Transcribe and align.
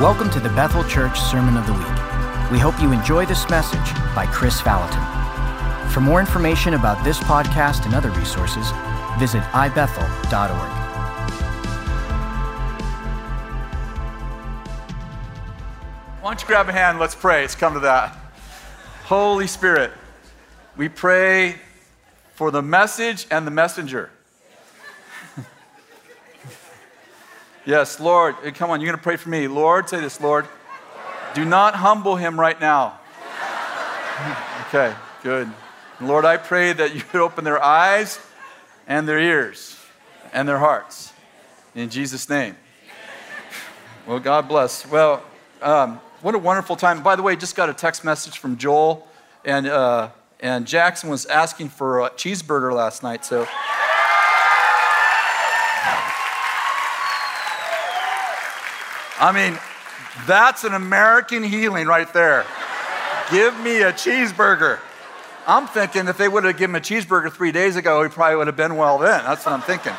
Welcome 0.00 0.30
to 0.30 0.38
the 0.38 0.50
Bethel 0.50 0.84
Church 0.84 1.18
Sermon 1.20 1.56
of 1.56 1.66
the 1.66 1.72
Week. 1.72 2.52
We 2.52 2.60
hope 2.60 2.80
you 2.80 2.92
enjoy 2.92 3.26
this 3.26 3.50
message 3.50 3.96
by 4.14 4.26
Kris 4.32 4.60
Vallotton. 4.60 5.02
For 5.90 6.00
more 6.00 6.20
information 6.20 6.74
about 6.74 7.02
this 7.02 7.18
podcast 7.18 7.84
and 7.84 7.96
other 7.96 8.12
resources, 8.12 8.70
visit 9.18 9.42
ibethel.org. 9.50 10.70
Why 16.20 16.30
don't 16.30 16.40
you 16.40 16.46
grab 16.46 16.68
a 16.68 16.72
hand? 16.72 17.00
Let's 17.00 17.16
pray. 17.16 17.40
Let's 17.40 17.56
come 17.56 17.74
to 17.74 17.80
that. 17.80 18.16
Holy 19.06 19.48
Spirit, 19.48 19.90
we 20.76 20.88
pray 20.88 21.56
for 22.36 22.52
the 22.52 22.62
message 22.62 23.26
and 23.32 23.44
the 23.44 23.50
messenger. 23.50 24.10
Yes, 27.68 28.00
Lord, 28.00 28.34
come 28.54 28.70
on, 28.70 28.80
you're 28.80 28.88
going 28.88 28.98
to 28.98 29.02
pray 29.02 29.16
for 29.16 29.28
me. 29.28 29.46
Lord, 29.46 29.88
say 29.90 30.00
this, 30.00 30.20
Lord, 30.20 30.46
do 31.34 31.44
not 31.44 31.74
humble 31.74 32.16
him 32.16 32.40
right 32.40 32.58
now. 32.58 32.98
okay, 34.68 34.94
good. 35.22 35.50
Lord, 36.00 36.24
I 36.24 36.38
pray 36.38 36.72
that 36.72 36.94
you 36.94 37.02
would 37.12 37.20
open 37.20 37.44
their 37.44 37.62
eyes 37.62 38.18
and 38.86 39.06
their 39.06 39.18
ears 39.18 39.78
and 40.32 40.48
their 40.48 40.58
hearts. 40.58 41.12
In 41.74 41.90
Jesus' 41.90 42.28
name. 42.28 42.56
Well, 44.06 44.18
God 44.18 44.48
bless. 44.48 44.86
Well, 44.86 45.22
um, 45.60 46.00
what 46.22 46.34
a 46.34 46.38
wonderful 46.38 46.74
time. 46.74 47.02
By 47.02 47.16
the 47.16 47.22
way, 47.22 47.36
just 47.36 47.54
got 47.54 47.68
a 47.68 47.74
text 47.74 48.02
message 48.02 48.38
from 48.38 48.56
Joel, 48.56 49.06
and, 49.44 49.66
uh, 49.66 50.08
and 50.40 50.66
Jackson 50.66 51.10
was 51.10 51.26
asking 51.26 51.68
for 51.68 52.00
a 52.00 52.10
cheeseburger 52.10 52.72
last 52.72 53.02
night, 53.02 53.26
so. 53.26 53.46
I 59.20 59.32
mean, 59.32 59.58
that's 60.26 60.64
an 60.64 60.74
American 60.74 61.42
healing 61.42 61.86
right 61.86 62.12
there. 62.12 62.46
Give 63.30 63.58
me 63.60 63.82
a 63.82 63.92
cheeseburger. 63.92 64.78
I'm 65.46 65.66
thinking 65.66 66.08
if 66.08 66.18
they 66.18 66.28
would 66.28 66.44
have 66.44 66.56
given 66.56 66.76
him 66.76 66.80
a 66.80 66.84
cheeseburger 66.84 67.32
three 67.32 67.52
days 67.52 67.76
ago, 67.76 68.02
he 68.02 68.08
probably 68.08 68.36
would 68.36 68.46
have 68.46 68.56
been 68.56 68.76
well 68.76 68.98
then. 68.98 69.24
That's 69.24 69.44
what 69.44 69.52
I'm 69.52 69.62
thinking. 69.62 69.94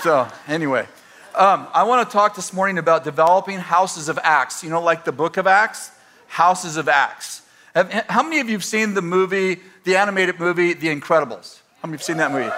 So, 0.00 0.26
anyway, 0.48 0.88
um, 1.34 1.68
I 1.72 1.84
want 1.84 2.08
to 2.08 2.12
talk 2.12 2.34
this 2.34 2.52
morning 2.52 2.78
about 2.78 3.04
developing 3.04 3.58
houses 3.58 4.08
of 4.08 4.18
Acts. 4.22 4.64
You 4.64 4.70
know, 4.70 4.82
like 4.82 5.04
the 5.04 5.12
book 5.12 5.36
of 5.36 5.46
Acts? 5.46 5.90
Houses 6.26 6.76
of 6.76 6.88
Acts. 6.88 7.42
Have, 7.74 7.92
how 8.08 8.22
many 8.22 8.40
of 8.40 8.48
you 8.48 8.54
have 8.54 8.64
seen 8.64 8.94
the 8.94 9.02
movie, 9.02 9.60
the 9.84 9.96
animated 9.96 10.40
movie, 10.40 10.72
The 10.72 10.88
Incredibles? 10.88 11.60
How 11.80 11.88
many 11.88 11.94
of 11.94 12.00
you've 12.00 12.02
seen 12.02 12.16
that 12.16 12.32
movie? 12.32 12.50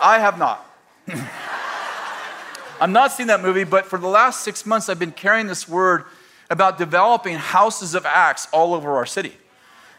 I 0.00 0.18
have 0.18 0.38
not. 0.38 0.64
I've 2.78 2.90
not 2.90 3.12
seeing 3.12 3.28
that 3.28 3.40
movie, 3.40 3.64
but 3.64 3.86
for 3.86 3.98
the 3.98 4.06
last 4.06 4.42
six 4.44 4.66
months, 4.66 4.90
I've 4.90 4.98
been 4.98 5.12
carrying 5.12 5.46
this 5.46 5.66
word 5.66 6.04
about 6.50 6.76
developing 6.76 7.36
houses 7.36 7.94
of 7.94 8.04
Acts 8.04 8.48
all 8.52 8.74
over 8.74 8.96
our 8.96 9.06
city. 9.06 9.34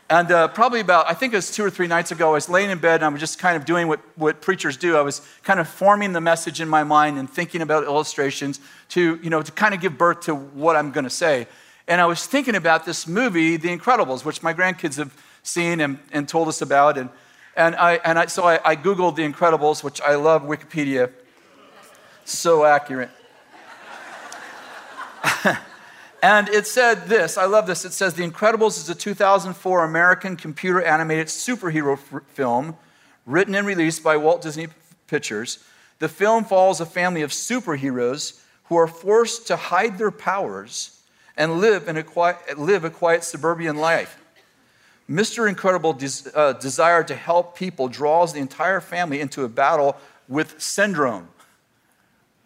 And 0.10 0.32
uh, 0.32 0.48
probably 0.50 0.80
about, 0.80 1.10
I 1.10 1.14
think 1.14 1.34
it 1.34 1.38
was 1.38 1.52
two 1.52 1.66
or 1.66 1.70
three 1.70 1.88
nights 1.88 2.12
ago, 2.12 2.30
I 2.30 2.34
was 2.34 2.50
laying 2.50 2.70
in 2.70 2.78
bed 2.78 2.96
and 2.98 3.06
I 3.06 3.10
was 3.10 3.20
just 3.20 3.40
kind 3.40 3.58
of 3.58 3.66
doing 3.66 3.88
what, 3.88 4.00
what 4.16 4.42
preachers 4.42 4.78
do. 4.78 4.96
I 4.96 5.02
was 5.02 5.22
kind 5.44 5.60
of 5.60 5.68
forming 5.68 6.14
the 6.14 6.22
message 6.22 6.62
in 6.62 6.70
my 6.70 6.84
mind 6.84 7.18
and 7.18 7.30
thinking 7.30 7.62
about 7.62 7.84
illustrations 7.84 8.60
to, 8.90 9.20
you 9.22 9.30
know, 9.30 9.42
to 9.42 9.52
kind 9.52 9.74
of 9.74 9.82
give 9.82 9.98
birth 9.98 10.22
to 10.22 10.36
what 10.36 10.76
I'm 10.76 10.92
going 10.92 11.04
to 11.04 11.10
say. 11.10 11.48
And 11.88 12.00
I 12.00 12.06
was 12.06 12.26
thinking 12.26 12.56
about 12.56 12.86
this 12.86 13.08
movie, 13.08 13.58
The 13.58 13.76
Incredibles, 13.76 14.24
which 14.24 14.44
my 14.44 14.54
grandkids 14.54 14.98
have 14.98 15.14
seen 15.42 15.82
and, 15.82 16.00
and 16.12 16.30
told 16.30 16.48
us 16.48 16.62
about. 16.62 16.98
And, 16.98 17.10
and, 17.56 17.76
I, 17.76 17.96
and 18.06 18.20
I, 18.20 18.28
so 18.28 18.44
I, 18.44 18.60
I 18.64 18.76
Googled 18.76 19.16
The 19.16 19.28
Incredibles, 19.28 19.84
which 19.84 20.00
I 20.00 20.16
love 20.16 20.44
Wikipedia. 20.44 21.12
So 22.28 22.66
accurate. 22.66 23.10
And 26.24 26.50
it 26.50 26.66
said 26.66 27.06
this 27.08 27.38
I 27.38 27.46
love 27.46 27.68
this. 27.68 27.86
It 27.86 27.94
says 27.94 28.16
The 28.16 28.28
Incredibles 28.28 28.78
is 28.78 28.90
a 28.90 28.96
2004 28.96 29.84
American 29.84 30.36
computer 30.36 30.82
animated 30.82 31.28
superhero 31.28 31.94
f- 31.94 32.24
film 32.30 32.76
written 33.26 33.54
and 33.56 33.68
released 33.68 34.04
by 34.04 34.18
Walt 34.18 34.42
Disney 34.42 34.68
Pictures. 35.08 35.64
The 36.00 36.10
film 36.10 36.44
follows 36.44 36.82
a 36.82 36.86
family 36.86 37.22
of 37.22 37.32
superheroes 37.32 38.42
who 38.66 38.78
are 38.78 38.88
forced 38.88 39.48
to 39.48 39.56
hide 39.56 39.98
their 39.98 40.12
powers 40.12 41.02
and 41.36 41.60
live, 41.60 41.88
in 41.88 41.98
a 41.98 42.04
quiet, 42.04 42.58
live 42.58 42.84
a 42.84 42.90
quiet 42.90 43.24
suburban 43.24 43.78
life. 43.78 44.20
Mr. 45.10 45.48
Incredible 45.48 45.94
des, 45.94 46.30
uh, 46.34 46.54
desire 46.54 47.04
to 47.04 47.16
help 47.16 47.56
people 47.56 47.88
draws 47.88 48.34
the 48.34 48.40
entire 48.40 48.82
family 48.82 49.22
into 49.22 49.44
a 49.44 49.50
battle 49.50 49.96
with 50.28 50.60
Syndrome. 50.60 51.30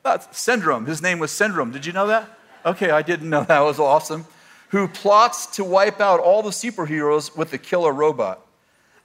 That's 0.03 0.38
Syndrome. 0.38 0.85
His 0.85 1.01
name 1.01 1.19
was 1.19 1.31
Syndrome. 1.31 1.72
Did 1.72 1.85
you 1.85 1.94
know 1.94 2.07
that? 2.07 2.28
Okay, 2.66 2.91
I 2.91 3.01
didn't 3.01 3.29
know 3.29 3.44
that 3.47 3.59
was 3.62 3.79
awesome. 3.79 4.25
Who 4.69 4.88
plots 4.88 5.47
to 5.57 5.63
wipe 5.63 6.00
out 6.00 6.19
all 6.19 6.41
the 6.41 6.51
superheroes 6.51 7.35
with 7.35 7.51
the 7.51 7.57
killer 7.57 7.91
robot. 7.91 8.45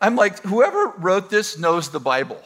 I'm 0.01 0.15
like, 0.15 0.43
whoever 0.43 0.93
wrote 0.99 1.31
this 1.31 1.59
knows 1.59 1.91
the 1.91 1.99
Bible, 1.99 2.41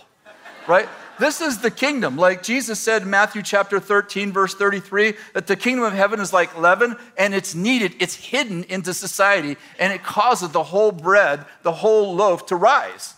right? 0.69 0.89
This 1.19 1.43
is 1.43 1.59
the 1.59 1.71
kingdom. 1.71 2.17
Like 2.17 2.43
Jesus 2.43 2.81
said 2.81 3.03
in 3.03 3.11
Matthew 3.11 3.43
chapter 3.43 3.79
13, 3.79 4.33
verse 4.33 4.55
33, 4.55 5.15
that 5.35 5.47
the 5.47 5.57
kingdom 5.57 5.85
of 5.85 5.93
heaven 5.93 6.19
is 6.19 6.33
like 6.33 6.57
leaven 6.59 6.97
and 7.19 7.35
it's 7.35 7.55
needed, 7.55 7.95
it's 7.99 8.15
hidden 8.15 8.65
into 8.65 8.95
society, 8.95 9.59
and 9.79 9.93
it 9.93 10.03
causes 10.03 10.49
the 10.49 10.63
whole 10.63 10.93
bread, 10.93 11.45
the 11.63 11.73
whole 11.73 12.15
loaf 12.15 12.47
to 12.47 12.57
rise. 12.57 13.15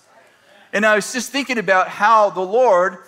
And 0.72 0.84
I 0.84 0.96
was 0.96 1.12
just 1.12 1.30
thinking 1.30 1.58
about 1.58 1.86
how 1.86 2.30
the 2.30 2.40
Lord, 2.40 2.98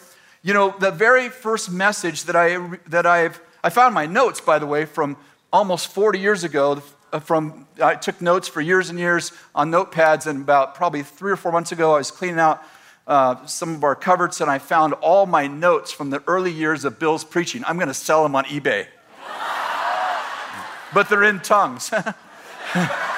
you 0.45 0.53
know, 0.53 0.75
the 0.79 0.91
very 0.91 1.31
first 1.31 1.71
message 1.71 2.25
that 2.25 2.37
I 2.37 2.59
that 2.89 3.07
I've 3.07 3.41
I 3.65 3.71
found 3.71 3.95
my 3.95 4.05
notes, 4.05 4.43
by 4.43 4.59
the 4.59 4.67
way, 4.67 4.85
from 4.85 5.17
almost 5.51 5.89
40 5.89 6.19
years 6.19 6.45
ago. 6.45 6.83
Uh, 7.13 7.19
from 7.19 7.67
I 7.83 7.95
took 7.95 8.21
notes 8.21 8.47
for 8.47 8.61
years 8.61 8.91
and 8.91 8.99
years 8.99 9.33
on 9.55 9.71
notepads, 9.71 10.27
and 10.27 10.43
about 10.43 10.75
probably 10.75 11.03
three 11.03 11.33
or 11.33 11.37
four 11.37 11.51
months 11.51 11.73
ago, 11.73 11.95
I 11.95 11.99
was 11.99 12.11
cleaning 12.11 12.41
out 12.41 12.63
uh, 13.07 13.47
some 13.47 13.75
of 13.75 13.85
our 13.85 13.95
cupboards, 13.95 14.43
and 14.43 14.51
I 14.51 14.59
found 14.59 14.93
all 14.95 15.25
my 15.25 15.47
notes 15.47 15.93
from 15.93 16.11
the 16.11 16.23
early 16.27 16.53
years 16.53 16.85
of 16.85 16.99
Bill's 16.99 17.25
preaching. 17.25 17.65
I'm 17.67 17.77
going 17.77 17.89
to 17.89 17.95
sell 17.95 18.23
them 18.23 18.37
on 18.37 18.45
eBay, 18.45 18.87
but 20.95 21.09
they're 21.09 21.25
in 21.25 21.41
tongues. 21.41 21.91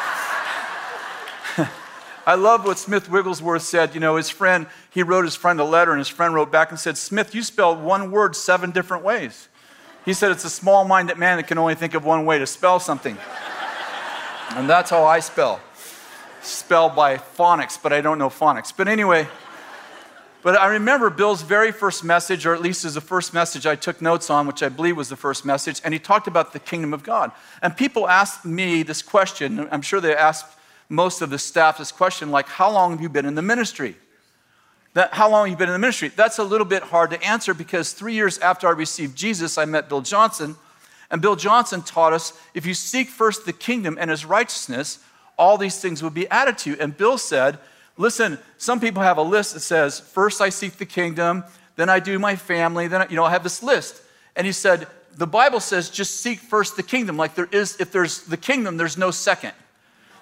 I 2.27 2.35
love 2.35 2.65
what 2.65 2.77
Smith 2.77 3.09
Wigglesworth 3.09 3.63
said. 3.63 3.95
You 3.95 4.01
know, 4.01 4.17
his 4.17 4.29
friend, 4.29 4.67
he 4.91 5.05
wrote 5.05 5.25
his 5.25 5.37
friend 5.37 5.61
a 5.61 5.65
letter, 5.65 5.93
and 5.93 6.01
his 6.01 6.09
friend 6.09 6.35
wrote 6.35 6.51
back 6.51 6.71
and 6.71 6.79
said, 6.79 6.99
Smith, 6.99 7.37
you 7.37 7.43
spelled 7.43 7.81
one 7.81 8.11
word 8.11 8.35
seven 8.35 8.73
different 8.73 9.05
ways. 9.05 9.49
He 10.05 10.13
said 10.13 10.33
it's 10.33 10.45
a 10.45 10.51
small 10.51 10.85
minded 10.85 11.19
man 11.19 11.37
that 11.37 11.47
can 11.47 11.57
only 11.57 11.77
think 11.77 11.95
of 11.95 12.05
one 12.05 12.27
way 12.27 12.39
to 12.39 12.47
spell 12.47 12.81
something. 12.81 13.17
And 14.51 14.71
that's 14.71 14.91
how 14.91 15.05
I 15.05 15.21
spell. 15.21 15.61
Spelled 16.41 16.95
by 16.95 17.17
phonics, 17.17 17.77
but 17.83 17.93
I 17.93 18.01
don't 18.01 18.17
know 18.17 18.31
phonics. 18.31 18.73
But 18.75 18.87
anyway, 18.87 19.27
but 20.43 20.57
I 20.59 20.69
remember 20.69 21.11
Bill's 21.11 21.43
very 21.43 21.73
first 21.73 22.05
message, 22.05 22.47
or 22.47 22.55
at 22.55 22.63
least 22.63 22.85
is 22.85 22.95
the 22.95 23.01
first 23.01 23.35
message 23.35 23.67
I 23.67 23.75
took 23.75 24.01
notes 24.01 24.31
on, 24.31 24.47
which 24.47 24.63
I 24.63 24.69
believe 24.69 24.97
was 24.97 25.09
the 25.09 25.17
first 25.17 25.45
message, 25.45 25.81
and 25.85 25.93
he 25.93 25.99
talked 25.99 26.29
about 26.29 26.53
the 26.53 26.61
kingdom 26.61 26.95
of 26.95 27.03
God. 27.03 27.33
And 27.61 27.77
people 27.77 28.09
asked 28.09 28.45
me 28.45 28.85
this 28.85 29.03
question, 29.03 29.69
I'm 29.73 29.83
sure 29.83 30.01
they 30.01 30.15
asked 30.15 30.56
most 30.89 31.23
of 31.23 31.31
the 31.31 31.39
staff 31.39 31.79
this 31.79 31.93
question, 31.93 32.31
like, 32.31 32.49
how 32.49 32.71
long 32.71 32.93
have 32.93 33.01
you 33.01 33.09
been 33.09 33.27
in 33.27 33.35
the 33.35 33.43
ministry? 33.43 33.97
That, 34.97 35.13
how 35.13 35.29
long 35.29 35.45
have 35.45 35.51
you've 35.51 35.59
been 35.59 35.69
in 35.69 35.75
the 35.75 35.79
ministry? 35.79 36.09
That's 36.09 36.39
a 36.39 36.43
little 36.43 36.65
bit 36.65 36.83
hard 36.83 37.11
to 37.11 37.23
answer 37.23 37.53
because 37.53 37.93
three 37.93 38.15
years 38.15 38.39
after 38.39 38.67
I 38.67 38.71
received 38.71 39.15
Jesus, 39.15 39.59
I 39.59 39.67
met 39.67 39.91
Bill 39.91 40.01
Johnson. 40.01 40.57
And 41.11 41.21
Bill 41.21 41.37
Johnson 41.37 41.83
taught 41.83 42.15
us 42.15 42.33
if 42.55 42.65
you 42.65 42.73
seek 42.73 43.09
first 43.09 43.45
the 43.45 43.53
kingdom 43.53 43.99
and 44.01 44.11
his 44.11 44.25
righteousness, 44.25 44.99
all 45.37 45.59
these 45.59 45.81
things 45.81 46.03
will 46.03 46.11
be 46.11 46.27
added 46.29 46.57
to 46.59 46.71
you. 46.71 46.77
And 46.81 46.97
Bill 46.97 47.19
said, 47.19 47.59
Listen, 47.99 48.39
some 48.57 48.81
people 48.81 49.03
have 49.03 49.19
a 49.19 49.23
list 49.23 49.55
that 49.55 49.61
says, 49.61 50.01
First 50.01 50.41
I 50.41 50.49
seek 50.49 50.79
the 50.79 50.87
kingdom, 50.87 51.45
then 51.77 51.91
I 51.91 52.01
do 52.01 52.19
my 52.19 52.37
family, 52.37 52.89
then 52.89 53.03
I, 53.03 53.09
you 53.09 53.17
know, 53.17 53.25
I 53.25 53.31
have 53.31 53.43
this 53.43 53.63
list. 53.63 54.03
And 54.35 54.47
he 54.47 54.53
said, 54.53 54.87
The 55.17 55.27
Bible 55.27 55.61
says 55.61 55.91
just 55.91 56.23
seek 56.23 56.39
first 56.39 56.77
the 56.77 56.83
kingdom. 56.83 57.19
Like 57.19 57.35
there 57.35 57.49
is, 57.53 57.79
if 57.81 57.93
there's 57.93 58.23
the 58.23 58.39
kingdom, 58.39 58.79
there's 58.79 58.97
no 58.97 59.11
second. 59.11 59.53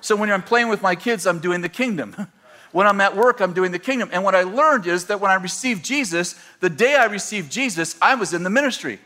So 0.04 0.14
when 0.16 0.30
I'm 0.30 0.42
playing 0.42 0.68
with 0.68 0.82
my 0.82 0.96
kids, 0.96 1.26
I'm 1.26 1.38
doing 1.38 1.62
the 1.62 1.68
kingdom. 1.68 2.14
When 2.72 2.88
I'm 2.88 3.00
at 3.00 3.16
work, 3.16 3.38
I'm 3.38 3.52
doing 3.52 3.70
the 3.70 3.78
kingdom. 3.78 4.10
And 4.12 4.24
what 4.24 4.34
I 4.34 4.42
learned 4.42 4.88
is 4.88 5.04
that 5.04 5.20
when 5.20 5.30
I 5.30 5.36
received 5.36 5.84
Jesus, 5.84 6.34
the 6.58 6.68
day 6.68 6.96
I 6.96 7.04
received 7.04 7.52
Jesus, 7.52 7.94
I 8.02 8.16
was 8.16 8.34
in 8.34 8.42
the 8.42 8.50
ministry. 8.50 8.98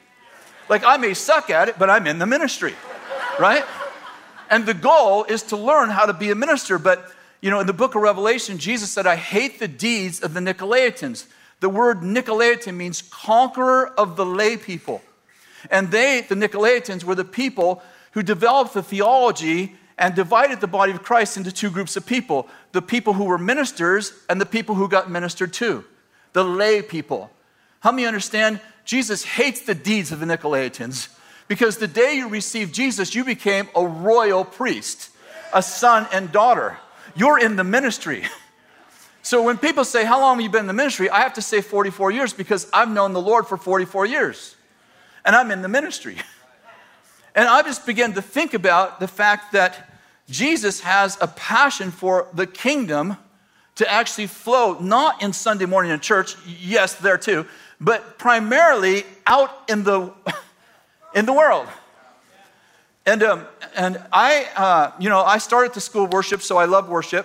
Like 0.71 0.85
I 0.85 0.97
may 0.97 1.13
suck 1.13 1.51
at 1.51 1.69
it, 1.69 1.79
but 1.79 1.91
I'm 1.91 2.07
in 2.07 2.19
the 2.19 2.25
ministry, 2.25 2.75
right? 3.39 3.67
And 4.49 4.65
the 4.65 4.73
goal 4.73 5.25
is 5.25 5.43
to 5.43 5.59
learn 5.59 5.91
how 5.91 6.07
to 6.07 6.15
be 6.15 6.31
a 6.31 6.35
minister. 6.35 6.79
But, 6.79 7.13
you 7.43 7.51
know, 7.51 7.61
in 7.61 7.67
the 7.67 7.75
book 7.75 7.95
of 7.95 8.01
Revelation, 8.01 8.57
Jesus 8.57 8.91
said, 8.91 9.07
I 9.07 9.17
hate 9.17 9.59
the 9.59 9.69
deeds 9.69 10.21
of 10.21 10.33
the 10.33 10.41
Nicolaitans. 10.41 11.27
The 11.61 11.69
word 11.69 12.01
Nicolaitan 12.01 12.75
means 12.75 13.03
conqueror 13.03 13.89
of 13.99 14.17
the 14.17 14.25
lay 14.25 14.57
people. 14.57 15.03
And 15.71 15.91
they, 15.91 16.23
the 16.27 16.37
Nicolaitans, 16.37 17.05
were 17.05 17.15
the 17.15 17.23
people 17.23 17.83
who 18.13 18.23
developed 18.23 18.73
the 18.73 18.83
theology 18.83 19.77
and 19.99 20.15
divided 20.15 20.61
the 20.61 20.67
body 20.67 20.93
of 20.93 21.03
Christ 21.03 21.37
into 21.37 21.53
two 21.53 21.71
groups 21.71 21.97
of 21.97 22.07
people 22.07 22.49
the 22.73 22.83
people 22.83 23.15
who 23.15 23.25
were 23.25 23.39
ministers 23.39 24.13
and 24.29 24.41
the 24.41 24.47
people 24.47 24.75
who 24.75 24.89
got 24.89 25.11
ministered 25.11 25.53
to, 25.55 25.85
the 26.33 26.45
lay 26.45 26.83
people. 26.83 27.31
How 27.81 27.91
many 27.91 28.07
understand? 28.07 28.61
Jesus 28.85 29.25
hates 29.25 29.63
the 29.63 29.75
deeds 29.75 30.13
of 30.13 30.21
the 30.21 30.27
Nicolaitans 30.27 31.09
Because 31.49 31.79
the 31.79 31.87
day 31.87 32.15
you 32.15 32.29
received 32.29 32.75
Jesus, 32.75 33.15
you 33.15 33.25
became 33.25 33.69
a 33.75 33.87
royal 33.87 34.45
priest, 34.45 35.11
a 35.53 35.63
son 35.63 36.07
and 36.13 36.31
daughter. 36.31 36.79
You're 37.15 37.39
in 37.39 37.57
the 37.57 37.65
ministry. 37.65 38.25
So 39.23 39.43
when 39.43 39.59
people 39.59 39.85
say, 39.85 40.07
How 40.07 40.21
long 40.21 40.37
have 40.37 40.43
you 40.43 40.49
been 40.49 40.63
in 40.63 40.67
the 40.69 40.73
ministry? 40.73 41.11
I 41.11 41.21
have 41.21 41.35
to 41.35 41.43
say 41.43 41.61
44 41.61 42.11
years 42.13 42.33
because 42.33 42.67
I've 42.73 42.91
known 42.91 43.13
the 43.13 43.21
Lord 43.21 43.47
for 43.47 43.57
44 43.57 44.07
years. 44.07 44.57
And 45.25 45.37
I'm 45.37 45.51
in 45.51 45.61
the 45.61 45.69
ministry. 45.69 46.17
And 47.39 47.47
I 47.47 47.63
just 47.63 47.87
began 47.87 48.15
to 48.15 48.21
think 48.21 48.53
about 48.53 48.99
the 48.99 49.07
fact 49.07 49.53
that 49.53 49.89
Jesus 50.29 50.81
has 50.81 51.17
a 51.21 51.29
passion 51.29 51.93
for 51.93 52.27
the 52.35 52.49
kingdom 52.49 53.17
to 53.77 53.89
actually 53.89 54.27
flow, 54.27 54.77
not 54.81 55.23
in 55.23 55.33
Sunday 55.33 55.65
morning 55.65 55.93
in 55.93 56.01
church, 56.01 56.35
yes, 56.45 56.97
there 56.97 57.17
too, 57.17 57.47
but 57.81 58.19
primarily 58.19 59.05
out 59.25 59.53
in 59.69 59.85
the, 59.85 60.13
in 61.15 61.27
the 61.27 61.33
world. 61.33 61.69
And, 63.07 63.23
um, 63.23 63.47
and 63.77 64.03
I, 64.13 64.49
uh, 64.57 64.91
you 64.99 65.09
know, 65.09 65.21
I 65.21 65.39
started 65.39 65.75
the 65.75 65.81
school 65.81 66.09
worship, 66.09 66.43
so 66.43 66.57
I 66.57 66.65
love 66.65 66.89
worship. 66.89 67.25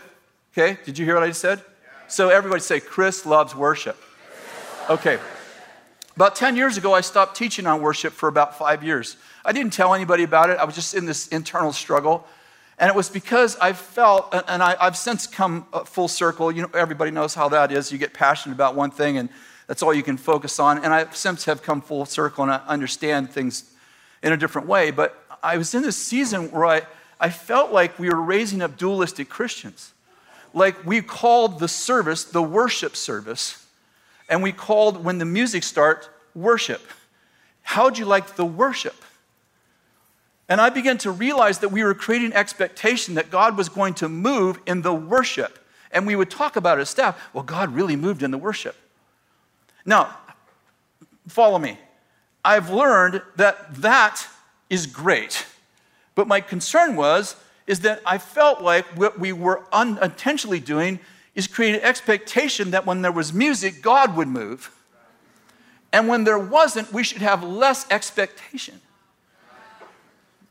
Okay, 0.56 0.78
did 0.86 1.00
you 1.00 1.06
hear 1.06 1.16
what 1.16 1.24
I 1.24 1.30
just 1.30 1.42
said? 1.42 1.60
So 2.08 2.30
everybody 2.30 2.62
say, 2.62 2.80
Kris 2.80 3.26
loves 3.26 3.56
worship. 3.56 3.98
Okay. 4.92 5.18
About 6.16 6.36
10 6.36 6.56
years 6.56 6.78
ago, 6.78 6.94
I 6.94 7.02
stopped 7.02 7.36
teaching 7.36 7.66
on 7.66 7.82
worship 7.82 8.14
for 8.14 8.30
about 8.30 8.60
five 8.60 8.84
years. 8.84 9.18
I 9.46 9.52
didn't 9.52 9.74
tell 9.74 9.94
anybody 9.94 10.24
about 10.24 10.50
it. 10.50 10.58
I 10.58 10.64
was 10.64 10.76
just 10.76 10.94
in 10.94 11.06
this 11.06 11.28
internal 11.28 11.74
struggle. 11.74 12.26
And 12.80 12.90
it 12.90 12.96
was 12.96 13.10
because 13.10 13.56
I 13.58 13.74
felt, 13.74 14.34
and 14.48 14.64
I, 14.64 14.76
have 14.84 14.98
since 14.98 15.28
come 15.28 15.66
uh, 15.74 15.84
full 15.84 16.08
circle. 16.08 16.52
You 16.52 16.64
know, 16.64 16.70
everybody 16.74 17.12
knows 17.12 17.36
how 17.36 17.50
that 17.50 17.72
is. 17.72 17.92
You 17.92 17.98
get 17.98 18.14
passionate 18.14 18.56
about 18.56 18.76
one 18.76 18.90
thing, 18.90 19.18
and 19.18 19.30
that's 19.68 19.84
all 19.84 19.94
you 19.94 20.04
can 20.04 20.18
focus 20.18 20.60
on. 20.60 20.84
And 20.84 20.94
I 20.94 21.06
since 21.12 21.46
have 21.46 21.62
come 21.62 21.82
full 21.82 22.06
circle, 22.06 22.44
and 22.44 22.52
I 22.52 22.62
understand 22.68 23.30
things 23.30 23.72
in 24.24 24.34
a 24.34 24.38
different 24.38 24.68
way. 24.68 24.92
But 24.92 25.24
I 25.44 25.58
was 25.58 25.76
in 25.76 25.84
this 25.84 25.98
season 25.98 26.52
where 26.52 26.66
I, 26.66 26.82
I 27.20 27.30
felt 27.30 27.72
like 27.72 28.00
we 28.00 28.10
were 28.10 28.22
raising 28.22 28.62
up 28.62 28.78
dualistic 28.78 29.30
Christians. 29.30 29.94
Like 30.54 30.86
we 30.86 31.02
called 31.02 31.60
the 31.60 31.68
service 31.68 32.24
the 32.24 32.42
worship 32.42 32.96
service, 32.96 33.66
and 34.30 34.42
we 34.42 34.52
called 34.52 35.04
when 35.04 35.20
the 35.20 35.26
music 35.26 35.64
starts 35.64 36.10
worship. 36.34 36.82
How'd 37.62 37.98
you 37.98 38.06
like 38.06 38.36
the 38.36 38.46
worship? 38.46 38.96
And 40.50 40.60
I 40.60 40.70
began 40.70 40.98
to 41.00 41.12
realize 41.12 41.60
that 41.60 41.70
we 41.70 41.84
were 41.84 41.94
creating 41.94 42.34
expectation 42.34 43.16
that 43.16 43.32
God 43.32 43.58
was 43.58 43.70
going 43.70 43.94
to 43.96 44.10
move 44.10 44.60
in 44.66 44.82
the 44.82 44.94
worship. 44.94 45.60
And 45.92 46.06
we 46.06 46.16
would 46.16 46.30
talk 46.30 46.56
about 46.56 46.80
as 46.80 46.90
staff. 46.90 47.20
Well, 47.34 47.44
God 47.44 47.74
really 47.74 47.96
moved 47.96 48.24
in 48.24 48.32
the 48.32 48.38
worship. 48.38 48.76
Now, 49.86 50.18
follow 51.28 51.60
me. 51.60 51.78
I've 52.44 52.70
learned 52.70 53.22
that 53.38 53.76
that 53.76 54.28
is 54.70 54.86
great. 54.86 55.46
But 56.16 56.28
my 56.28 56.42
concern 56.42 56.96
was 56.96 57.36
is 57.66 57.82
that 57.82 58.02
I 58.06 58.18
felt 58.18 58.62
like 58.62 58.86
what 58.98 59.18
we 59.18 59.32
were 59.32 59.64
unintentionally 59.72 60.60
doing 60.60 61.00
is 61.34 61.48
creating 61.48 61.82
expectation 61.82 62.72
that 62.72 62.86
when 62.86 63.02
there 63.02 63.12
was 63.12 63.34
music, 63.34 63.82
God 63.82 64.16
would 64.18 64.28
move. 64.28 64.72
And 65.94 66.08
when 66.08 66.24
there 66.24 66.40
wasn't, 66.40 66.92
we 66.92 67.04
should 67.04 67.22
have 67.22 67.44
less 67.44 67.90
expectation. 67.90 68.82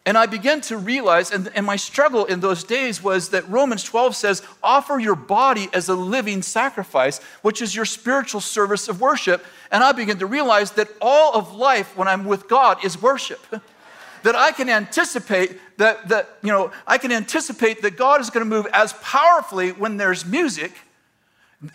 And 0.04 0.18
I 0.18 0.26
began 0.26 0.60
to 0.62 0.76
realize, 0.76 1.30
and, 1.30 1.48
and, 1.54 1.64
my 1.64 1.76
struggle 1.76 2.24
in 2.24 2.40
those 2.40 2.64
days 2.64 3.00
was 3.00 3.28
that 3.28 3.48
Romans 3.48 3.84
12 3.84 4.16
says, 4.16 4.42
offer 4.60 4.98
your 4.98 5.14
body 5.14 5.68
as 5.72 5.88
a 5.88 5.94
living 5.94 6.42
sacrifice, 6.42 7.20
which 7.42 7.62
is 7.62 7.74
your 7.74 7.84
spiritual 7.84 8.40
service 8.40 8.88
of 8.88 9.00
worship. 9.00 9.44
And 9.70 9.84
I 9.84 9.92
began 9.92 10.18
to 10.18 10.26
realize 10.26 10.72
that 10.72 10.88
all 11.00 11.34
of 11.34 11.54
life 11.54 11.96
when 11.96 12.08
I'm 12.08 12.24
with 12.24 12.48
God 12.48 12.84
is 12.84 13.00
worship. 13.00 13.40
that 14.22 14.34
I 14.34 14.50
can 14.50 14.68
anticipate 14.68 15.58
that, 15.78 16.08
that, 16.08 16.28
you 16.42 16.50
know, 16.50 16.72
I 16.84 16.98
can 16.98 17.12
anticipate 17.12 17.82
that 17.82 17.96
God 17.96 18.20
is 18.20 18.30
going 18.30 18.44
to 18.44 18.50
move 18.50 18.66
as 18.72 18.92
powerfully 18.94 19.70
when 19.70 19.98
there's 19.98 20.26
music 20.26 20.72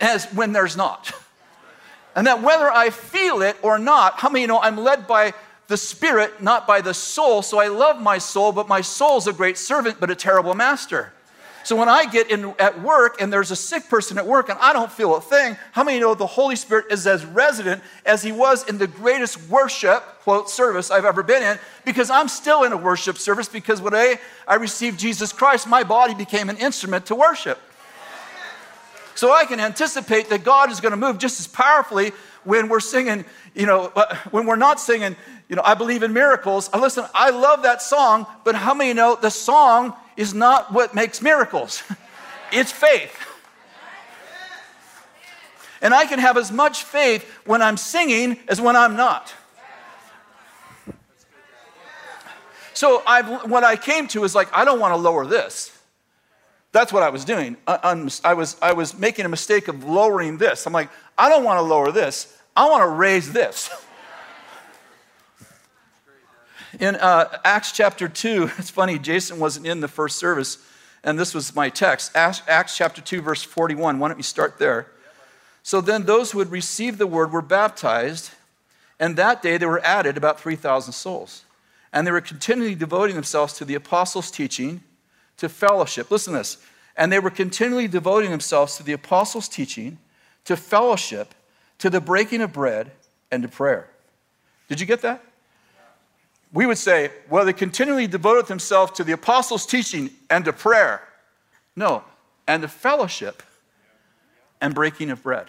as 0.02 0.26
when 0.34 0.52
there's 0.52 0.76
not. 0.76 1.12
And 2.16 2.26
that 2.26 2.42
whether 2.42 2.72
I 2.72 2.90
feel 2.90 3.44
it 3.44 3.58
or 3.62 3.78
not, 3.78 4.16
how 4.16 4.30
many 4.30 4.42
you 4.42 4.48
know 4.48 4.60
I'm 4.60 4.76
led 4.76 5.06
by 5.06 5.36
the 5.68 5.78
spirit, 5.78 6.42
not 6.42 6.66
by 6.66 6.82
the 6.82 6.94
soul. 6.94 7.42
So 7.42 7.60
I 7.60 7.68
love 7.68 8.02
my 8.02 8.18
soul, 8.18 8.52
but 8.52 8.68
my 8.68 8.82
soul's 8.82 9.28
a 9.28 9.34
great 9.34 9.58
servant, 9.58 10.00
but 10.00 10.10
a 10.10 10.16
terrible 10.16 10.54
master. 10.54 11.12
So 11.68 11.76
when 11.76 11.90
I 11.90 12.06
get 12.06 12.32
in 12.32 12.56
at 12.60 12.82
work 12.82 13.20
and 13.20 13.32
there's 13.32 13.52
a 13.52 13.56
sick 13.56 13.90
person 13.90 14.18
at 14.18 14.26
work 14.26 14.48
and 14.48 14.58
I 14.60 14.72
don't 14.72 14.90
feel 14.90 15.18
a 15.18 15.20
thing, 15.20 15.58
how 15.74 15.84
many 15.84 16.00
know 16.00 16.16
the 16.16 16.26
Holy 16.26 16.56
Spirit 16.56 16.86
is 16.92 17.06
as 17.06 17.26
resident 17.26 17.84
as 18.06 18.24
he 18.24 18.32
was 18.32 18.66
in 18.70 18.78
the 18.78 18.88
greatest 18.88 19.50
worship, 19.50 20.02
quote, 20.22 20.50
service 20.50 20.90
I've 20.90 21.04
ever 21.04 21.24
been 21.24 21.44
in? 21.44 21.60
Because 21.84 22.10
I'm 22.10 22.30
still 22.30 22.64
in 22.64 22.72
a 22.72 22.78
worship 22.78 23.18
service 23.18 23.50
because 23.50 23.82
when 23.82 23.94
I, 23.94 24.18
I 24.48 24.56
received 24.56 24.98
Jesus 24.98 25.34
Christ, 25.34 25.68
my 25.68 25.84
body 25.84 26.14
became 26.14 26.50
an 26.50 26.56
instrument 26.56 27.08
to 27.08 27.16
worship. 27.16 27.60
So 29.16 29.34
I 29.34 29.44
can 29.44 29.60
anticipate 29.60 30.30
that 30.30 30.46
God 30.46 30.72
is 30.72 30.80
going 30.80 30.92
to 30.92 30.98
move 30.98 31.18
just 31.18 31.38
as 31.42 31.48
powerfully 31.48 32.14
when 32.48 32.70
we're 32.70 32.80
singing, 32.80 33.26
you 33.54 33.66
know, 33.66 33.92
uh, 33.94 34.16
when 34.32 34.46
we're 34.46 34.56
not 34.56 34.80
singing, 34.80 35.18
you 35.50 35.58
know, 35.58 35.62
I 35.66 35.74
believe 35.74 36.02
in 36.02 36.14
miracles. 36.14 36.74
Listen, 36.74 37.04
I 37.14 37.30
love 37.30 37.64
that 37.64 37.82
song, 37.82 38.26
but 38.46 38.56
how 38.56 38.74
many 38.74 38.94
know 38.94 39.18
the 39.22 39.30
song 39.30 39.94
is 40.16 40.34
not 40.34 40.72
what 40.72 40.96
makes 40.96 41.22
miracles? 41.22 41.84
it's 42.54 42.72
faith. 42.72 43.14
And 45.82 45.94
I 45.94 46.06
can 46.06 46.20
have 46.20 46.38
as 46.38 46.50
much 46.50 46.84
faith 46.84 47.30
when 47.46 47.62
I'm 47.62 47.76
singing 47.76 48.38
as 48.48 48.62
when 48.62 48.78
I'm 48.78 48.96
not. 48.96 49.34
So 52.74 53.04
I've, 53.06 53.50
what 53.50 53.66
I 53.66 53.76
came 53.76 54.08
to 54.10 54.24
is 54.24 54.34
like, 54.34 54.48
I 54.54 54.64
don't 54.64 54.80
want 54.80 54.94
to 54.94 54.98
lower 54.98 55.26
this. 55.26 55.78
That's 56.72 56.94
what 56.94 57.04
I 57.04 57.10
was 57.10 57.26
doing. 57.26 57.58
I, 57.66 58.08
I, 58.24 58.34
was, 58.34 58.56
I 58.62 58.74
was 58.74 58.98
making 58.98 59.26
a 59.26 59.30
mistake 59.30 59.68
of 59.68 59.84
lowering 59.84 60.38
this. 60.38 60.66
I'm 60.66 60.74
like, 60.74 60.90
I 61.18 61.30
don't 61.30 61.44
want 61.44 61.58
to 61.58 61.64
lower 61.64 61.92
this. 61.92 62.34
I 62.56 62.70
want 62.70 62.84
to 62.84 62.88
raise 62.88 63.34
this. 63.34 63.70
In 66.80 66.96
uh, 66.96 67.40
Acts 67.44 67.72
chapter 67.72 68.08
2, 68.08 68.52
it's 68.58 68.70
funny, 68.70 69.00
Jason 69.00 69.40
wasn't 69.40 69.66
in 69.66 69.80
the 69.80 69.88
first 69.88 70.18
service, 70.18 70.60
and 71.04 71.18
this 71.18 71.34
was 71.34 71.56
my 71.56 71.70
text. 71.70 72.16
Acts, 72.16 72.42
Acts 72.48 72.78
chapter 72.78 73.02
2, 73.02 73.22
verse 73.22 73.42
41. 73.42 74.00
Why 74.00 74.08
don't 74.10 74.18
we 74.18 74.24
start 74.24 74.60
there? 74.60 74.88
So 75.64 75.82
then 75.82 76.04
those 76.04 76.32
who 76.32 76.40
had 76.40 76.52
received 76.52 76.98
the 76.98 77.08
word 77.08 77.32
were 77.32 77.42
baptized, 77.42 78.32
and 79.00 79.16
that 79.16 79.42
day 79.42 79.58
there 79.58 79.70
were 79.70 79.84
added 79.84 80.18
about 80.18 80.40
3,000 80.40 80.94
souls. 80.94 81.44
And 81.92 82.06
they 82.06 82.12
were 82.12 82.22
continually 82.22 82.76
devoting 82.76 83.16
themselves 83.16 83.54
to 83.54 83.66
the 83.66 83.76
apostles' 83.76 84.30
teaching, 84.30 84.84
to 85.38 85.50
fellowship. 85.50 86.12
Listen 86.12 86.34
to 86.34 86.40
this. 86.40 86.58
And 86.96 87.12
they 87.12 87.20
were 87.20 87.30
continually 87.30 87.88
devoting 87.88 88.32
themselves 88.32 88.76
to 88.78 88.84
the 88.84 88.94
apostles' 88.94 89.48
teaching, 89.48 89.98
to 90.48 90.58
fellowship, 90.58 91.34
to 91.78 91.90
the 91.90 92.02
breaking 92.02 92.42
of 92.42 92.52
bread, 92.52 92.92
and 93.32 93.44
to 93.44 93.48
prayer. 93.48 93.90
Did 94.68 94.82
you 94.82 94.86
get 94.86 95.02
that? 95.02 95.24
we 96.54 96.66
would 96.66 96.78
say, 96.78 97.12
well, 97.30 97.46
they 97.46 97.54
continually 97.54 98.08
devoted 98.08 98.48
themselves 98.48 98.94
to 98.94 99.04
the 99.04 99.12
apostles' 99.12 99.66
teaching 99.66 100.10
and 100.30 100.46
to 100.46 100.54
prayer. 100.54 101.02
No, 101.76 102.04
and 102.48 102.62
to 102.62 102.68
fellowship 102.68 103.44
and 104.62 104.74
breaking 104.74 105.12
of 105.12 105.22
bread. 105.22 105.48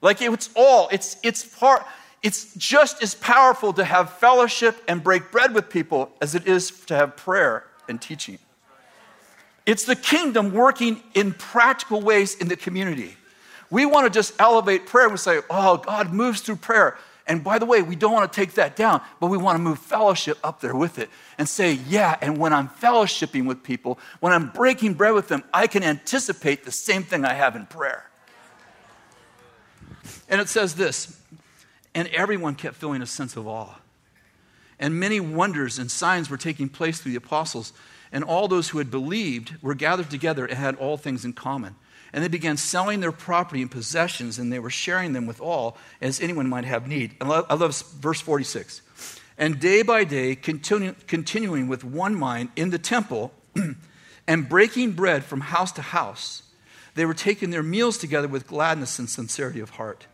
Like 0.00 0.22
it's 0.22 0.50
all, 0.56 0.88
it's, 0.90 1.18
it's 1.22 1.44
part, 1.44 1.84
it's 2.22 2.54
just 2.54 3.02
as 3.02 3.14
powerful 3.14 3.72
to 3.74 3.84
have 3.84 4.12
fellowship 4.14 4.82
and 4.88 5.02
break 5.02 5.30
bread 5.30 5.54
with 5.54 5.68
people 5.68 6.10
as 6.20 6.34
it 6.34 6.46
is 6.46 6.70
to 6.86 6.96
have 6.96 7.16
prayer 7.16 7.64
and 7.88 8.00
teaching. 8.00 8.38
It's 9.66 9.84
the 9.84 9.96
kingdom 9.96 10.52
working 10.52 11.02
in 11.14 11.32
practical 11.32 12.00
ways 12.00 12.34
in 12.36 12.48
the 12.48 12.56
community. 12.56 13.16
We 13.70 13.84
want 13.86 14.06
to 14.06 14.10
just 14.10 14.34
elevate 14.38 14.86
prayer 14.86 15.08
we 15.08 15.16
say, 15.16 15.40
oh, 15.50 15.76
God 15.78 16.12
moves 16.12 16.40
through 16.40 16.56
prayer. 16.56 16.96
And 17.26 17.44
by 17.44 17.58
the 17.58 17.66
way, 17.66 17.82
we 17.82 17.94
don't 17.94 18.12
want 18.12 18.32
to 18.32 18.40
take 18.40 18.54
that 18.54 18.74
down, 18.74 19.02
but 19.20 19.26
we 19.26 19.36
want 19.36 19.56
to 19.56 19.62
move 19.62 19.78
fellowship 19.78 20.38
up 20.42 20.62
there 20.62 20.74
with 20.74 20.98
it 20.98 21.10
and 21.36 21.46
say, 21.46 21.72
yeah, 21.86 22.16
and 22.22 22.38
when 22.38 22.54
I'm 22.54 22.70
fellowshipping 22.70 23.46
with 23.46 23.62
people, 23.62 23.98
when 24.20 24.32
I'm 24.32 24.48
breaking 24.48 24.94
bread 24.94 25.12
with 25.12 25.28
them, 25.28 25.44
I 25.52 25.66
can 25.66 25.82
anticipate 25.82 26.64
the 26.64 26.72
same 26.72 27.02
thing 27.02 27.26
I 27.26 27.34
have 27.34 27.54
in 27.54 27.66
prayer. 27.66 28.08
And 30.30 30.40
it 30.40 30.48
says 30.48 30.74
this, 30.74 31.20
and 31.94 32.08
everyone 32.08 32.54
kept 32.54 32.76
feeling 32.76 33.02
a 33.02 33.06
sense 33.06 33.36
of 33.36 33.46
awe. 33.46 33.78
And 34.78 34.98
many 34.98 35.20
wonders 35.20 35.78
and 35.78 35.90
signs 35.90 36.30
were 36.30 36.36
taking 36.36 36.68
place 36.70 37.00
through 37.00 37.12
the 37.12 37.18
apostles, 37.18 37.74
and 38.10 38.24
all 38.24 38.48
those 38.48 38.70
who 38.70 38.78
had 38.78 38.90
believed 38.90 39.60
were 39.60 39.74
gathered 39.74 40.08
together 40.08 40.46
and 40.46 40.56
had 40.56 40.76
all 40.76 40.96
things 40.96 41.26
in 41.26 41.34
common. 41.34 41.74
And 42.12 42.24
they 42.24 42.28
began 42.28 42.56
selling 42.56 43.00
their 43.00 43.12
property 43.12 43.60
and 43.60 43.70
possessions, 43.70 44.38
and 44.38 44.52
they 44.52 44.58
were 44.58 44.70
sharing 44.70 45.12
them 45.12 45.26
with 45.26 45.40
all 45.40 45.76
as 46.00 46.20
anyone 46.20 46.48
might 46.48 46.64
have 46.64 46.86
need. 46.86 47.14
I 47.20 47.26
love, 47.26 47.46
I 47.50 47.54
love 47.54 47.80
verse 48.00 48.20
46. 48.20 48.82
And 49.36 49.60
day 49.60 49.82
by 49.82 50.04
day, 50.04 50.34
continu- 50.34 50.94
continuing 51.06 51.68
with 51.68 51.84
one 51.84 52.14
mind 52.14 52.50
in 52.56 52.70
the 52.70 52.78
temple 52.78 53.32
and 54.26 54.48
breaking 54.48 54.92
bread 54.92 55.24
from 55.24 55.40
house 55.40 55.70
to 55.72 55.82
house, 55.82 56.42
they 56.94 57.06
were 57.06 57.14
taking 57.14 57.50
their 57.50 57.62
meals 57.62 57.98
together 57.98 58.26
with 58.26 58.48
gladness 58.48 58.98
and 58.98 59.08
sincerity 59.08 59.60
of 59.60 59.70
heart, 59.70 60.06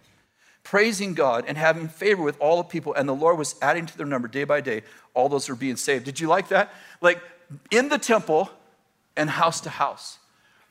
praising 0.62 1.14
God 1.14 1.44
and 1.48 1.56
having 1.56 1.88
favor 1.88 2.22
with 2.22 2.38
all 2.40 2.58
the 2.58 2.64
people, 2.64 2.92
and 2.92 3.08
the 3.08 3.14
Lord 3.14 3.38
was 3.38 3.54
adding 3.62 3.86
to 3.86 3.96
their 3.96 4.06
number 4.06 4.28
day 4.28 4.44
by 4.44 4.60
day 4.60 4.82
all 5.14 5.28
those 5.28 5.46
who 5.46 5.54
were 5.54 5.58
being 5.58 5.76
saved. 5.76 6.04
Did 6.04 6.20
you 6.20 6.28
like 6.28 6.48
that? 6.48 6.72
Like 7.00 7.22
in 7.70 7.88
the 7.88 7.98
temple 7.98 8.50
and 9.16 9.30
house 9.30 9.60
to 9.62 9.70
house. 9.70 10.18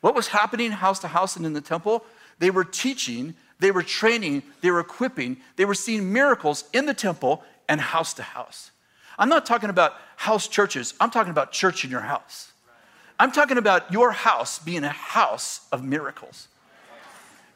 What 0.04 0.14
was 0.14 0.26
happening 0.26 0.70
house 0.70 0.98
to 0.98 1.08
house 1.08 1.34
and 1.34 1.46
in 1.46 1.54
the 1.54 1.62
temple? 1.62 2.04
They 2.38 2.50
were 2.50 2.62
teaching, 2.62 3.32
they 3.58 3.70
were 3.70 3.82
training, 3.82 4.42
they 4.60 4.70
were 4.70 4.80
equipping, 4.80 5.38
they 5.56 5.64
were 5.64 5.72
seeing 5.72 6.12
miracles 6.12 6.64
in 6.74 6.84
the 6.84 6.92
temple 6.92 7.42
and 7.70 7.80
house 7.80 8.12
to 8.14 8.22
house. 8.22 8.70
I'm 9.18 9.30
not 9.30 9.46
talking 9.46 9.70
about 9.70 9.94
house 10.16 10.46
churches, 10.46 10.92
I'm 11.00 11.10
talking 11.10 11.30
about 11.30 11.52
church 11.52 11.86
in 11.86 11.90
your 11.90 12.02
house. 12.02 12.52
I'm 13.18 13.32
talking 13.32 13.56
about 13.56 13.90
your 13.90 14.12
house 14.12 14.58
being 14.58 14.84
a 14.84 14.90
house 14.90 15.66
of 15.72 15.82
miracles. 15.82 16.48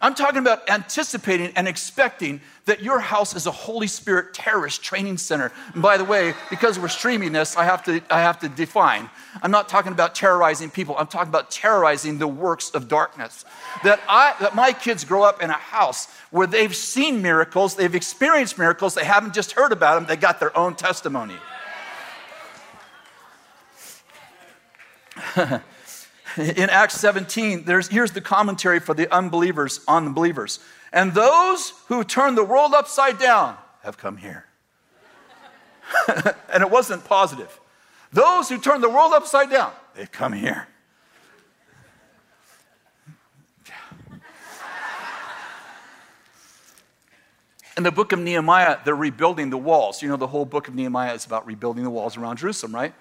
I'm 0.00 0.14
talking 0.14 0.38
about 0.38 0.70
anticipating 0.70 1.52
and 1.56 1.66
expecting 1.66 2.40
that 2.66 2.82
your 2.82 3.00
house 3.00 3.34
is 3.34 3.46
a 3.46 3.50
Holy 3.50 3.88
Spirit 3.88 4.32
terrorist 4.32 4.80
training 4.80 5.18
center. 5.18 5.50
And 5.74 5.82
by 5.82 5.96
the 5.96 6.04
way, 6.04 6.34
because 6.50 6.78
we're 6.78 6.86
streaming 6.86 7.32
this, 7.32 7.56
I 7.56 7.64
have 7.64 7.84
to, 7.86 8.00
I 8.08 8.20
have 8.20 8.38
to 8.40 8.48
define. 8.48 9.10
I'm 9.42 9.50
not 9.50 9.68
talking 9.68 9.90
about 9.90 10.14
terrorizing 10.14 10.70
people, 10.70 10.96
I'm 10.96 11.08
talking 11.08 11.30
about 11.30 11.50
terrorizing 11.50 12.18
the 12.18 12.28
works 12.28 12.70
of 12.70 12.86
darkness. 12.86 13.44
That, 13.82 14.00
I, 14.08 14.36
that 14.40 14.54
my 14.54 14.72
kids 14.72 15.04
grow 15.04 15.24
up 15.24 15.42
in 15.42 15.50
a 15.50 15.54
house 15.54 16.06
where 16.30 16.46
they've 16.46 16.76
seen 16.76 17.20
miracles, 17.20 17.74
they've 17.74 17.94
experienced 17.94 18.56
miracles, 18.56 18.94
they 18.94 19.04
haven't 19.04 19.34
just 19.34 19.52
heard 19.52 19.72
about 19.72 19.96
them, 19.96 20.06
they 20.06 20.16
got 20.16 20.38
their 20.38 20.56
own 20.56 20.76
testimony. 20.76 21.36
in 26.56 26.70
Acts 26.70 26.94
17, 27.00 27.64
there's, 27.64 27.88
here's 27.88 28.12
the 28.12 28.20
commentary 28.20 28.78
for 28.78 28.94
the 28.94 29.12
unbelievers 29.12 29.80
on 29.88 30.04
the 30.04 30.12
believers. 30.12 30.60
And 30.92 31.12
those 31.12 31.72
who 31.88 32.04
turn 32.04 32.36
the 32.36 32.44
world 32.44 32.74
upside 32.74 33.18
down 33.18 33.56
have 33.82 33.98
come 33.98 34.16
here. 34.16 34.44
and 36.52 36.62
it 36.62 36.70
wasn't 36.70 37.04
positive. 37.04 37.58
Those 38.12 38.48
who 38.48 38.58
turn 38.58 38.80
the 38.80 38.88
world 38.88 39.12
upside 39.12 39.50
down, 39.50 39.72
they've 39.96 40.12
come 40.12 40.32
here. 40.32 40.68
In 47.76 47.82
the 47.82 47.90
book 47.90 48.12
of 48.12 48.20
Nehemiah, 48.20 48.78
they're 48.84 48.94
rebuilding 48.94 49.50
the 49.50 49.58
walls. 49.58 50.00
You 50.02 50.08
know, 50.08 50.16
the 50.16 50.28
whole 50.28 50.44
book 50.44 50.68
of 50.68 50.74
Nehemiah 50.76 51.14
is 51.14 51.26
about 51.26 51.46
rebuilding 51.46 51.82
the 51.82 51.90
walls 51.90 52.16
around 52.16 52.36
Jerusalem, 52.36 52.72
right? 52.74 52.94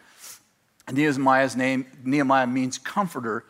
Nehemiah's 0.91 1.55
name, 1.55 1.85
Nehemiah 2.03 2.47
means 2.47 2.77
comforter 2.77 3.43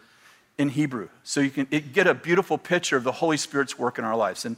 in 0.57 0.69
Hebrew. 0.69 1.09
So 1.23 1.39
you 1.39 1.49
can 1.49 1.65
get 1.65 2.07
a 2.07 2.13
beautiful 2.13 2.57
picture 2.57 2.97
of 2.97 3.03
the 3.03 3.11
Holy 3.11 3.37
Spirit's 3.37 3.77
work 3.77 3.99
in 3.99 4.05
our 4.05 4.15
lives. 4.15 4.45
And, 4.45 4.57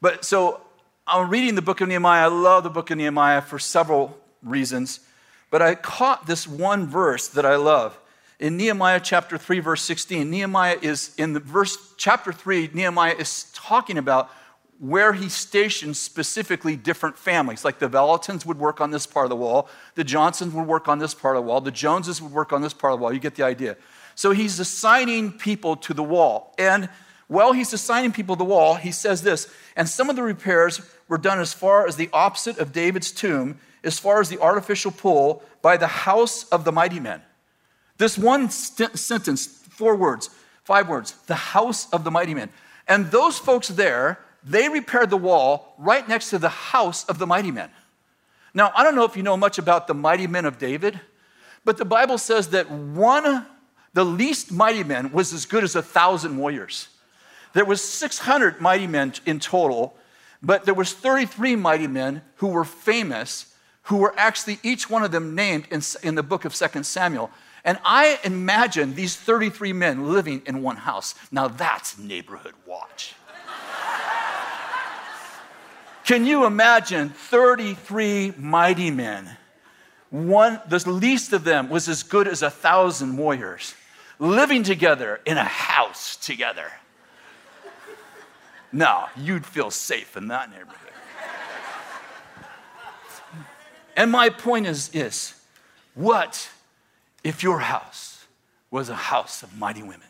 but 0.00 0.24
so 0.24 0.60
I'm 1.06 1.30
reading 1.30 1.54
the 1.54 1.62
book 1.62 1.80
of 1.80 1.88
Nehemiah. 1.88 2.24
I 2.24 2.26
love 2.26 2.64
the 2.64 2.70
book 2.70 2.90
of 2.90 2.98
Nehemiah 2.98 3.42
for 3.42 3.58
several 3.58 4.18
reasons. 4.42 5.00
But 5.50 5.62
I 5.62 5.74
caught 5.74 6.26
this 6.26 6.46
one 6.46 6.86
verse 6.86 7.28
that 7.28 7.46
I 7.46 7.56
love. 7.56 7.98
In 8.38 8.56
Nehemiah 8.56 9.00
chapter 9.00 9.36
3, 9.36 9.60
verse 9.60 9.82
16, 9.82 10.30
Nehemiah 10.30 10.78
is 10.80 11.14
in 11.18 11.34
the 11.34 11.40
verse 11.40 11.94
chapter 11.96 12.32
3, 12.32 12.70
Nehemiah 12.72 13.14
is 13.18 13.50
talking 13.52 13.98
about 13.98 14.30
where 14.80 15.12
he 15.12 15.28
stationed 15.28 15.94
specifically 15.94 16.74
different 16.74 17.16
families. 17.16 17.66
Like 17.66 17.78
the 17.78 17.88
Vallottons 17.88 18.46
would 18.46 18.58
work 18.58 18.80
on 18.80 18.90
this 18.90 19.06
part 19.06 19.26
of 19.26 19.30
the 19.30 19.36
wall, 19.36 19.68
the 19.94 20.02
Johnsons 20.02 20.54
would 20.54 20.66
work 20.66 20.88
on 20.88 20.98
this 20.98 21.12
part 21.12 21.36
of 21.36 21.44
the 21.44 21.48
wall, 21.48 21.60
the 21.60 21.70
Joneses 21.70 22.20
would 22.22 22.32
work 22.32 22.52
on 22.52 22.62
this 22.62 22.72
part 22.72 22.94
of 22.94 22.98
the 22.98 23.02
wall. 23.02 23.12
You 23.12 23.20
get 23.20 23.34
the 23.34 23.42
idea. 23.42 23.76
So 24.14 24.30
he's 24.30 24.58
assigning 24.58 25.32
people 25.32 25.76
to 25.76 25.92
the 25.92 26.02
wall. 26.02 26.54
And 26.58 26.88
while 27.28 27.52
he's 27.52 27.74
assigning 27.74 28.12
people 28.12 28.36
to 28.36 28.38
the 28.38 28.44
wall, 28.44 28.74
he 28.74 28.90
says 28.90 29.22
this 29.22 29.52
And 29.76 29.86
some 29.86 30.08
of 30.08 30.16
the 30.16 30.22
repairs 30.22 30.80
were 31.08 31.18
done 31.18 31.40
as 31.40 31.52
far 31.52 31.86
as 31.86 31.96
the 31.96 32.08
opposite 32.14 32.58
of 32.58 32.72
David's 32.72 33.12
tomb, 33.12 33.58
as 33.84 33.98
far 33.98 34.20
as 34.20 34.30
the 34.30 34.40
artificial 34.40 34.92
pool, 34.92 35.42
by 35.60 35.76
the 35.76 35.86
house 35.86 36.44
of 36.44 36.64
the 36.64 36.72
mighty 36.72 37.00
men. 37.00 37.20
This 37.98 38.16
one 38.16 38.48
st- 38.48 38.98
sentence, 38.98 39.46
four 39.46 39.94
words, 39.94 40.30
five 40.64 40.88
words, 40.88 41.12
the 41.26 41.34
house 41.34 41.90
of 41.92 42.02
the 42.02 42.10
mighty 42.10 42.32
men. 42.32 42.48
And 42.88 43.10
those 43.10 43.38
folks 43.38 43.68
there, 43.68 44.18
they 44.44 44.68
repaired 44.68 45.10
the 45.10 45.16
wall 45.16 45.74
right 45.78 46.08
next 46.08 46.30
to 46.30 46.38
the 46.38 46.48
house 46.48 47.04
of 47.04 47.18
the 47.18 47.26
mighty 47.26 47.50
men. 47.50 47.70
Now, 48.54 48.72
I 48.74 48.82
don't 48.82 48.94
know 48.94 49.04
if 49.04 49.16
you 49.16 49.22
know 49.22 49.36
much 49.36 49.58
about 49.58 49.86
the 49.86 49.94
mighty 49.94 50.26
men 50.26 50.44
of 50.44 50.58
David, 50.58 51.00
but 51.64 51.76
the 51.76 51.84
Bible 51.84 52.18
says 52.18 52.48
that 52.48 52.70
one, 52.70 53.46
the 53.92 54.04
least 54.04 54.50
mighty 54.50 54.82
men, 54.82 55.12
was 55.12 55.32
as 55.32 55.46
good 55.46 55.62
as 55.62 55.76
a 55.76 55.82
thousand 55.82 56.36
warriors. 56.36 56.88
There 57.52 57.64
was 57.64 57.82
600 57.82 58.60
mighty 58.60 58.86
men 58.86 59.12
in 59.26 59.40
total, 59.40 59.96
but 60.42 60.64
there 60.64 60.74
was 60.74 60.92
33 60.92 61.56
mighty 61.56 61.86
men 61.86 62.22
who 62.36 62.48
were 62.48 62.64
famous, 62.64 63.54
who 63.84 63.98
were 63.98 64.14
actually 64.16 64.58
each 64.62 64.88
one 64.88 65.02
of 65.04 65.10
them 65.10 65.34
named 65.34 65.66
in, 65.70 65.82
in 66.02 66.14
the 66.14 66.22
book 66.22 66.44
of 66.44 66.54
2 66.54 66.82
Samuel. 66.82 67.30
And 67.64 67.78
I 67.84 68.18
imagine 68.24 68.94
these 68.94 69.16
33 69.16 69.74
men 69.74 70.12
living 70.12 70.42
in 70.46 70.62
one 70.62 70.76
house. 70.76 71.14
Now 71.30 71.48
that's 71.48 71.98
neighborhood 71.98 72.54
watch. 72.66 73.14
Can 76.10 76.26
you 76.26 76.44
imagine 76.44 77.10
33 77.10 78.34
mighty 78.36 78.90
men? 78.90 79.30
One, 80.10 80.60
the 80.66 80.90
least 80.90 81.32
of 81.32 81.44
them 81.44 81.68
was 81.68 81.88
as 81.88 82.02
good 82.02 82.26
as 82.26 82.42
a 82.42 82.50
thousand 82.50 83.16
warriors 83.16 83.76
living 84.18 84.64
together 84.64 85.20
in 85.24 85.38
a 85.38 85.44
house 85.44 86.16
together. 86.16 86.66
No, 88.72 89.04
you'd 89.16 89.46
feel 89.46 89.70
safe 89.70 90.16
in 90.16 90.26
that 90.26 90.50
neighborhood. 90.50 90.92
And 93.96 94.10
my 94.10 94.30
point 94.30 94.66
is 94.66 95.40
what 95.94 96.50
if 97.22 97.44
your 97.44 97.60
house 97.60 98.26
was 98.68 98.88
a 98.88 98.96
house 98.96 99.44
of 99.44 99.56
mighty 99.56 99.84
women, 99.84 100.08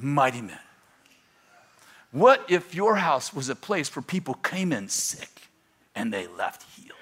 mighty 0.00 0.40
men? 0.40 0.58
What 2.12 2.44
if 2.48 2.74
your 2.74 2.96
house 2.96 3.32
was 3.32 3.48
a 3.48 3.56
place 3.56 3.94
where 3.96 4.02
people 4.02 4.34
came 4.34 4.70
in 4.70 4.88
sick 4.88 5.48
and 5.94 6.12
they 6.12 6.26
left 6.26 6.62
healed? 6.74 6.98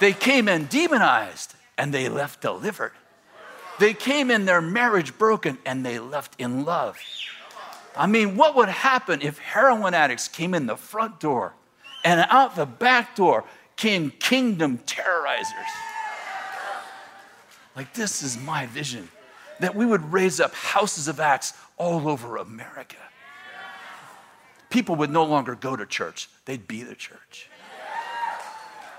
They 0.00 0.12
came 0.12 0.48
in 0.48 0.66
demonized 0.66 1.54
and 1.78 1.94
they 1.94 2.08
left 2.08 2.40
delivered. 2.40 2.92
They 3.78 3.94
came 3.94 4.30
in 4.30 4.44
their 4.44 4.60
marriage 4.60 5.16
broken 5.16 5.58
and 5.64 5.86
they 5.86 6.00
left 6.00 6.34
in 6.38 6.64
love. 6.64 6.98
I 7.96 8.06
mean, 8.06 8.36
what 8.36 8.56
would 8.56 8.68
happen 8.68 9.22
if 9.22 9.38
heroin 9.38 9.94
addicts 9.94 10.26
came 10.26 10.52
in 10.52 10.66
the 10.66 10.76
front 10.76 11.20
door 11.20 11.54
and 12.04 12.26
out 12.28 12.56
the 12.56 12.66
back 12.66 13.14
door 13.14 13.44
came 13.76 14.10
kingdom 14.10 14.78
terrorizers? 14.78 15.70
Like, 17.76 17.94
this 17.94 18.22
is 18.22 18.36
my 18.38 18.66
vision 18.66 19.08
that 19.60 19.76
we 19.76 19.86
would 19.86 20.12
raise 20.12 20.40
up 20.40 20.52
houses 20.54 21.06
of 21.06 21.20
acts 21.20 21.52
all 21.78 22.08
over 22.08 22.36
America 22.38 22.96
people 24.76 24.94
would 24.94 25.10
no 25.10 25.24
longer 25.24 25.54
go 25.54 25.74
to 25.74 25.86
church, 25.86 26.28
they'd 26.44 26.68
be 26.68 26.82
the 26.82 26.94
church. 26.94 27.48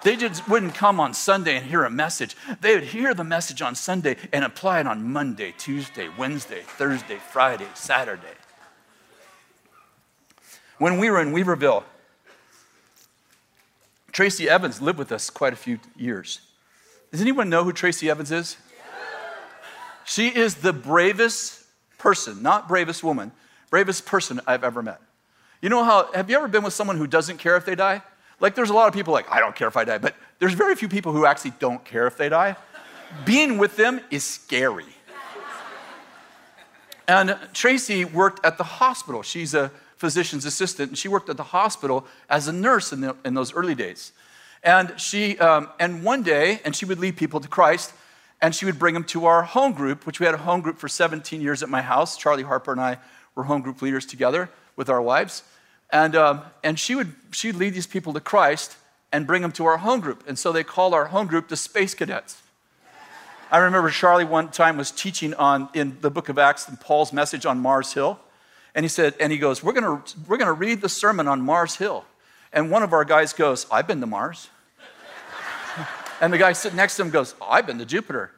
They 0.02 0.16
just 0.16 0.50
wouldn't 0.50 0.74
come 0.74 1.00
on 1.00 1.14
Sunday 1.14 1.56
and 1.56 1.68
hear 1.68 1.84
a 1.84 1.90
message. 1.92 2.36
They 2.62 2.74
would 2.74 2.86
hear 2.86 3.14
the 3.14 3.24
message 3.24 3.62
on 3.62 3.76
Sunday 3.76 4.16
and 4.34 4.44
apply 4.44 4.80
it 4.80 4.88
on 4.88 5.14
Monday, 5.14 5.54
Tuesday, 5.56 6.10
Wednesday, 6.18 6.64
Thursday, 6.66 7.18
Friday, 7.18 7.68
Saturday. 7.76 8.24
When 10.80 10.98
we 10.98 11.12
were 11.12 11.22
in 11.22 11.32
Weaverville, 11.32 11.84
Tracy 14.12 14.50
Evans 14.50 14.82
lived 14.82 14.98
with 14.98 15.12
us 15.12 15.30
quite 15.30 15.54
a 15.54 15.58
few 15.58 15.80
years. 15.96 16.42
Does 17.12 17.22
anyone 17.22 17.52
know 17.52 17.64
who 17.64 17.72
Tracy 17.72 18.10
Evans 18.10 18.32
is? 18.32 18.58
She 20.06 20.30
is 20.30 20.56
the 20.56 20.74
bravest 20.74 21.64
person, 22.00 22.42
not 22.42 22.68
bravest 22.68 23.04
woman, 23.04 23.32
bravest 23.70 24.08
person 24.08 24.42
I've 24.48 24.64
ever 24.64 24.82
met. 24.82 25.02
You 25.62 25.70
know 25.70 25.84
how, 25.84 26.12
have 26.14 26.30
you 26.30 26.38
ever 26.38 26.48
been 26.48 26.64
with 26.64 26.74
someone 26.74 26.98
who 26.98 27.08
doesn't 27.08 27.38
care 27.38 27.58
if 27.58 27.66
they 27.66 27.76
die? 27.76 28.04
Like, 28.40 28.54
there's 28.54 28.70
a 28.70 28.74
lot 28.74 28.88
of 28.88 28.94
people 28.94 29.14
like, 29.14 29.30
I 29.32 29.40
don't 29.40 29.56
care 29.56 29.68
if 29.68 29.76
I 29.76 29.84
die, 29.84 29.98
but 29.98 30.16
there's 30.38 30.54
very 30.54 30.76
few 30.76 30.88
people 30.88 31.12
who 31.12 31.26
actually 31.26 31.54
don't 31.60 31.84
care 31.84 32.06
if 32.06 32.18
they 32.18 32.30
die. 32.30 32.56
Being 33.26 33.58
with 33.58 33.76
them 33.76 34.00
is 34.12 34.24
scary. 34.24 34.86
And 37.08 37.38
Tracy 37.54 38.06
worked 38.06 38.46
at 38.46 38.58
the 38.58 38.64
hospital. 38.64 39.24
She's 39.24 39.54
a 39.54 39.72
physician's 39.96 40.46
assistant, 40.46 40.90
and 40.90 40.98
she 40.98 41.08
worked 41.08 41.30
at 41.30 41.38
the 41.38 41.44
hospital 41.44 42.06
as 42.30 42.48
a 42.48 42.54
nurse 42.54 42.94
in, 42.94 43.02
the, 43.02 43.16
in 43.26 43.34
those 43.34 43.54
early 43.54 43.74
days. 43.74 44.12
And 44.62 45.00
she, 45.00 45.40
um, 45.40 45.70
and 45.80 46.04
one 46.04 46.22
day, 46.22 46.60
and 46.66 46.76
she 46.76 46.86
would 46.86 47.00
lead 47.00 47.18
people 47.18 47.40
to 47.40 47.48
Christ, 47.48 47.94
and 48.42 48.54
she 48.54 48.66
would 48.66 48.78
bring 48.78 48.94
them 48.94 49.06
to 49.06 49.26
our 49.26 49.42
home 49.42 49.72
group, 49.72 50.06
which 50.06 50.20
we 50.20 50.26
had 50.26 50.36
a 50.36 50.40
home 50.40 50.62
group 50.62 50.78
for 50.78 50.88
17 50.88 51.42
years 51.42 51.64
at 51.64 51.70
my 51.70 51.82
house. 51.82 52.18
Charlie 52.18 52.44
Harper 52.44 52.74
and 52.74 52.82
I 52.82 52.98
were 53.38 53.44
home 53.44 53.62
group 53.62 53.82
leaders 53.82 54.06
together 54.06 54.50
with 54.76 54.90
our 54.90 55.02
wives. 55.02 55.44
And, 55.92 56.16
um, 56.16 56.42
and 56.64 56.78
she 56.78 56.96
would 56.96 57.14
she'd 57.32 57.56
lead 57.56 57.74
these 57.74 57.88
people 57.88 58.12
to 58.14 58.20
Christ 58.20 58.76
and 59.14 59.26
bring 59.26 59.42
them 59.42 59.54
to 59.54 59.66
our 59.66 59.78
home 59.78 60.02
group. 60.02 60.24
And 60.28 60.38
so 60.38 60.52
they 60.52 60.64
called 60.64 60.94
our 60.94 61.06
home 61.06 61.28
group 61.28 61.48
the 61.48 61.56
Space 61.56 61.94
Cadets. 61.94 62.42
I 63.50 63.60
remember 63.60 63.90
Charlie 63.90 64.26
one 64.26 64.50
time 64.50 64.76
was 64.76 64.92
teaching 64.92 65.34
on 65.36 65.70
in 65.74 65.98
the 66.02 66.10
book 66.10 66.28
of 66.28 66.38
Acts 66.38 66.68
and 66.68 66.78
Paul's 66.82 67.14
message 67.14 67.46
on 67.46 67.60
Mars 67.60 67.94
Hill. 67.94 68.20
And 68.76 68.84
he 68.84 68.90
said, 68.90 69.14
and 69.22 69.32
he 69.32 69.38
goes, 69.38 69.64
we're 69.64 69.72
gonna, 69.72 70.04
we're 70.28 70.38
gonna 70.38 70.52
read 70.52 70.82
the 70.82 70.90
sermon 70.90 71.28
on 71.28 71.42
Mars 71.42 71.78
Hill. 71.78 72.04
And 72.52 72.70
one 72.70 72.84
of 72.84 72.92
our 72.92 73.06
guys 73.06 73.32
goes, 73.32 73.66
I've 73.72 73.88
been 73.88 74.02
to 74.02 74.08
Mars. 74.08 74.50
and 76.22 76.34
the 76.34 76.38
guy 76.38 76.52
sitting 76.52 76.76
next 76.76 76.98
to 76.98 77.04
him 77.04 77.10
goes, 77.10 77.36
oh, 77.40 77.48
I've 77.50 77.66
been 77.66 77.78
to 77.78 77.86
Jupiter. 77.86 78.32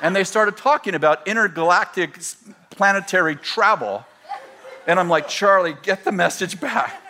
And 0.00 0.14
they 0.14 0.24
started 0.24 0.56
talking 0.56 0.94
about 0.94 1.26
intergalactic 1.26 2.18
planetary 2.70 3.36
travel. 3.36 4.04
And 4.86 4.98
I'm 4.98 5.08
like, 5.08 5.28
Charlie, 5.28 5.74
get 5.82 6.04
the 6.04 6.12
message 6.12 6.60
back. 6.60 7.02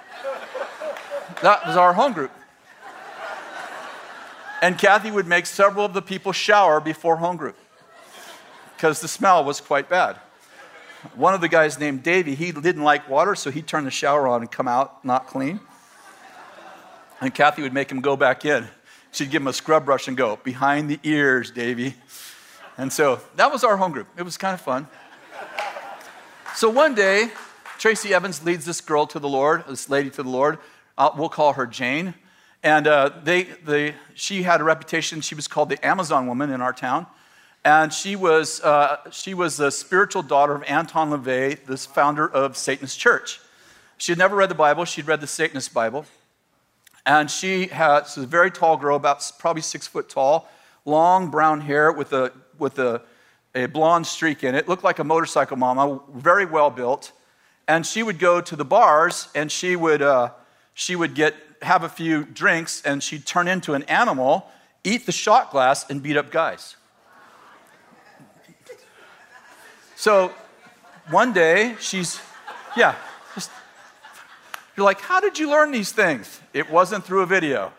That 1.42 1.66
was 1.66 1.76
our 1.76 1.92
home 1.92 2.12
group. 2.12 2.32
And 4.60 4.76
Kathy 4.76 5.10
would 5.10 5.26
make 5.26 5.46
several 5.46 5.84
of 5.84 5.92
the 5.92 6.02
people 6.02 6.32
shower 6.32 6.80
before 6.80 7.16
home 7.16 7.36
group 7.36 7.56
because 8.76 9.00
the 9.00 9.08
smell 9.08 9.44
was 9.44 9.60
quite 9.60 9.88
bad. 9.88 10.16
One 11.14 11.32
of 11.32 11.40
the 11.40 11.48
guys 11.48 11.78
named 11.78 12.02
Davey, 12.02 12.34
he 12.34 12.50
didn't 12.50 12.82
like 12.82 13.08
water, 13.08 13.36
so 13.36 13.50
he'd 13.50 13.68
turn 13.68 13.84
the 13.84 13.90
shower 13.90 14.26
on 14.26 14.40
and 14.40 14.50
come 14.50 14.66
out 14.66 15.04
not 15.04 15.28
clean. 15.28 15.60
And 17.20 17.32
Kathy 17.32 17.62
would 17.62 17.72
make 17.72 17.90
him 17.90 18.00
go 18.00 18.16
back 18.16 18.44
in. 18.44 18.66
She'd 19.12 19.30
give 19.30 19.42
him 19.42 19.48
a 19.48 19.52
scrub 19.52 19.84
brush 19.84 20.08
and 20.08 20.16
go, 20.16 20.36
behind 20.42 20.90
the 20.90 20.98
ears, 21.04 21.50
Davey. 21.50 21.94
And 22.78 22.92
so 22.92 23.20
that 23.34 23.50
was 23.50 23.64
our 23.64 23.76
home 23.76 23.90
group. 23.90 24.06
It 24.16 24.22
was 24.22 24.38
kind 24.38 24.54
of 24.54 24.60
fun. 24.60 24.86
So 26.54 26.70
one 26.70 26.94
day, 26.94 27.30
Tracy 27.76 28.14
Evans 28.14 28.44
leads 28.44 28.64
this 28.64 28.80
girl 28.80 29.06
to 29.08 29.18
the 29.18 29.28
Lord, 29.28 29.64
this 29.68 29.90
lady 29.90 30.10
to 30.10 30.22
the 30.22 30.28
Lord. 30.28 30.58
Uh, 30.96 31.10
we'll 31.16 31.28
call 31.28 31.54
her 31.54 31.66
Jane. 31.66 32.14
And 32.62 32.86
uh, 32.86 33.10
they, 33.22 33.44
they, 33.44 33.94
she 34.14 34.44
had 34.44 34.60
a 34.60 34.64
reputation. 34.64 35.20
She 35.20 35.34
was 35.34 35.48
called 35.48 35.68
the 35.68 35.84
Amazon 35.84 36.26
woman 36.26 36.50
in 36.50 36.60
our 36.60 36.72
town. 36.72 37.06
And 37.64 37.92
she 37.92 38.16
was, 38.16 38.60
uh, 38.62 38.98
she 39.10 39.34
was 39.34 39.56
the 39.56 39.70
spiritual 39.70 40.22
daughter 40.22 40.54
of 40.54 40.62
Anton 40.64 41.10
LaVey, 41.10 41.64
this 41.66 41.84
founder 41.84 42.28
of 42.28 42.56
Satanist 42.56 42.98
Church. 42.98 43.40
She 43.96 44.12
had 44.12 44.18
never 44.18 44.36
read 44.36 44.50
the 44.50 44.54
Bible, 44.54 44.84
she'd 44.84 45.08
read 45.08 45.20
the 45.20 45.26
Satanist 45.26 45.74
Bible. 45.74 46.06
And 47.04 47.28
she 47.28 47.66
had, 47.66 48.06
a 48.16 48.20
very 48.20 48.50
tall 48.50 48.76
girl, 48.76 48.96
about 48.96 49.30
probably 49.38 49.62
six 49.62 49.86
foot 49.88 50.08
tall, 50.08 50.48
long 50.84 51.30
brown 51.30 51.60
hair 51.60 51.90
with 51.90 52.12
a, 52.12 52.32
with 52.58 52.78
a, 52.78 53.02
a 53.54 53.66
blonde 53.66 54.06
streak 54.06 54.44
in 54.44 54.54
it. 54.54 54.68
Looked 54.68 54.84
like 54.84 54.98
a 54.98 55.04
motorcycle 55.04 55.56
mama, 55.56 56.00
very 56.14 56.44
well 56.44 56.70
built. 56.70 57.12
And 57.66 57.86
she 57.86 58.02
would 58.02 58.18
go 58.18 58.40
to 58.40 58.56
the 58.56 58.64
bars 58.64 59.28
and 59.34 59.52
she 59.52 59.76
would, 59.76 60.02
uh, 60.02 60.30
she 60.74 60.96
would 60.96 61.14
get 61.14 61.34
have 61.62 61.82
a 61.82 61.88
few 61.88 62.24
drinks 62.24 62.82
and 62.82 63.02
she'd 63.02 63.26
turn 63.26 63.48
into 63.48 63.74
an 63.74 63.82
animal, 63.84 64.46
eat 64.84 65.06
the 65.06 65.12
shot 65.12 65.50
glass, 65.50 65.88
and 65.90 66.02
beat 66.02 66.16
up 66.16 66.30
guys. 66.30 66.76
So 69.96 70.32
one 71.10 71.32
day 71.32 71.74
she's, 71.80 72.20
yeah, 72.76 72.94
just, 73.34 73.50
you're 74.76 74.84
like, 74.84 75.00
how 75.00 75.20
did 75.20 75.38
you 75.38 75.50
learn 75.50 75.72
these 75.72 75.90
things? 75.90 76.40
It 76.52 76.70
wasn't 76.70 77.04
through 77.04 77.22
a 77.22 77.26
video. 77.26 77.72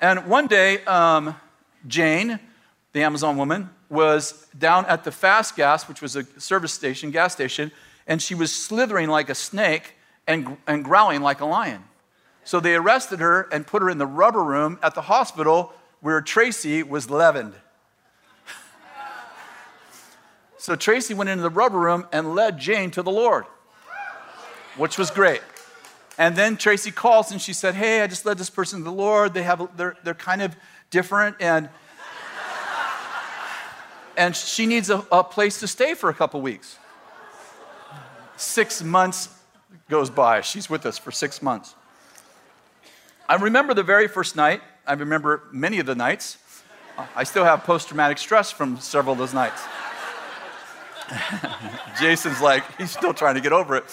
And 0.00 0.26
one 0.26 0.46
day, 0.46 0.84
um, 0.84 1.36
Jane, 1.86 2.40
the 2.92 3.02
Amazon 3.02 3.36
woman, 3.36 3.70
was 3.88 4.46
down 4.58 4.86
at 4.86 5.04
the 5.04 5.12
Fast 5.12 5.56
Gas, 5.56 5.88
which 5.88 6.02
was 6.02 6.16
a 6.16 6.24
service 6.40 6.72
station, 6.72 7.10
gas 7.10 7.32
station, 7.32 7.70
and 8.06 8.20
she 8.20 8.34
was 8.34 8.54
slithering 8.54 9.08
like 9.08 9.28
a 9.28 9.34
snake 9.34 9.94
and, 10.26 10.56
and 10.66 10.84
growling 10.84 11.22
like 11.22 11.40
a 11.40 11.46
lion. 11.46 11.84
So 12.44 12.60
they 12.60 12.74
arrested 12.74 13.20
her 13.20 13.48
and 13.52 13.66
put 13.66 13.82
her 13.82 13.90
in 13.90 13.98
the 13.98 14.06
rubber 14.06 14.42
room 14.42 14.78
at 14.82 14.94
the 14.94 15.02
hospital 15.02 15.72
where 16.00 16.20
Tracy 16.20 16.82
was 16.82 17.10
leavened. 17.10 17.54
so 20.58 20.76
Tracy 20.76 21.14
went 21.14 21.30
into 21.30 21.42
the 21.42 21.50
rubber 21.50 21.78
room 21.78 22.06
and 22.12 22.34
led 22.34 22.58
Jane 22.58 22.90
to 22.92 23.02
the 23.02 23.10
Lord, 23.10 23.46
which 24.76 24.98
was 24.98 25.10
great. 25.10 25.42
And 26.18 26.36
then 26.36 26.56
Tracy 26.56 26.90
calls 26.90 27.30
and 27.30 27.40
she 27.40 27.52
said, 27.52 27.74
Hey, 27.74 28.00
I 28.00 28.06
just 28.06 28.24
led 28.24 28.38
this 28.38 28.48
person 28.48 28.78
to 28.78 28.84
the 28.84 28.92
Lord. 28.92 29.34
They 29.34 29.42
have, 29.42 29.76
they're, 29.76 29.96
they're 30.02 30.14
kind 30.14 30.40
of 30.40 30.56
different 30.90 31.36
and, 31.40 31.68
and 34.16 34.34
she 34.36 34.66
needs 34.66 34.90
a, 34.90 35.04
a 35.12 35.24
place 35.24 35.60
to 35.60 35.66
stay 35.66 35.94
for 35.94 36.10
a 36.10 36.14
couple 36.14 36.40
weeks. 36.40 36.78
Six 38.36 38.82
months 38.82 39.28
goes 39.88 40.10
by. 40.10 40.40
She's 40.40 40.68
with 40.68 40.84
us 40.86 40.98
for 40.98 41.10
six 41.10 41.40
months. 41.40 41.74
I 43.28 43.36
remember 43.36 43.74
the 43.74 43.82
very 43.82 44.08
first 44.08 44.36
night. 44.36 44.60
I 44.86 44.92
remember 44.92 45.42
many 45.52 45.78
of 45.78 45.86
the 45.86 45.94
nights. 45.94 46.38
I 47.14 47.24
still 47.24 47.44
have 47.44 47.64
post 47.64 47.88
traumatic 47.88 48.18
stress 48.18 48.50
from 48.50 48.78
several 48.78 49.12
of 49.12 49.18
those 49.18 49.34
nights. 49.34 49.62
Jason's 52.00 52.40
like, 52.40 52.64
he's 52.78 52.90
still 52.90 53.14
trying 53.14 53.34
to 53.34 53.40
get 53.40 53.52
over 53.52 53.76
it. 53.76 53.84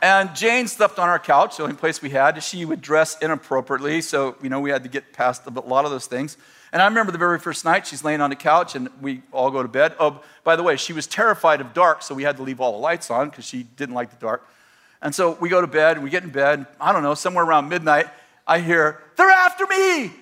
And 0.00 0.34
Jane 0.34 0.68
slept 0.68 0.98
on 0.98 1.08
our 1.08 1.18
couch, 1.18 1.56
the 1.56 1.64
only 1.64 1.74
place 1.74 2.00
we 2.00 2.10
had. 2.10 2.40
She 2.42 2.64
would 2.64 2.80
dress 2.80 3.16
inappropriately, 3.20 4.00
so 4.00 4.36
you 4.42 4.48
know 4.48 4.60
we 4.60 4.70
had 4.70 4.84
to 4.84 4.88
get 4.88 5.12
past 5.12 5.46
a 5.46 5.50
lot 5.50 5.84
of 5.84 5.90
those 5.90 6.06
things. 6.06 6.36
And 6.72 6.82
I 6.82 6.86
remember 6.86 7.12
the 7.12 7.18
very 7.18 7.38
first 7.38 7.64
night 7.64 7.86
she's 7.86 8.04
laying 8.04 8.20
on 8.20 8.30
the 8.30 8.36
couch 8.36 8.74
and 8.74 8.90
we 9.00 9.22
all 9.32 9.50
go 9.50 9.62
to 9.62 9.68
bed. 9.68 9.94
Oh, 9.98 10.20
by 10.44 10.54
the 10.54 10.62
way, 10.62 10.76
she 10.76 10.92
was 10.92 11.06
terrified 11.06 11.60
of 11.60 11.72
dark, 11.72 12.02
so 12.02 12.14
we 12.14 12.22
had 12.22 12.36
to 12.36 12.42
leave 12.42 12.60
all 12.60 12.72
the 12.72 12.78
lights 12.78 13.10
on 13.10 13.30
because 13.30 13.44
she 13.44 13.62
didn't 13.62 13.94
like 13.94 14.10
the 14.10 14.16
dark. 14.16 14.46
And 15.00 15.14
so 15.14 15.36
we 15.40 15.48
go 15.48 15.60
to 15.60 15.66
bed 15.66 15.96
and 15.96 16.04
we 16.04 16.10
get 16.10 16.24
in 16.24 16.30
bed. 16.30 16.66
I 16.80 16.92
don't 16.92 17.02
know, 17.02 17.14
somewhere 17.14 17.44
around 17.44 17.68
midnight, 17.68 18.08
I 18.46 18.60
hear, 18.60 19.02
They're 19.16 19.30
after 19.30 19.66
me! 19.66 20.12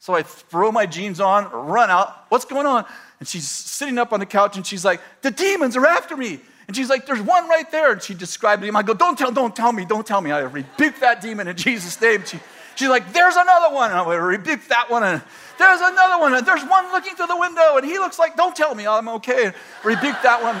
So 0.00 0.14
I 0.14 0.22
throw 0.22 0.70
my 0.70 0.86
jeans 0.86 1.20
on, 1.20 1.50
run 1.50 1.90
out. 1.90 2.26
What's 2.28 2.44
going 2.44 2.66
on? 2.66 2.84
And 3.18 3.26
she's 3.26 3.50
sitting 3.50 3.98
up 3.98 4.12
on 4.12 4.20
the 4.20 4.26
couch 4.26 4.56
and 4.56 4.64
she's 4.64 4.84
like, 4.84 5.00
The 5.22 5.30
demons 5.30 5.76
are 5.76 5.86
after 5.86 6.16
me. 6.16 6.40
And 6.68 6.76
she's 6.76 6.88
like, 6.88 7.06
There's 7.06 7.20
one 7.20 7.48
right 7.48 7.68
there. 7.70 7.92
And 7.92 8.02
she 8.02 8.14
described 8.14 8.62
him. 8.62 8.76
I 8.76 8.82
go, 8.82 8.94
Don't 8.94 9.18
tell, 9.18 9.32
don't 9.32 9.56
tell 9.56 9.72
me, 9.72 9.84
don't 9.84 10.06
tell 10.06 10.20
me. 10.20 10.30
I 10.30 10.40
rebuke 10.40 11.00
that 11.00 11.20
demon 11.20 11.48
in 11.48 11.56
Jesus' 11.56 12.00
name. 12.00 12.22
She, 12.24 12.38
she's 12.76 12.88
like, 12.88 13.12
There's 13.12 13.36
another 13.36 13.74
one. 13.74 13.90
And 13.90 13.98
I 13.98 14.14
rebuke 14.14 14.68
that 14.68 14.88
one. 14.90 15.02
And 15.02 15.22
there's 15.58 15.80
another 15.80 16.20
one. 16.20 16.34
And 16.34 16.46
there's 16.46 16.62
one 16.64 16.92
looking 16.92 17.16
through 17.16 17.26
the 17.26 17.38
window. 17.38 17.78
And 17.78 17.86
he 17.86 17.98
looks 17.98 18.18
like, 18.18 18.36
Don't 18.36 18.54
tell 18.54 18.74
me, 18.74 18.86
I'm 18.86 19.08
okay. 19.08 19.46
And 19.46 19.54
rebuke 19.82 20.16
that 20.22 20.42
one. 20.42 20.60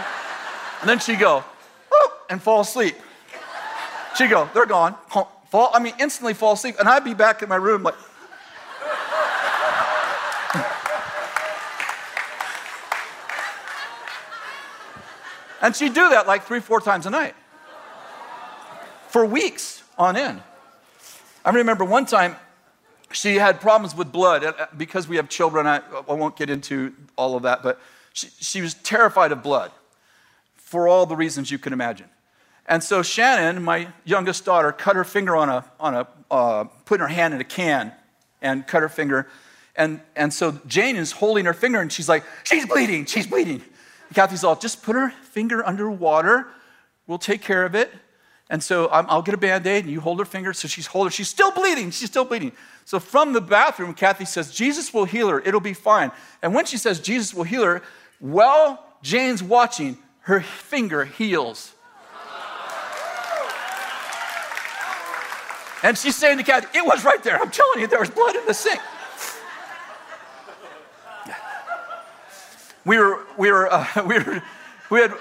And 0.80 0.88
then 0.88 0.98
she 0.98 1.14
go, 1.14 1.44
and 2.30 2.42
fall 2.42 2.60
asleep. 2.60 2.96
She 4.16 4.26
go, 4.28 4.48
They're 4.54 4.66
gone. 4.66 4.96
Fall, 5.50 5.70
I 5.72 5.80
mean, 5.80 5.94
instantly 5.98 6.34
fall 6.34 6.54
asleep. 6.54 6.76
And 6.78 6.88
I'd 6.88 7.04
be 7.04 7.14
back 7.14 7.42
in 7.42 7.48
my 7.48 7.56
room 7.56 7.82
like, 7.82 7.94
And 15.60 15.74
she'd 15.74 15.94
do 15.94 16.08
that 16.10 16.26
like 16.26 16.44
three, 16.44 16.60
four 16.60 16.80
times 16.80 17.06
a 17.06 17.10
night 17.10 17.34
for 19.08 19.24
weeks 19.24 19.82
on 19.96 20.16
end. 20.16 20.42
I 21.44 21.50
remember 21.50 21.84
one 21.84 22.06
time 22.06 22.36
she 23.12 23.36
had 23.36 23.60
problems 23.60 23.96
with 23.96 24.12
blood 24.12 24.44
uh, 24.44 24.66
because 24.76 25.08
we 25.08 25.16
have 25.16 25.28
children. 25.28 25.66
I, 25.66 25.80
I 26.08 26.12
won't 26.12 26.36
get 26.36 26.50
into 26.50 26.94
all 27.16 27.36
of 27.36 27.42
that, 27.44 27.62
but 27.62 27.80
she, 28.12 28.28
she 28.38 28.60
was 28.60 28.74
terrified 28.74 29.32
of 29.32 29.42
blood 29.42 29.72
for 30.56 30.86
all 30.86 31.06
the 31.06 31.16
reasons 31.16 31.50
you 31.50 31.58
can 31.58 31.72
imagine. 31.72 32.06
And 32.66 32.84
so 32.84 33.02
Shannon, 33.02 33.62
my 33.62 33.88
youngest 34.04 34.44
daughter, 34.44 34.72
cut 34.72 34.94
her 34.94 35.04
finger 35.04 35.34
on 35.34 35.48
a, 35.48 35.64
on 35.80 35.94
a 35.94 36.06
uh, 36.30 36.64
put 36.84 37.00
her 37.00 37.08
hand 37.08 37.32
in 37.32 37.40
a 37.40 37.44
can 37.44 37.92
and 38.42 38.66
cut 38.66 38.82
her 38.82 38.88
finger. 38.90 39.26
And, 39.74 40.00
and 40.14 40.32
so 40.32 40.60
Jane 40.66 40.96
is 40.96 41.12
holding 41.12 41.46
her 41.46 41.54
finger 41.54 41.80
and 41.80 41.90
she's 41.90 42.08
like, 42.08 42.24
she's 42.44 42.66
bleeding, 42.66 43.06
she's 43.06 43.26
bleeding. 43.26 43.62
Kathy's 44.14 44.44
all, 44.44 44.56
just 44.56 44.82
put 44.82 44.94
her 44.94 45.10
finger 45.10 45.64
under 45.66 45.90
water. 45.90 46.46
We'll 47.06 47.18
take 47.18 47.42
care 47.42 47.64
of 47.64 47.74
it. 47.74 47.92
And 48.50 48.62
so 48.62 48.86
i 48.86 49.14
will 49.14 49.22
get 49.22 49.34
a 49.34 49.38
band 49.38 49.66
aid 49.66 49.84
and 49.84 49.92
you 49.92 50.00
hold 50.00 50.18
her 50.18 50.24
finger. 50.24 50.52
So 50.52 50.68
she's 50.68 50.86
holding, 50.86 51.10
she's 51.10 51.28
still 51.28 51.50
bleeding. 51.50 51.90
She's 51.90 52.08
still 52.08 52.24
bleeding. 52.24 52.52
So 52.86 52.98
from 52.98 53.34
the 53.34 53.40
bathroom, 53.42 53.92
Kathy 53.92 54.24
says, 54.24 54.54
Jesus 54.54 54.94
will 54.94 55.04
heal 55.04 55.28
her. 55.28 55.40
It'll 55.40 55.60
be 55.60 55.74
fine. 55.74 56.10
And 56.42 56.54
when 56.54 56.64
she 56.64 56.78
says 56.78 57.00
Jesus 57.00 57.34
will 57.34 57.44
heal 57.44 57.64
her, 57.64 57.82
well, 58.20 58.84
Jane's 59.02 59.42
watching, 59.42 59.98
her 60.20 60.40
finger 60.40 61.04
heals. 61.04 61.74
And 65.82 65.96
she's 65.96 66.16
saying 66.16 66.38
to 66.38 66.44
Kathy, 66.44 66.78
It 66.78 66.84
was 66.84 67.04
right 67.04 67.22
there. 67.22 67.40
I'm 67.40 67.50
telling 67.50 67.80
you, 67.80 67.86
there 67.86 68.00
was 68.00 68.10
blood 68.10 68.34
in 68.34 68.44
the 68.46 68.54
sink. 68.54 68.80
We 72.88 72.96
were, 72.96 73.22
we 73.36 73.52
were, 73.52 73.70
uh, 73.70 73.86
we 74.06 74.18
were, 74.18 74.42
we, 74.90 75.00
had, 75.00 75.12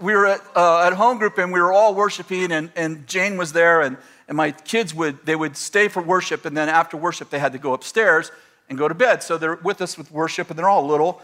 we 0.00 0.14
were 0.14 0.26
at, 0.26 0.40
uh, 0.54 0.86
at 0.86 0.92
home 0.92 1.18
group 1.18 1.36
and 1.36 1.52
we 1.52 1.60
were 1.60 1.72
all 1.72 1.92
worshiping 1.94 2.52
and, 2.52 2.70
and 2.76 3.08
Jane 3.08 3.36
was 3.36 3.52
there 3.52 3.82
and, 3.82 3.96
and 4.28 4.36
my 4.36 4.52
kids 4.52 4.94
would, 4.94 5.26
they 5.26 5.34
would 5.34 5.56
stay 5.56 5.88
for 5.88 6.00
worship 6.00 6.44
and 6.44 6.56
then 6.56 6.68
after 6.68 6.96
worship 6.96 7.30
they 7.30 7.40
had 7.40 7.52
to 7.52 7.58
go 7.58 7.74
upstairs 7.74 8.30
and 8.68 8.78
go 8.78 8.86
to 8.86 8.94
bed. 8.94 9.24
So 9.24 9.36
they're 9.36 9.56
with 9.56 9.82
us 9.82 9.98
with 9.98 10.12
worship 10.12 10.48
and 10.48 10.56
they're 10.56 10.68
all 10.68 10.86
little. 10.86 11.20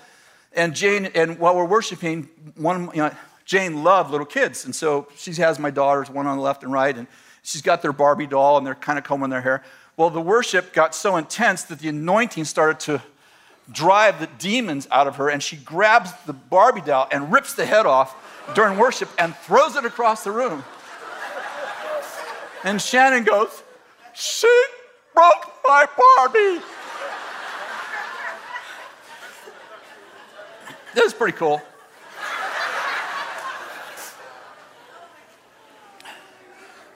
And 0.53 0.75
Jane, 0.75 1.07
and 1.15 1.39
while 1.39 1.55
we're 1.55 1.65
worshiping, 1.65 2.29
one, 2.57 2.91
you 2.93 3.03
know, 3.03 3.13
Jane 3.45 3.85
loved 3.85 4.11
little 4.11 4.27
kids. 4.27 4.65
And 4.65 4.75
so 4.75 5.07
she 5.15 5.33
has 5.35 5.61
my 5.61 5.71
daughters, 5.71 6.11
one 6.11 6.27
on 6.27 6.39
the 6.39 6.43
left 6.43 6.65
and 6.65 6.73
right, 6.73 6.97
and 6.97 7.07
she's 7.45 7.63
got 7.63 7.83
their 7.83 7.93
Barbie 7.93 8.27
doll 8.27 8.59
and 8.59 8.67
they're 8.67 8.75
kind 8.75 8.99
of 8.99 9.05
combing 9.05 9.31
their 9.31 9.43
hair. 9.43 9.63
Well, 9.97 10.11
the 10.11 10.21
worship 10.21 10.73
got 10.73 10.93
so 10.93 11.17
intense 11.17 11.63
that 11.65 11.79
the 11.79 11.89
anointing 11.89 12.47
started 12.47 12.81
to 12.81 13.03
drive 13.70 14.20
the 14.20 14.29
demons 14.38 14.87
out 14.90 15.07
of 15.07 15.16
her, 15.16 15.29
and 15.29 15.42
she 15.42 15.57
grabs 15.57 16.12
the 16.27 16.33
Barbie 16.33 16.83
doll 16.83 17.09
and 17.11 17.33
rips 17.33 17.55
the 17.55 17.66
head 17.66 17.87
off 17.87 18.14
during 18.55 18.79
worship 18.79 19.09
and 19.18 19.35
throws 19.37 19.77
it 19.77 19.85
across 19.85 20.24
the 20.24 20.31
room. 20.31 20.64
And 22.62 22.81
Shannon 22.81 23.24
goes, 23.24 23.62
She 24.14 24.48
broke 25.14 25.53
my 25.66 25.87
Barbie. 25.96 26.64
This 30.94 31.07
is 31.07 31.14
pretty 31.14 31.37
cool. 31.37 31.61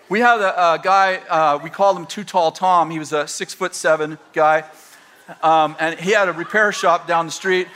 We 0.08 0.20
had 0.20 0.40
a, 0.40 0.74
a 0.74 0.78
guy, 0.78 1.16
uh, 1.28 1.58
we 1.62 1.68
called 1.68 1.98
him 1.98 2.06
Too 2.06 2.24
Tall 2.24 2.50
Tom. 2.50 2.90
He 2.90 2.98
was 2.98 3.12
a 3.12 3.28
six 3.28 3.52
foot 3.52 3.74
seven 3.74 4.18
guy. 4.32 4.64
Um, 5.42 5.76
and 5.78 5.98
he 5.98 6.12
had 6.12 6.28
a 6.28 6.32
repair 6.32 6.72
shop 6.72 7.06
down 7.06 7.26
the 7.26 7.32
street. 7.32 7.68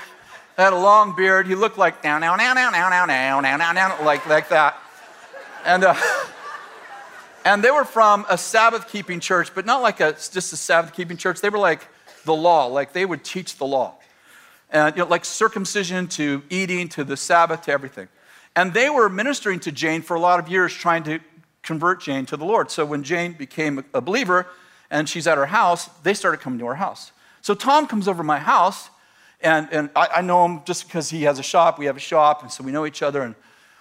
Had 0.56 0.72
a 0.72 0.78
long 0.78 1.14
beard. 1.16 1.46
He 1.46 1.54
looked 1.54 1.78
like 1.78 2.02
now, 2.04 2.18
now, 2.18 2.36
now, 2.36 2.54
now, 2.54 2.70
now, 2.70 2.88
now, 2.88 3.06
now, 3.06 3.40
now, 3.40 3.56
now, 3.56 3.72
now, 3.72 4.04
like, 4.04 4.26
like 4.26 4.48
that. 4.50 4.76
And, 5.64 5.84
uh, 5.84 5.94
and 7.44 7.62
they 7.62 7.70
were 7.70 7.84
from 7.84 8.26
a 8.28 8.36
Sabbath 8.36 8.88
keeping 8.88 9.20
church, 9.20 9.54
but 9.54 9.66
not 9.66 9.82
like 9.82 10.00
a, 10.00 10.12
just 10.12 10.52
a 10.52 10.56
Sabbath 10.56 10.92
keeping 10.92 11.16
church. 11.16 11.40
They 11.40 11.50
were 11.50 11.58
like 11.58 11.86
the 12.24 12.34
law, 12.34 12.66
like 12.66 12.92
they 12.92 13.04
would 13.04 13.24
teach 13.24 13.56
the 13.56 13.66
law. 13.66 13.94
And, 14.70 14.96
you 14.96 15.02
know, 15.02 15.08
like 15.08 15.24
circumcision 15.24 16.08
to 16.08 16.42
eating 16.48 16.88
to 16.90 17.04
the 17.04 17.16
Sabbath 17.16 17.62
to 17.62 17.72
everything. 17.72 18.08
And 18.56 18.72
they 18.72 18.90
were 18.90 19.08
ministering 19.08 19.60
to 19.60 19.72
Jane 19.72 20.02
for 20.02 20.14
a 20.14 20.20
lot 20.20 20.38
of 20.38 20.48
years, 20.48 20.72
trying 20.72 21.02
to 21.04 21.20
convert 21.62 22.02
Jane 22.02 22.26
to 22.26 22.36
the 22.36 22.44
Lord. 22.44 22.70
So 22.70 22.84
when 22.84 23.02
Jane 23.02 23.32
became 23.32 23.84
a 23.94 24.00
believer 24.00 24.46
and 24.90 25.08
she's 25.08 25.26
at 25.26 25.38
her 25.38 25.46
house, 25.46 25.86
they 26.02 26.14
started 26.14 26.40
coming 26.40 26.58
to 26.58 26.66
her 26.66 26.74
house. 26.74 27.12
So 27.42 27.54
Tom 27.54 27.86
comes 27.86 28.08
over 28.08 28.18
to 28.18 28.26
my 28.26 28.38
house, 28.38 28.88
and, 29.40 29.68
and 29.72 29.90
I, 29.96 30.08
I 30.16 30.20
know 30.22 30.44
him 30.44 30.62
just 30.64 30.86
because 30.86 31.10
he 31.10 31.24
has 31.24 31.38
a 31.38 31.42
shop. 31.42 31.78
We 31.78 31.86
have 31.86 31.96
a 31.96 32.00
shop, 32.00 32.42
and 32.42 32.50
so 32.50 32.62
we 32.62 32.72
know 32.72 32.86
each 32.86 33.02
other. 33.02 33.22
And 33.22 33.34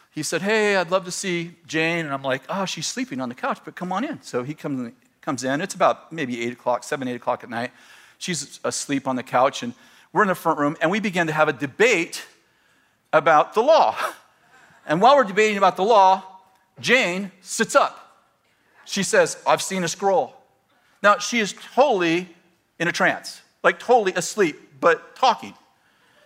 he 0.10 0.24
said, 0.24 0.42
Hey, 0.42 0.76
I'd 0.76 0.92
love 0.92 1.06
to 1.06 1.12
see 1.12 1.54
Jane. 1.68 2.06
And 2.06 2.14
I'm 2.14 2.24
like, 2.24 2.42
Oh, 2.50 2.66
she's 2.66 2.88
sleeping 2.88 3.22
on 3.22 3.30
the 3.30 3.36
couch, 3.36 3.60
but 3.64 3.76
come 3.76 3.94
on 3.94 4.04
in. 4.04 4.22
So 4.24 4.44
he 4.44 4.56
comes, 4.56 4.92
comes 5.22 5.44
in. 5.44 5.62
It's 5.62 5.76
about 5.76 6.12
maybe 6.12 6.42
8 6.42 6.54
o'clock, 6.54 6.84
7, 6.84 7.08
8 7.08 7.16
o'clock 7.16 7.44
at 7.44 7.50
night. 7.50 7.72
She's 8.18 8.60
asleep 8.64 9.08
on 9.08 9.16
the 9.16 9.24
couch, 9.24 9.64
and 9.64 9.74
we're 10.12 10.24
in 10.24 10.28
the 10.28 10.36
front 10.36 10.60
room, 10.60 10.76
and 10.82 10.90
we 10.92 11.00
begin 11.00 11.28
to 11.28 11.34
have 11.34 11.48
a 11.48 11.54
debate 11.54 12.26
about 13.14 13.54
the 13.54 13.62
law. 13.62 13.96
And 14.84 15.00
while 15.00 15.16
we're 15.16 15.24
debating 15.24 15.58
about 15.58 15.76
the 15.76 15.84
law, 15.84 16.24
Jane 16.80 17.32
sits 17.42 17.76
up. 17.76 18.26
She 18.84 19.04
says, 19.04 19.38
I've 19.46 19.62
seen 19.62 19.84
a 19.84 19.88
scroll. 19.88 20.36
Now, 21.04 21.20
she 21.20 21.40
is 21.40 21.54
totally 21.76 22.28
in 22.80 22.88
a 22.88 22.92
trance, 22.92 23.42
like 23.64 23.80
totally 23.80 24.14
asleep, 24.14 24.58
but 24.80 25.16
talking. 25.16 25.54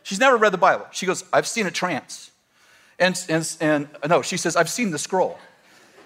She's 0.04 0.20
never 0.20 0.38
read 0.38 0.54
the 0.54 0.58
Bible. 0.58 0.86
She 0.92 1.06
goes, 1.06 1.24
I've 1.34 1.48
seen 1.48 1.66
a 1.66 1.72
trance. 1.72 2.32
And, 3.00 3.20
and, 3.28 3.58
and 3.60 3.90
no, 4.08 4.22
she 4.22 4.38
says, 4.38 4.56
I've 4.56 4.70
seen 4.70 4.92
the 4.92 5.00
scroll. 5.00 5.38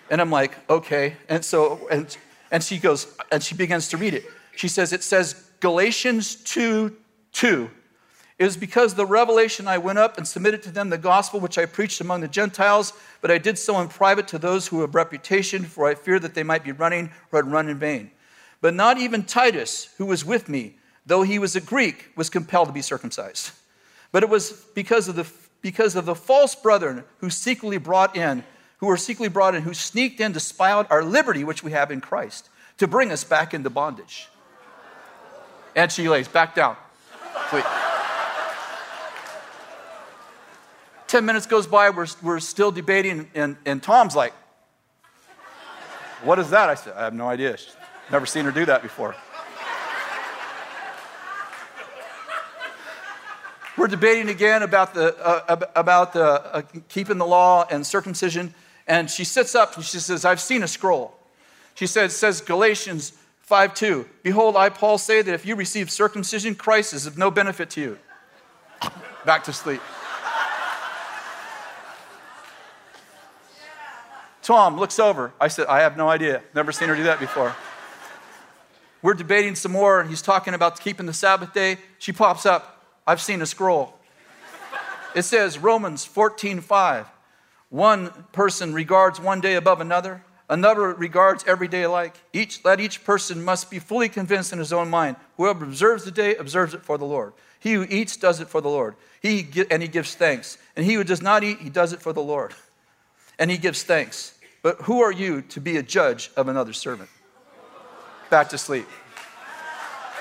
And 0.10 0.22
I'm 0.22 0.32
like, 0.32 0.58
okay. 0.70 1.16
And 1.28 1.44
so, 1.44 1.88
and, 1.92 2.18
and 2.52 2.64
she 2.64 2.78
goes, 2.78 3.08
and 3.32 3.44
she 3.44 3.56
begins 3.56 3.90
to 3.90 3.98
read 3.98 4.14
it. 4.14 4.26
She 4.56 4.68
says, 4.68 4.94
it 4.94 5.04
says 5.04 5.50
Galatians 5.60 6.36
2 6.36 6.96
2 7.32 7.70
it 8.40 8.46
was 8.46 8.56
because 8.56 8.96
the 8.96 9.06
revelation 9.06 9.68
I 9.68 9.78
went 9.78 10.00
up 10.00 10.18
and 10.18 10.26
submitted 10.26 10.64
to 10.64 10.72
them 10.72 10.90
the 10.90 10.98
gospel 10.98 11.42
which 11.42 11.58
I 11.58 11.66
preached 11.66 12.00
among 12.00 12.22
the 12.22 12.28
Gentiles, 12.30 12.94
but 13.20 13.30
I 13.30 13.38
did 13.38 13.60
so 13.60 13.78
in 13.82 13.90
private 13.90 14.30
to 14.30 14.40
those 14.40 14.66
who 14.66 14.80
have 14.80 14.96
reputation, 14.96 15.66
for 15.66 15.90
I 15.90 15.94
feared 15.94 16.22
that 16.22 16.36
they 16.36 16.44
might 16.44 16.64
be 16.64 16.72
running 16.72 17.12
or 17.34 17.44
had 17.44 17.52
run 17.52 17.68
in 17.68 17.78
vain. 17.78 18.12
But 18.62 18.74
not 18.74 18.98
even 18.98 19.24
Titus, 19.24 19.94
who 19.98 20.06
was 20.06 20.24
with 20.24 20.48
me, 20.48 20.78
though 21.06 21.24
he 21.24 21.40
was 21.40 21.56
a 21.56 21.62
Greek, 21.62 22.12
was 22.16 22.30
compelled 22.30 22.68
to 22.68 22.74
be 22.74 22.82
circumcised. 22.82 23.52
But 24.12 24.24
it 24.24 24.30
was 24.30 24.52
because 24.74 25.08
of 25.08 25.16
the, 25.16 25.28
because 25.62 25.96
of 25.96 26.06
the 26.06 26.16
false 26.16 26.56
brethren 26.56 27.04
who 27.20 27.30
secretly 27.30 27.78
brought 27.78 28.16
in, 28.16 28.44
who 28.78 28.88
were 28.88 28.98
secretly 28.98 29.30
brought 29.30 29.56
in, 29.56 29.64
who 29.64 29.74
sneaked 29.74 30.20
in 30.20 30.34
to 30.34 30.40
spy 30.40 30.72
out 30.72 30.90
our 30.90 31.04
liberty 31.04 31.44
which 31.44 31.64
we 31.64 31.72
have 31.72 31.92
in 31.92 32.02
Christ, 32.02 32.50
to 32.78 32.88
bring 32.88 33.12
us 33.12 33.24
back 33.24 33.54
into 33.54 33.70
bondage. 33.70 34.30
And 35.76 35.92
she 35.92 36.10
lays 36.10 36.28
back 36.28 36.56
down. 36.56 36.76
Wait. 37.54 37.66
10 41.08 41.26
minutes 41.26 41.48
goes 41.48 41.66
by, 41.66 41.90
we're, 41.90 42.08
we're 42.22 42.40
still 42.40 42.72
debating, 42.72 43.30
and, 43.34 43.58
and 43.66 43.82
Tom's 43.82 44.16
like, 44.16 44.34
What 46.24 46.38
is 46.38 46.52
that? 46.52 46.70
I 46.70 46.76
said, 46.76 46.94
I 46.96 47.06
have 47.06 47.16
no 47.16 47.28
idea. 47.28 47.58
Never 48.12 48.28
seen 48.28 48.46
her 48.46 48.52
do 48.52 48.66
that 48.66 48.84
before. 48.84 49.16
We're 53.80 53.88
debating 53.88 54.28
again 54.28 54.62
about, 54.62 54.94
the, 54.94 55.16
uh, 55.26 55.62
about 55.74 56.12
the, 56.12 56.26
uh, 56.26 56.62
keeping 56.90 57.18
the 57.18 57.26
law 57.26 57.66
and 57.72 57.88
circumcision, 57.88 58.54
and 58.86 59.10
she 59.10 59.24
sits 59.24 59.56
up 59.56 59.78
and 59.78 59.86
she 59.86 60.00
says, 60.00 60.26
I've 60.26 60.42
seen 60.42 60.64
a 60.64 60.68
scroll. 60.68 61.16
She 61.76 61.88
says, 61.88 62.14
says 62.14 62.42
Galatians 62.42 63.14
5 63.44 63.74
2, 63.74 64.06
Behold, 64.22 64.58
I, 64.58 64.68
Paul, 64.68 64.98
say 64.98 65.22
that 65.22 65.34
if 65.34 65.46
you 65.46 65.56
receive 65.56 65.90
circumcision, 65.90 66.56
Christ 66.56 66.94
is 66.94 67.06
of 67.06 67.18
no 67.18 67.32
benefit 67.32 67.70
to 67.70 67.80
you. 67.80 68.00
Back 69.26 69.46
to 69.46 69.54
sleep. 69.54 69.80
Tom 74.42 74.78
looks 74.78 75.00
over. 75.00 75.32
I 75.40 75.48
said, 75.48 75.68
I 75.68 75.80
have 75.80 75.96
no 75.96 76.10
idea. 76.10 76.42
Never 76.54 76.74
seen 76.74 76.90
her 76.90 76.98
do 76.98 77.04
that 77.04 77.22
before. 77.22 77.56
We're 79.02 79.14
debating 79.14 79.56
some 79.56 79.72
more, 79.72 80.02
and 80.02 80.10
he's 80.10 80.22
talking 80.22 80.54
about 80.54 80.82
keeping 80.82 81.06
the 81.06 81.14
Sabbath 81.14 81.54
day. 81.54 81.78
She 81.98 82.12
pops 82.12 82.46
up. 82.46 82.79
I've 83.10 83.22
seen 83.22 83.42
a 83.42 83.48
scroll. 83.48 83.96
It 85.16 85.24
says 85.24 85.58
Romans 85.58 86.06
14 86.06 86.62
5. 86.62 87.08
One 87.70 88.12
person 88.34 88.72
regards 88.72 89.20
one 89.20 89.42
day 89.42 89.56
above 89.56 89.82
another, 89.82 90.24
another 90.48 90.94
regards 90.94 91.44
every 91.48 91.68
day 91.68 91.82
alike. 91.82 92.16
Each, 92.34 92.64
let 92.64 92.80
each 92.80 93.04
person 93.04 93.44
must 93.44 93.72
be 93.72 93.80
fully 93.80 94.10
convinced 94.10 94.54
in 94.54 94.60
his 94.60 94.72
own 94.72 94.92
mind. 94.92 95.16
Whoever 95.38 95.66
observes 95.66 96.06
the 96.06 96.12
day 96.12 96.36
observes 96.36 96.76
it 96.76 96.84
for 96.84 97.00
the 97.00 97.06
Lord. 97.06 97.34
He 97.60 97.74
who 97.74 97.88
eats 97.90 98.16
does 98.16 98.42
it 98.42 98.48
for 98.48 98.62
the 98.62 98.70
Lord. 98.70 98.96
He, 99.24 99.48
and 99.72 99.82
he 99.82 99.88
gives 99.88 100.14
thanks. 100.14 100.60
And 100.76 100.86
he 100.86 100.94
who 100.94 101.04
does 101.04 101.20
not 101.20 101.44
eat, 101.44 101.62
he 101.62 101.72
does 101.72 101.94
it 101.94 102.04
for 102.04 102.14
the 102.14 102.22
Lord. 102.22 102.54
And 103.40 103.50
he 103.50 103.58
gives 103.58 103.82
thanks. 103.84 104.38
But 104.62 104.82
who 104.82 105.02
are 105.02 105.14
you 105.14 105.42
to 105.44 105.62
be 105.62 105.78
a 105.78 105.82
judge 105.82 106.30
of 106.36 106.48
another 106.50 106.74
servant? 106.74 107.10
Back 108.30 108.50
to 108.50 108.58
sleep. 108.58 108.86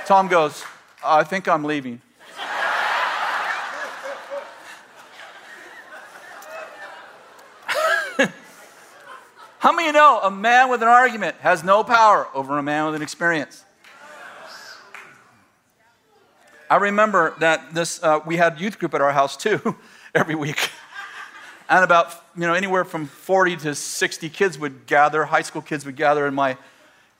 Tom 0.06 0.28
goes, 0.28 0.64
I 1.04 1.24
think 1.24 1.48
I'm 1.48 1.64
leaving. 1.64 2.00
How 9.60 9.72
many 9.72 9.88
of 9.88 9.94
you 9.94 10.00
know 10.00 10.20
a 10.22 10.30
man 10.30 10.70
with 10.70 10.82
an 10.82 10.88
argument 10.88 11.34
has 11.40 11.64
no 11.64 11.82
power 11.82 12.28
over 12.32 12.58
a 12.58 12.62
man 12.62 12.86
with 12.86 12.94
an 12.94 13.02
experience? 13.02 13.64
I 16.70 16.76
remember 16.76 17.34
that 17.40 17.74
this 17.74 18.00
uh, 18.00 18.20
we 18.24 18.36
had 18.36 18.60
youth 18.60 18.78
group 18.78 18.94
at 18.94 19.00
our 19.00 19.10
house 19.10 19.36
too 19.36 19.76
every 20.14 20.36
week. 20.36 20.70
And 21.68 21.82
about 21.82 22.24
you 22.36 22.42
know 22.42 22.54
anywhere 22.54 22.84
from 22.84 23.06
40 23.06 23.56
to 23.56 23.74
60 23.74 24.28
kids 24.28 24.60
would 24.60 24.86
gather 24.86 25.24
high 25.24 25.42
school 25.42 25.62
kids 25.62 25.84
would 25.84 25.96
gather 25.96 26.28
in 26.28 26.34
my 26.34 26.56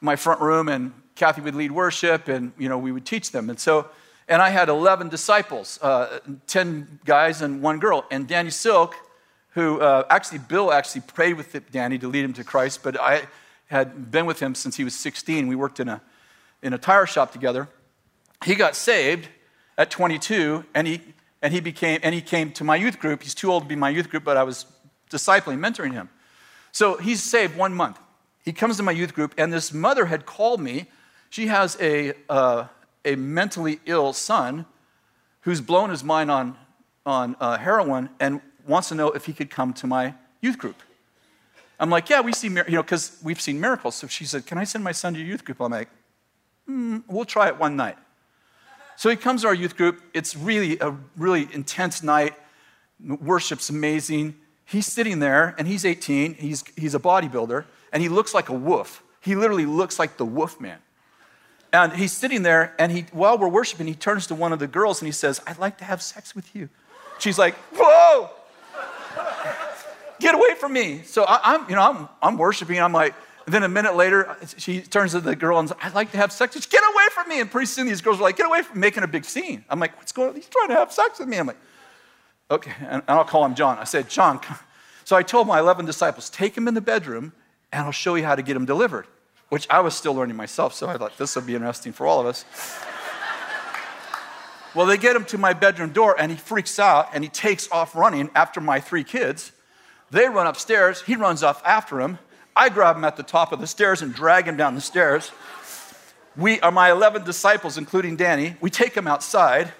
my 0.01 0.15
front 0.15 0.41
room 0.41 0.69
and 0.69 0.93
kathy 1.17 1.41
would 1.41 1.57
lead 1.57 1.73
worship 1.73 2.29
and 2.29 2.53
you 2.57 2.69
know 2.69 2.79
we 2.79 2.93
would 2.93 3.05
teach 3.05 3.33
them. 3.33 3.51
And 3.51 3.59
so 3.59 3.89
and 4.29 4.41
i 4.41 4.51
had 4.51 4.69
11 4.69 5.09
disciples 5.09 5.81
uh, 5.83 6.21
10 6.47 7.01
guys 7.05 7.43
and 7.43 7.63
one 7.63 7.81
girl. 7.81 8.05
And 8.13 8.29
danny 8.29 8.51
silk 8.51 8.95
who 9.59 9.81
uh, 9.81 10.05
actually 10.11 10.39
bill 10.39 10.73
actually 10.73 11.03
prayed 11.03 11.35
with 11.35 11.71
danny 11.71 11.99
to 11.99 12.09
lead 12.09 12.25
him 12.25 12.33
to 12.33 12.45
christ 12.45 12.83
but 12.83 12.99
i 13.01 13.23
had 13.67 14.11
been 14.11 14.27
with 14.27 14.41
him 14.41 14.55
since 14.55 14.77
he 14.77 14.85
was 14.85 14.95
16 14.95 15.49
we 15.49 15.57
worked 15.57 15.81
in 15.81 15.89
a 15.89 16.01
in 16.63 16.73
a 16.73 16.79
tire 16.79 17.07
shop 17.07 17.33
together. 17.33 17.69
He 18.45 18.55
got 18.55 18.75
saved 18.77 19.29
at 19.77 19.91
22 19.91 20.65
and 20.75 20.87
he 20.87 21.01
and 21.41 21.53
he 21.53 21.61
became 21.61 22.01
and 22.03 22.15
he 22.15 22.21
came 22.21 22.53
to 22.53 22.65
my 22.65 22.77
youth 22.77 22.99
group. 22.99 23.23
He's 23.23 23.35
too 23.35 23.51
old 23.51 23.65
to 23.65 23.69
be 23.69 23.77
my 23.77 23.91
youth 23.91 24.11
group 24.11 24.25
but 24.25 24.37
i 24.37 24.43
was 24.43 24.67
discipling 25.11 25.59
mentoring 25.59 25.93
him. 25.93 26.09
So 26.73 26.97
he's 26.97 27.23
saved 27.23 27.57
one 27.57 27.75
month. 27.75 27.99
He 28.45 28.53
comes 28.53 28.77
to 28.77 28.83
my 28.83 28.93
youth 28.93 29.15
group 29.15 29.35
and 29.39 29.53
this 29.53 29.73
mother 29.73 30.07
had 30.07 30.27
called 30.27 30.61
me. 30.61 30.87
She 31.31 31.49
has 31.49 31.77
a, 31.81 32.15
uh, 32.29 32.69
a 33.05 33.17
mentally 33.17 33.81
ill 33.85 34.13
son 34.13 34.65
who's 35.43 35.61
blown 35.61 35.91
his 35.91 36.03
mind 36.03 36.31
on, 36.31 36.57
on 37.05 37.37
uh, 37.41 37.59
heroin 37.59 38.09
and 38.19 38.41
wants 38.69 38.89
to 38.89 38.95
know 38.95 39.11
if 39.11 39.27
he 39.27 39.33
could 39.33 39.51
come 39.51 39.73
to 39.73 39.87
my 39.87 40.15
youth 40.41 40.59
group 40.59 40.77
i'm 41.81 41.91
like 41.91 42.09
yeah 42.09 42.21
we 42.21 42.33
see 42.33 42.49
you 42.49 42.65
know 42.69 42.83
because 42.83 43.19
we've 43.23 43.41
seen 43.41 43.61
miracles 43.61 43.95
so 43.95 44.07
she 44.07 44.25
said 44.25 44.47
can 44.47 44.59
i 44.59 44.65
send 44.65 44.85
my 44.85 44.93
son 44.93 45.15
to 45.15 45.19
your 45.19 45.29
youth 45.29 45.45
group 45.45 45.61
i'm 45.61 45.73
like 45.73 45.89
mm, 46.69 47.03
we'll 47.09 47.25
try 47.25 47.49
it 47.49 47.59
one 47.59 47.75
night 47.77 47.97
so 48.99 49.09
he 49.11 49.15
comes 49.15 49.43
to 49.43 49.47
our 49.47 49.55
youth 49.55 49.77
group. 49.77 50.03
It's 50.13 50.35
really 50.35 50.77
a 50.81 50.93
really 51.17 51.49
intense 51.53 52.03
night. 52.03 52.35
Worship's 52.99 53.71
amazing. 53.71 54.35
He's 54.65 54.87
sitting 54.87 55.21
there, 55.21 55.55
and 55.57 55.69
he's 55.69 55.85
18. 55.85 56.35
He's, 56.35 56.65
he's 56.77 56.97
a 56.97 56.99
bodybuilder, 56.99 57.65
and 57.93 58.03
he 58.03 58.09
looks 58.09 58.35
like 58.35 58.49
a 58.49 58.55
wolf. 58.55 59.05
He 59.21 59.37
literally 59.37 59.67
looks 59.67 60.01
like 60.01 60.17
the 60.17 60.25
wolf 60.25 60.61
man. 60.61 60.79
And 61.73 61.93
he's 61.93 62.11
sitting 62.11 62.43
there, 62.43 62.75
and 62.77 62.91
he, 62.91 63.03
while 63.13 63.39
we're 63.39 63.47
worshiping, 63.47 63.87
he 63.87 63.95
turns 63.95 64.27
to 64.27 64.35
one 64.35 64.53
of 64.53 64.59
the 64.59 64.67
girls 64.67 65.01
and 65.01 65.07
he 65.07 65.13
says, 65.13 65.41
I'd 65.47 65.59
like 65.59 65.79
to 65.79 65.85
have 65.85 66.03
sex 66.03 66.35
with 66.35 66.53
you. 66.57 66.69
She's 67.21 67.39
like, 67.39 67.55
Whoa! 67.77 68.31
Get 70.21 70.35
away 70.35 70.55
from 70.57 70.73
me. 70.73 71.03
So 71.03 71.25
I, 71.25 71.55
am 71.55 71.69
you 71.69 71.77
know, 71.77 71.83
I'm, 71.83 72.09
I'm 72.21 72.39
worshiping. 72.39 72.81
I'm 72.81 72.93
like, 72.93 73.15
then 73.47 73.63
a 73.63 73.69
minute 73.69 73.97
later, 73.97 74.37
she 74.59 74.81
turns 74.81 75.13
to 75.13 75.21
the 75.21 75.37
girl 75.37 75.59
and 75.59 75.69
says, 75.69 75.79
I'd 75.83 75.95
like 75.95 76.11
to 76.13 76.19
have 76.19 76.33
sex. 76.33 76.55
She's, 76.55 76.67
get 76.67 76.83
away 76.83 77.05
from 77.13 77.29
me. 77.29 77.41
And 77.41 77.51
pretty 77.51 77.67
soon 77.67 77.87
these 77.87 78.01
girls 78.01 78.19
are 78.19 78.23
like, 78.23 78.37
get 78.37 78.47
away 78.47 78.63
from 78.63 78.77
me, 78.77 78.81
making 78.81 79.03
a 79.03 79.09
big 79.09 79.25
scene. 79.25 79.65
I'm 79.71 79.81
like, 79.81 79.97
what's 79.97 80.13
going 80.13 80.31
on? 80.31 80.35
He's 80.35 80.49
trying 80.49 80.69
to 80.69 80.75
have 80.75 80.93
sex 80.93 81.19
with 81.19 81.29
me. 81.29 81.39
I'm 81.39 81.47
like, 81.47 81.57
okay. 82.51 82.73
And 82.81 83.03
I'll 83.09 83.25
call 83.25 83.45
him 83.45 83.55
John. 83.55 83.79
I 83.79 83.85
said, 83.85 84.09
John. 84.09 84.41
So 85.05 85.17
I 85.17 85.23
told 85.23 85.47
my 85.47 85.59
11 85.59 85.87
disciples, 85.87 86.29
take 86.29 86.57
him 86.57 86.69
in 86.69 86.75
the 86.75 86.83
bedroom 86.83 87.33
and 87.73 87.85
I'll 87.85 87.93
show 87.93 88.15
you 88.15 88.25
how 88.25 88.35
to 88.35 88.43
get 88.43 88.57
him 88.57 88.67
delivered, 88.67 89.07
which 89.49 89.67
I 89.71 89.81
was 89.81 89.95
still 89.95 90.15
learning 90.15 90.37
myself. 90.37 90.75
So 90.75 90.87
I 90.87 90.99
thought 90.99 91.17
this 91.17 91.35
would 91.37 91.47
be 91.47 91.55
interesting 91.55 91.93
for 91.93 92.07
all 92.07 92.21
of 92.21 92.27
us. 92.27 92.45
well, 94.75 94.85
they 94.85 94.99
get 94.99 95.17
him 95.17 95.25
to 95.27 95.39
my 95.39 95.55
bedroom 95.55 95.91
door 95.91 96.15
and 96.19 96.31
he 96.31 96.37
freaks 96.37 96.79
out 96.79 97.09
and 97.15 97.25
he 97.25 97.31
takes 97.31 97.71
off 97.71 97.95
running 97.95 98.31
after 98.35 98.61
my 98.61 98.81
three 98.81 99.05
kids. 99.05 99.53
They 100.11 100.29
run 100.29 100.47
upstairs. 100.47 101.03
He 101.03 101.17
runs 101.17 101.43
off 101.43 101.63
after 101.65 102.01
him. 102.01 102.19
I 102.57 102.69
grab 102.69 102.97
him 102.97 103.05
at 103.05 103.17
the 103.17 103.23
top 103.23 103.53
of 103.53 103.61
the 103.61 103.67
stairs 103.67 104.03
and 104.03 104.15
drag 104.15 104.47
him 104.47 104.57
down 104.57 104.75
the 104.75 104.81
stairs. 104.81 105.31
We 106.37 106.61
are 106.61 106.71
my 106.71 106.91
11 106.91 107.25
disciples, 107.25 107.79
including 107.79 108.17
Danny. 108.17 108.57
We 108.61 108.71
take 108.71 108.95
him 108.95 109.07
outside. 109.07 109.73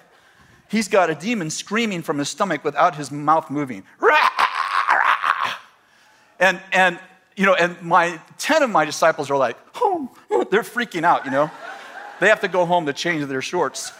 He's 0.69 0.87
got 0.87 1.09
a 1.09 1.15
demon 1.15 1.49
screaming 1.49 2.01
from 2.01 2.19
his 2.19 2.29
stomach 2.29 2.63
without 2.63 2.95
his 2.95 3.11
mouth 3.11 3.49
moving. 3.49 3.83
And, 6.39 6.61
and, 6.71 6.99
you 7.35 7.45
know, 7.45 7.53
and 7.53 7.81
my 7.81 8.19
10 8.37 8.63
of 8.63 8.69
my 8.69 8.85
disciples 8.85 9.29
are 9.29 9.37
like, 9.37 9.57
oh, 9.75 10.09
they're 10.49 10.63
freaking 10.63 11.03
out, 11.03 11.25
you 11.25 11.31
know. 11.31 11.51
They 12.19 12.27
have 12.27 12.41
to 12.41 12.47
go 12.47 12.65
home 12.65 12.85
to 12.85 12.93
change 12.93 13.25
their 13.25 13.41
shorts. 13.41 13.91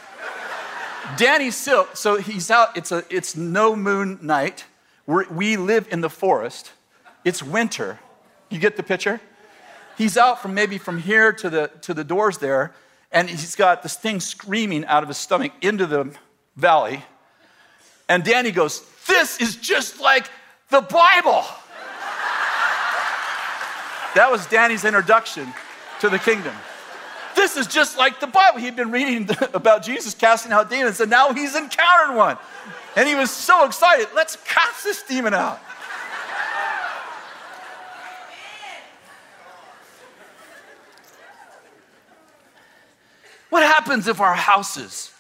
Danny's 1.17 1.55
still, 1.55 1.87
so 1.93 2.17
he's 2.17 2.51
out, 2.51 2.77
it's, 2.77 2.91
a, 2.91 3.03
it's 3.09 3.35
no 3.35 3.75
moon 3.75 4.19
night. 4.21 4.65
We're, 5.09 5.27
we 5.29 5.57
live 5.57 5.87
in 5.89 6.01
the 6.01 6.09
forest. 6.09 6.71
It's 7.25 7.41
winter. 7.41 7.97
You 8.51 8.59
get 8.59 8.77
the 8.77 8.83
picture? 8.83 9.19
He's 9.97 10.17
out 10.17 10.39
from 10.39 10.53
maybe 10.53 10.77
from 10.77 10.99
here 10.99 11.33
to 11.33 11.49
the, 11.49 11.71
to 11.81 11.95
the 11.95 12.03
doors 12.03 12.37
there, 12.37 12.75
and 13.11 13.27
he's 13.27 13.55
got 13.55 13.81
this 13.81 13.95
thing 13.95 14.19
screaming 14.19 14.85
out 14.85 15.01
of 15.01 15.09
his 15.09 15.17
stomach 15.17 15.51
into 15.61 15.87
the 15.87 16.15
valley. 16.55 17.03
And 18.07 18.23
Danny 18.23 18.51
goes, 18.51 18.83
This 19.07 19.41
is 19.41 19.55
just 19.55 19.99
like 19.99 20.29
the 20.69 20.81
Bible. 20.81 21.43
that 24.13 24.27
was 24.29 24.45
Danny's 24.45 24.85
introduction 24.85 25.51
to 26.01 26.09
the 26.09 26.19
kingdom. 26.19 26.53
This 27.35 27.57
is 27.57 27.65
just 27.65 27.97
like 27.97 28.19
the 28.19 28.27
Bible. 28.27 28.59
He'd 28.59 28.75
been 28.75 28.91
reading 28.91 29.27
about 29.55 29.81
Jesus 29.81 30.13
casting 30.13 30.51
out 30.51 30.69
demons, 30.69 30.99
and 30.99 31.09
now 31.09 31.33
he's 31.33 31.55
encountered 31.55 32.15
one. 32.15 32.37
And 32.95 33.07
he 33.07 33.15
was 33.15 33.31
so 33.31 33.65
excited. 33.65 34.07
Let's 34.15 34.35
cast 34.45 34.83
this 34.83 35.03
demon 35.03 35.33
out. 35.33 35.59
What 43.49 43.63
happens 43.63 44.07
if 44.07 44.21
our 44.21 44.35
houses 44.35 45.11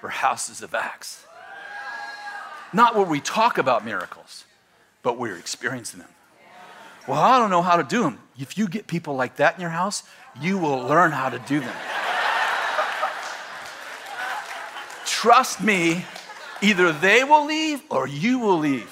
were 0.00 0.08
houses 0.08 0.62
of 0.62 0.74
Acts? 0.74 1.24
Not 2.72 2.94
where 2.94 3.04
we 3.04 3.20
talk 3.20 3.58
about 3.58 3.84
miracles, 3.84 4.44
but 5.02 5.18
we're 5.18 5.36
experiencing 5.36 6.00
them. 6.00 6.08
Well, 7.06 7.20
I 7.20 7.38
don't 7.38 7.50
know 7.50 7.62
how 7.62 7.76
to 7.76 7.84
do 7.84 8.02
them. 8.02 8.18
If 8.38 8.56
you 8.56 8.66
get 8.68 8.86
people 8.86 9.14
like 9.14 9.36
that 9.36 9.54
in 9.54 9.60
your 9.60 9.70
house, 9.70 10.02
you 10.40 10.58
will 10.58 10.78
learn 10.78 11.12
how 11.12 11.28
to 11.28 11.38
do 11.40 11.60
them. 11.60 11.76
Trust 15.04 15.62
me, 15.62 16.04
either 16.62 16.92
they 16.92 17.24
will 17.24 17.46
leave 17.46 17.82
or 17.90 18.06
you 18.06 18.38
will 18.38 18.58
leave. 18.58 18.90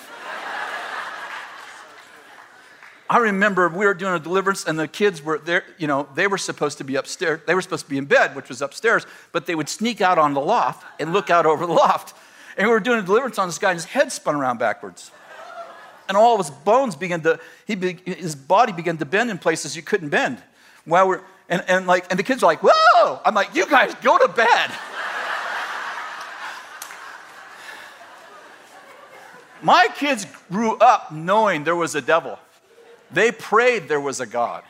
I 3.13 3.19
remember 3.19 3.69
we 3.69 3.85
were 3.85 3.93
doing 3.93 4.15
a 4.15 4.19
deliverance 4.19 4.65
and 4.65 4.79
the 4.79 4.89
kids 4.89 5.23
were 5.23 5.39
there, 5.39 5.65
you 5.77 5.87
know, 5.87 6.09
they 6.15 6.27
were 6.27 6.39
supposed 6.39 6.79
to 6.79 6.85
be 6.85 6.97
upstairs. 6.97 7.43
They 7.47 7.55
were 7.55 7.61
supposed 7.61 7.85
to 7.85 7.91
be 7.91 7.99
in 7.99 8.07
bed, 8.07 8.35
which 8.35 8.49
was 8.49 8.63
upstairs, 8.63 9.07
but 9.33 9.45
they 9.45 9.55
would 9.55 9.69
sneak 9.69 10.01
out 10.01 10.19
on 10.19 10.33
the 10.33 10.41
loft 10.41 10.87
and 10.99 11.13
look 11.13 11.29
out 11.29 11.45
over 11.45 11.67
the 11.67 11.75
loft. 11.75 12.17
And 12.57 12.67
we 12.67 12.73
were 12.73 12.81
doing 12.81 13.01
a 13.01 13.03
deliverance 13.03 13.39
on 13.39 13.49
this 13.49 13.59
guy 13.59 13.71
and 13.71 13.77
his 13.77 13.85
head 13.85 14.13
spun 14.13 14.35
around 14.35 14.59
backwards. 14.59 15.11
And 16.09 16.17
all 16.17 16.41
of 16.41 16.47
his 16.47 16.51
bones 16.51 16.97
began 16.97 17.21
to, 17.23 17.39
he 17.67 17.75
be, 17.75 17.99
his 18.05 18.35
body 18.35 18.73
began 18.73 18.97
to 18.97 19.05
bend 19.05 19.31
in 19.31 19.37
places 19.37 19.77
you 19.77 19.83
couldn't 19.83 20.09
bend. 20.09 20.43
While 20.87 21.09
we're, 21.09 21.21
and, 21.51 21.63
and 21.69 21.87
like, 21.87 22.07
and 22.11 22.19
the 22.19 22.23
kids 22.23 22.43
are 22.43 22.47
like, 22.47 22.61
whoa! 22.63 23.21
I'm 23.27 23.35
like, 23.35 23.55
you 23.55 23.67
guys 23.67 23.95
go 24.03 24.17
to 24.17 24.29
bed. 24.29 24.71
My 29.63 29.89
kids 29.95 30.27
grew 30.51 30.77
up 30.79 31.13
knowing 31.13 31.63
there 31.63 31.77
was 31.77 31.95
a 31.95 32.01
devil. 32.01 32.39
They 33.13 33.31
prayed 33.31 33.89
there 33.89 34.01
was 34.01 34.19
a 34.19 34.27
God. 34.27 34.65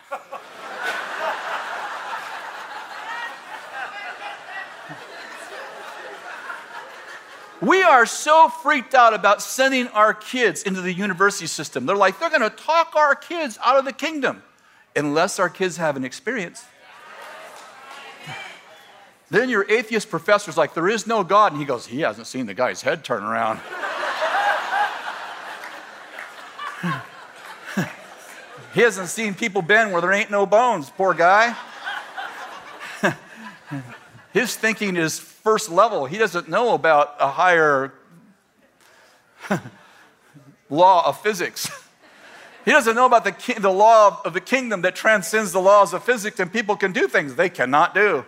we 7.62 7.82
are 7.82 8.04
so 8.04 8.50
freaked 8.50 8.94
out 8.94 9.14
about 9.14 9.40
sending 9.40 9.88
our 9.88 10.12
kids 10.12 10.62
into 10.64 10.82
the 10.82 10.92
university 10.92 11.46
system. 11.46 11.86
They're 11.86 11.96
like, 11.96 12.18
they're 12.20 12.28
going 12.28 12.42
to 12.42 12.50
talk 12.50 12.94
our 12.94 13.14
kids 13.14 13.58
out 13.64 13.78
of 13.78 13.86
the 13.86 13.92
kingdom 13.92 14.42
unless 14.94 15.38
our 15.38 15.48
kids 15.48 15.78
have 15.78 15.96
an 15.96 16.04
experience. 16.04 16.66
Then 19.30 19.48
your 19.48 19.64
atheist 19.70 20.10
professor's 20.10 20.58
like, 20.58 20.74
there 20.74 20.90
is 20.90 21.06
no 21.06 21.24
God. 21.24 21.52
And 21.52 21.60
he 21.62 21.66
goes, 21.66 21.86
he 21.86 22.00
hasn't 22.00 22.26
seen 22.26 22.44
the 22.44 22.52
guy's 22.52 22.82
head 22.82 23.02
turn 23.02 23.22
around. 23.22 23.60
He 28.74 28.80
hasn't 28.80 29.08
seen 29.08 29.34
people 29.34 29.60
bend 29.60 29.92
where 29.92 30.00
there 30.00 30.12
ain't 30.12 30.30
no 30.30 30.46
bones, 30.46 30.90
poor 30.90 31.12
guy. 31.12 31.54
His 34.32 34.56
thinking 34.56 34.96
is 34.96 35.18
first 35.18 35.70
level. 35.70 36.06
He 36.06 36.16
doesn't 36.16 36.48
know 36.48 36.72
about 36.72 37.16
a 37.20 37.28
higher 37.28 37.92
law 40.70 41.06
of 41.06 41.20
physics. 41.20 41.70
He 42.64 42.70
doesn't 42.70 42.94
know 42.94 43.06
about 43.06 43.24
the, 43.24 43.32
ki- 43.32 43.58
the 43.58 43.72
law 43.72 44.20
of 44.24 44.34
the 44.34 44.40
kingdom 44.40 44.82
that 44.82 44.94
transcends 44.94 45.50
the 45.50 45.60
laws 45.60 45.92
of 45.92 46.04
physics 46.04 46.38
and 46.38 46.52
people 46.52 46.76
can 46.76 46.92
do 46.92 47.08
things 47.08 47.34
they 47.34 47.48
cannot 47.48 47.92
do. 47.92 48.24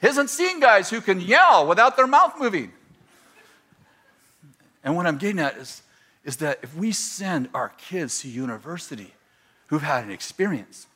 He 0.00 0.08
hasn't 0.08 0.30
seen 0.30 0.58
guys 0.58 0.90
who 0.90 1.00
can 1.00 1.20
yell 1.20 1.64
without 1.64 1.96
their 1.96 2.08
mouth 2.08 2.34
moving. 2.40 2.72
And 4.82 4.96
what 4.96 5.06
I'm 5.06 5.16
getting 5.16 5.38
at 5.38 5.56
is 5.58 5.82
is 6.28 6.36
that 6.36 6.58
if 6.62 6.76
we 6.76 6.92
send 6.92 7.48
our 7.54 7.70
kids 7.78 8.20
to 8.20 8.28
university 8.28 9.14
who've 9.68 9.80
had 9.80 10.04
an 10.04 10.10
experience, 10.10 10.86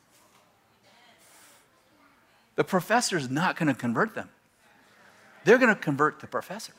the 2.55 2.63
professor 2.63 3.17
is 3.17 3.31
not 3.31 3.55
going 3.55 3.67
to 3.67 3.73
convert 3.73 4.13
them. 4.13 4.29
They're 5.43 5.57
going 5.57 5.73
to 5.73 5.81
convert 5.81 6.19
the 6.19 6.27
professor. 6.27 6.73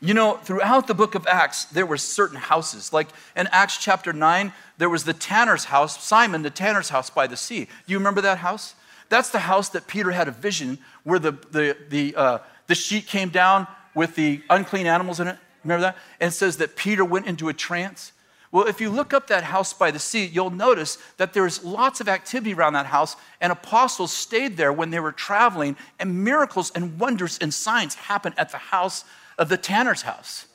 You 0.00 0.14
know, 0.14 0.36
throughout 0.36 0.86
the 0.86 0.94
book 0.94 1.16
of 1.16 1.26
Acts, 1.26 1.64
there 1.64 1.86
were 1.86 1.96
certain 1.96 2.36
houses. 2.36 2.92
Like 2.92 3.08
in 3.34 3.48
Acts 3.48 3.78
chapter 3.78 4.12
9, 4.12 4.52
there 4.78 4.88
was 4.88 5.02
the 5.02 5.12
tanner's 5.12 5.64
house, 5.64 6.00
Simon, 6.04 6.42
the 6.42 6.50
tanner's 6.50 6.90
house 6.90 7.10
by 7.10 7.26
the 7.26 7.36
sea. 7.36 7.64
Do 7.64 7.92
you 7.92 7.98
remember 7.98 8.20
that 8.20 8.38
house? 8.38 8.76
That's 9.08 9.30
the 9.30 9.40
house 9.40 9.70
that 9.70 9.88
Peter 9.88 10.12
had 10.12 10.28
a 10.28 10.32
vision 10.32 10.78
where 11.02 11.18
the, 11.18 11.32
the, 11.32 11.76
the, 11.88 12.14
uh, 12.16 12.38
the 12.66 12.74
sheet 12.74 13.06
came 13.06 13.28
down 13.28 13.66
with 13.94 14.14
the 14.16 14.42
unclean 14.50 14.86
animals 14.86 15.20
in 15.20 15.28
it. 15.28 15.36
Remember 15.62 15.82
that? 15.82 15.96
And 16.20 16.28
it 16.28 16.32
says 16.32 16.58
that 16.58 16.76
Peter 16.76 17.04
went 17.04 17.26
into 17.26 17.48
a 17.48 17.52
trance. 17.52 18.12
Well, 18.52 18.66
if 18.68 18.80
you 18.80 18.88
look 18.88 19.12
up 19.12 19.26
that 19.28 19.42
house 19.42 19.72
by 19.72 19.90
the 19.90 19.98
sea, 19.98 20.26
you'll 20.26 20.50
notice 20.50 20.98
that 21.16 21.32
there's 21.32 21.64
lots 21.64 22.00
of 22.00 22.08
activity 22.08 22.54
around 22.54 22.74
that 22.74 22.86
house, 22.86 23.16
and 23.40 23.50
apostles 23.50 24.12
stayed 24.12 24.56
there 24.56 24.72
when 24.72 24.90
they 24.90 25.00
were 25.00 25.10
traveling, 25.10 25.76
and 25.98 26.22
miracles 26.22 26.70
and 26.72 27.00
wonders 27.00 27.36
and 27.38 27.52
signs 27.52 27.96
happened 27.96 28.36
at 28.38 28.50
the 28.50 28.58
house 28.58 29.04
of 29.38 29.48
the 29.48 29.56
tanner's 29.56 30.02
house. 30.02 30.46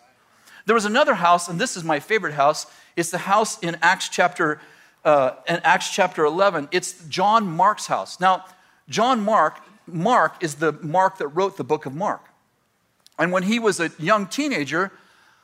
There 0.66 0.76
was 0.76 0.86
another 0.86 1.16
house, 1.16 1.50
and 1.50 1.60
this 1.60 1.76
is 1.76 1.84
my 1.84 2.00
favorite 2.00 2.36
house. 2.36 2.68
It's 2.96 3.12
the 3.12 3.18
house 3.18 3.60
in 3.60 3.76
Acts 3.82 4.08
chapter, 4.08 4.62
uh, 5.04 5.32
in 5.48 5.58
Acts 5.64 5.90
chapter 5.90 6.24
11. 6.24 6.70
It's 6.72 6.94
John 7.10 7.48
Mark's 7.48 7.88
house. 7.88 8.20
Now, 8.22 8.46
John 8.88 9.22
Mark 9.22 9.60
Mark 9.94 10.44
is 10.44 10.56
the 10.56 10.72
Mark 10.72 11.18
that 11.18 11.28
wrote 11.30 11.58
the 11.58 11.64
book 11.64 11.86
of 11.86 11.94
Mark. 11.94 12.26
And 13.18 13.32
when 13.32 13.44
he 13.44 13.60
was 13.60 13.80
a 13.80 13.92
young 14.00 14.28
teenager, 14.28 14.92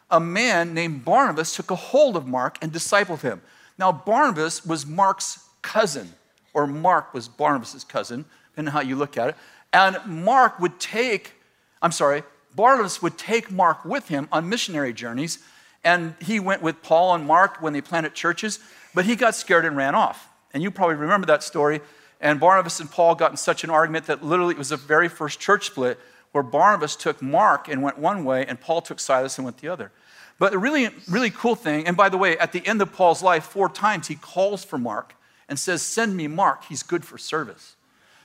a 0.10 0.20
man 0.20 0.74
named 0.74 1.04
Barnabas 1.04 1.56
took 1.56 1.72
a 1.72 1.76
hold 1.76 2.16
of 2.16 2.28
Mark 2.28 2.58
and 2.62 2.72
discipled 2.72 3.22
him. 3.22 3.42
Now, 3.78 3.92
Barnabas 3.92 4.66
was 4.66 4.86
Mark's 4.86 5.40
cousin, 5.62 6.14
or 6.54 6.68
Mark 6.68 7.14
was 7.14 7.28
Barnabas' 7.28 7.84
cousin, 7.84 8.26
depending 8.52 8.70
on 8.70 8.74
how 8.74 8.88
you 8.88 8.96
look 8.96 9.18
at 9.18 9.30
it. 9.30 9.36
And 9.74 9.98
Mark 10.06 10.60
would 10.60 10.80
take, 10.80 11.34
I'm 11.82 11.92
sorry, 11.92 12.24
Barnabas 12.56 13.02
would 13.02 13.18
take 13.18 13.52
Mark 13.52 13.84
with 13.84 14.08
him 14.08 14.30
on 14.32 14.48
missionary 14.48 14.94
journeys. 14.94 15.40
and 15.86 16.16
he 16.20 16.40
went 16.40 16.64
with 16.64 16.82
Paul 16.82 17.14
and 17.14 17.26
Mark 17.26 17.62
when 17.62 17.72
they 17.72 17.80
planted 17.80 18.16
churches, 18.16 18.60
but 18.94 19.06
he 19.06 19.16
got 19.16 19.36
scared 19.36 19.66
and 19.66 19.78
ran 19.78 19.94
off. 19.94 20.28
And 20.54 20.64
you 20.64 20.72
probably 20.72 20.96
remember 20.96 21.28
that 21.28 21.44
story. 21.44 21.80
And 22.22 22.40
Barnabas 22.40 22.80
and 22.80 22.90
Paul 22.90 23.16
got 23.16 23.32
in 23.32 23.38
such 23.38 23.64
an 23.64 23.70
argument 23.70 24.06
that 24.08 24.24
literally 24.24 24.54
it 24.54 24.58
was 24.58 24.70
the 24.70 24.78
very 24.78 25.10
first 25.10 25.40
church 25.40 25.68
split 25.68 26.00
where 26.32 26.44
Barnabas 26.44 26.96
took 26.96 27.22
Mark 27.22 27.68
and 27.68 27.82
went 27.82 27.98
one 27.98 28.26
way, 28.26 28.46
and 28.46 28.60
Paul 28.60 28.82
took 28.82 29.00
Silas 29.00 29.38
and 29.38 29.46
went 29.46 29.60
the 29.60 29.70
other. 29.70 29.92
But 30.38 30.52
the 30.52 30.58
really, 30.58 30.90
really 31.10 31.30
cool 31.30 31.56
thing, 31.56 31.88
and 31.88 31.96
by 31.96 32.10
the 32.10 32.18
way, 32.18 32.38
at 32.38 32.52
the 32.52 32.66
end 32.68 32.82
of 32.82 32.92
Paul's 32.92 33.24
life, 33.24 33.46
four 33.46 33.70
times 33.70 34.08
he 34.08 34.16
calls 34.16 34.66
for 34.66 34.78
Mark 34.78 35.16
and 35.48 35.58
says, 35.58 35.82
Send 35.82 36.18
me 36.18 36.28
Mark, 36.28 36.66
he's 36.66 36.84
good 36.84 37.06
for 37.06 37.18
service. 37.18 37.76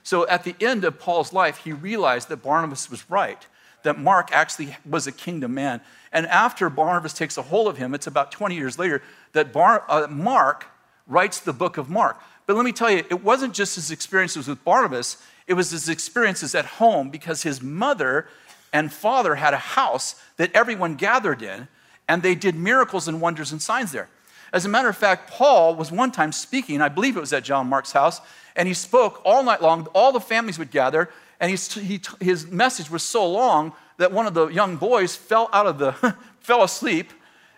So 0.03 0.27
at 0.29 0.45
the 0.45 0.57
end 0.61 0.85
of 0.85 0.99
Paul's 0.99 1.33
life, 1.33 1.59
he 1.59 1.73
realized 1.73 2.29
that 2.31 2.39
Barnabas 2.39 2.91
was 2.91 3.09
right, 3.11 3.47
that 3.85 3.99
Mark 3.99 4.31
actually 4.33 4.77
was 4.89 5.07
a 5.07 5.13
kingdom 5.13 5.55
man. 5.55 5.81
And 6.13 6.27
after 6.27 6.69
Barnabas 6.69 7.13
takes 7.13 7.39
a 7.39 7.43
hold 7.43 7.69
of 7.69 7.77
him, 7.77 7.95
it's 7.95 8.07
about 8.07 8.33
20 8.33 8.57
years 8.57 8.79
later 8.79 9.03
that 9.33 9.53
Bar- 9.53 9.85
uh, 9.89 10.09
Mark 10.09 10.67
writes 11.07 11.41
the 11.41 11.53
book 11.53 11.77
of 11.77 11.89
Mark. 11.89 12.21
But 12.51 12.57
let 12.57 12.65
me 12.65 12.73
tell 12.73 12.91
you, 12.91 13.05
it 13.09 13.23
wasn't 13.23 13.55
just 13.55 13.77
his 13.77 13.93
experiences 13.93 14.49
with 14.49 14.65
Barnabas, 14.65 15.19
it 15.47 15.55
was 15.55 15.71
his 15.71 15.89
experiences 15.89 16.53
at 16.53 16.65
home 16.65 17.09
because 17.09 17.45
his 17.45 17.63
mother 17.63 18.27
and 18.73 18.93
father 18.93 19.37
had 19.37 19.55
a 19.55 19.59
house 19.59 20.21
that 20.37 20.53
everyone 20.53 20.97
gathered 20.97 21.43
in, 21.43 21.69
and 22.09 22.25
they 22.25 22.35
did 22.35 22.57
miracles 22.57 23.07
and 23.07 23.21
wonders 23.21 23.53
and 23.53 23.63
signs 23.63 23.93
there. 23.93 24.09
As 24.53 24.65
a 24.65 24.69
matter 24.69 24.89
of 24.89 24.97
fact, 24.97 25.31
Paul 25.31 25.77
was 25.77 25.93
one 25.93 26.11
time 26.11 26.33
speaking, 26.33 26.83
I 26.83 26.89
believe 26.89 27.17
it 27.17 27.21
was 27.21 27.33
at 27.33 27.45
John 27.45 27.69
Mark's 27.69 27.93
house, 27.93 28.21
and 28.57 28.67
he 28.67 28.75
spoke 28.75 29.23
all 29.25 29.45
night 29.45 29.63
long. 29.63 29.87
All 29.95 30.11
the 30.11 30.19
families 30.19 30.59
would 30.59 30.73
gather, 30.73 31.09
and 31.39 31.57
he, 31.57 32.01
his 32.19 32.49
message 32.49 32.91
was 32.91 33.05
so 33.05 33.31
long 33.31 33.75
that 33.99 34.11
one 34.11 34.27
of 34.27 34.35
the 34.35 34.49
young 34.49 34.75
boys 34.75 35.15
fell 35.15 35.51
out 35.53 35.69
of 35.69 35.79
the, 35.79 35.93
fell 36.41 36.65
asleep 36.65 37.13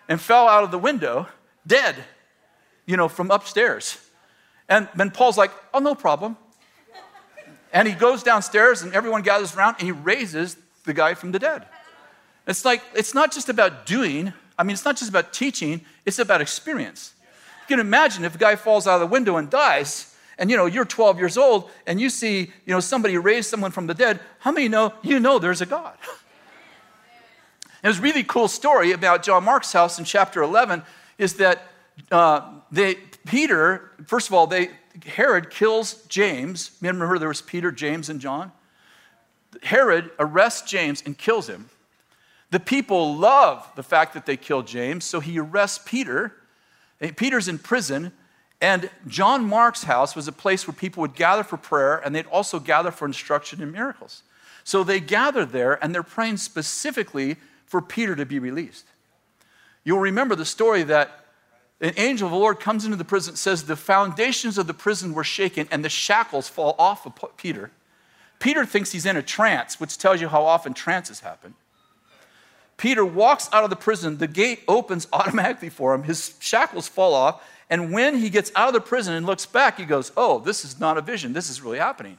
and 0.07 0.21
fell 0.21 0.47
out 0.49 0.65
of 0.65 0.71
the 0.71 0.77
window, 0.77 1.29
dead, 1.67 1.97
you 2.85 2.99
know, 2.99 3.09
from 3.09 3.31
upstairs. 3.31 3.97
And 4.69 4.89
then 4.95 5.11
Paul's 5.11 5.37
like, 5.37 5.51
oh, 5.75 5.79
no 5.79 5.95
problem. 5.95 6.37
And 7.73 7.89
he 7.89 7.95
goes 7.95 8.23
downstairs 8.23 8.83
and 8.83 8.93
everyone 8.95 9.23
gathers 9.23 9.57
around 9.57 9.77
and 9.79 9.87
he 9.87 9.93
raises 9.93 10.57
the 10.85 10.93
guy 10.93 11.15
from 11.15 11.33
the 11.33 11.39
dead. 11.39 11.67
It's 12.47 12.65
like, 12.65 12.83
it's 12.95 13.15
not 13.15 13.33
just 13.33 13.49
about 13.49 13.87
doing, 13.87 14.33
I 14.59 14.63
mean, 14.63 14.75
it's 14.75 14.85
not 14.85 14.97
just 14.97 15.09
about 15.09 15.33
teaching, 15.33 15.81
it's 16.05 16.19
about 16.19 16.41
experience. 16.41 17.15
You 17.63 17.77
can 17.77 17.81
imagine 17.81 18.25
if 18.25 18.35
a 18.35 18.39
guy 18.39 18.57
falls 18.57 18.87
out 18.87 18.95
of 18.95 19.01
the 19.01 19.07
window 19.07 19.37
and 19.37 19.49
dies, 19.49 20.15
and 20.39 20.51
you 20.51 20.57
know, 20.57 20.67
you're 20.67 20.85
12 20.85 21.19
years 21.19 21.39
old 21.39 21.71
and 21.87 22.01
you 22.01 22.11
see, 22.11 22.41
you 22.41 22.75
know, 22.75 22.81
somebody 22.81 23.17
raise 23.17 23.47
someone 23.47 23.71
from 23.71 23.87
the 23.87 23.95
dead, 23.95 24.21
how 24.41 24.51
many 24.51 24.69
know 24.69 24.93
you 25.03 25.21
know 25.21 25.39
there's 25.39 25.61
a 25.61 25.67
God? 25.67 25.97
It 27.83 27.89
was 27.89 27.99
a 27.99 28.03
really 28.03 28.23
cool 28.23 28.47
story 28.47 28.93
about 28.93 29.25
John 29.25 29.45
Mark's 29.45 29.73
house 29.73 29.99
in 29.99 30.05
chapter 30.05 30.43
11 30.43 30.83
is 31.19 31.35
that 31.35 31.63
uh, 32.11 32.61
they, 32.71 32.97
Peter, 33.27 33.93
first 34.07 34.29
of 34.29 34.35
all, 34.35 34.47
they, 34.47 34.71
Herod 35.07 35.51
kills 35.51 36.05
James. 36.07 36.77
Remember, 36.81 37.19
there 37.19 37.29
was 37.29 37.43
Peter, 37.43 37.71
James, 37.71 38.09
and 38.09 38.21
John? 38.21 38.53
Herod 39.63 40.11
arrests 40.19 40.69
James 40.69 41.03
and 41.05 41.17
kills 41.17 41.49
him. 41.49 41.69
The 42.51 42.61
people 42.61 43.17
love 43.17 43.67
the 43.77 43.83
fact 43.83 44.15
that 44.15 44.27
they 44.27 44.37
killed 44.37 44.67
James, 44.67 45.05
so 45.05 45.21
he 45.21 45.39
arrests 45.39 45.81
Peter. 45.85 46.35
Eh, 47.01 47.11
Peter's 47.17 47.49
in 47.49 47.59
prison, 47.59 48.13
and 48.63 48.89
John 49.09 49.45
Mark's 49.45 49.83
house 49.83 50.15
was 50.15 50.29
a 50.29 50.33
place 50.33 50.69
where 50.69 50.75
people 50.75 51.01
would 51.01 51.17
gather 51.17 51.43
for 51.43 51.57
prayer 51.57 51.99
and 51.99 52.15
they'd 52.15 52.27
also 52.27 52.61
gather 52.61 52.93
for 52.93 53.07
instruction 53.07 53.61
and 53.61 53.73
miracles. 53.73 54.23
So 54.63 54.85
they 54.85 55.01
gather 55.01 55.45
there 55.45 55.83
and 55.83 55.93
they're 55.93 56.05
praying 56.05 56.37
specifically 56.37 57.39
for 57.67 57.83
Peter 57.83 58.15
to 58.15 58.25
be 58.25 58.39
released. 58.39 58.87
You'll 59.83 59.99
remember 59.99 60.37
the 60.37 60.45
story 60.45 60.85
that 60.85 61.22
an 61.83 61.95
angel 61.97 62.29
of 62.29 62.33
the 62.33 62.39
Lord 62.39 62.61
comes 62.61 62.85
into 62.85 62.97
the 62.97 63.05
prison, 63.05 63.35
says 63.35 63.65
the 63.65 63.75
foundations 63.75 64.57
of 64.57 64.69
the 64.69 64.75
prison 64.75 65.15
were 65.15 65.25
shaken 65.25 65.67
and 65.73 65.85
the 65.85 65.89
shackles 65.89 66.49
fall 66.49 66.77
off 66.79 67.05
of 67.05 67.37
Peter. 67.37 67.73
Peter 68.39 68.65
thinks 68.65 68.93
he's 68.93 69.05
in 69.05 69.17
a 69.17 69.23
trance, 69.23 69.81
which 69.81 69.99
tells 69.99 70.21
you 70.21 70.29
how 70.29 70.45
often 70.45 70.75
trances 70.75 71.21
happen. 71.21 71.55
Peter 72.77 73.05
walks 73.05 73.49
out 73.53 73.65
of 73.65 73.71
the 73.71 73.77
prison, 73.77 74.19
the 74.19 74.29
gate 74.29 74.61
opens 74.69 75.09
automatically 75.13 75.69
for 75.69 75.93
him, 75.93 76.05
his 76.05 76.35
shackles 76.39 76.87
fall 76.87 77.15
off, 77.15 77.43
and 77.69 77.93
when 77.93 78.17
he 78.17 78.31
gets 78.31 78.53
out 78.55 78.69
of 78.69 78.75
the 78.75 78.81
prison 78.81 79.15
and 79.15 79.27
looks 79.27 79.47
back, 79.47 79.79
he 79.79 79.85
goes, 79.85 80.13
Oh, 80.17 80.39
this 80.39 80.65
is 80.65 80.79
not 80.79 80.99
a 80.99 81.01
vision, 81.01 81.33
this 81.33 81.51
is 81.51 81.63
really 81.63 81.79
happening 81.79 82.17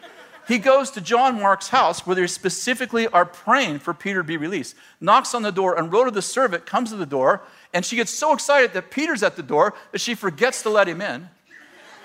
he 0.48 0.58
goes 0.58 0.90
to 0.90 1.00
John 1.00 1.40
Mark's 1.40 1.70
house 1.70 2.06
where 2.06 2.16
they 2.16 2.26
specifically 2.26 3.06
are 3.08 3.24
praying 3.24 3.78
for 3.78 3.94
Peter 3.94 4.20
to 4.20 4.24
be 4.24 4.36
released. 4.36 4.74
Knocks 5.00 5.34
on 5.34 5.40
the 5.40 5.52
door, 5.52 5.78
and 5.78 5.90
Rhoda, 5.90 6.10
the 6.10 6.22
servant, 6.22 6.66
comes 6.66 6.90
to 6.90 6.96
the 6.96 7.06
door, 7.06 7.42
and 7.76 7.84
she 7.84 7.94
gets 7.94 8.10
so 8.10 8.32
excited 8.32 8.72
that 8.72 8.90
Peter's 8.90 9.22
at 9.22 9.36
the 9.36 9.42
door 9.42 9.74
that 9.92 10.00
she 10.00 10.14
forgets 10.14 10.62
to 10.62 10.70
let 10.70 10.88
him 10.88 11.02
in. 11.02 11.28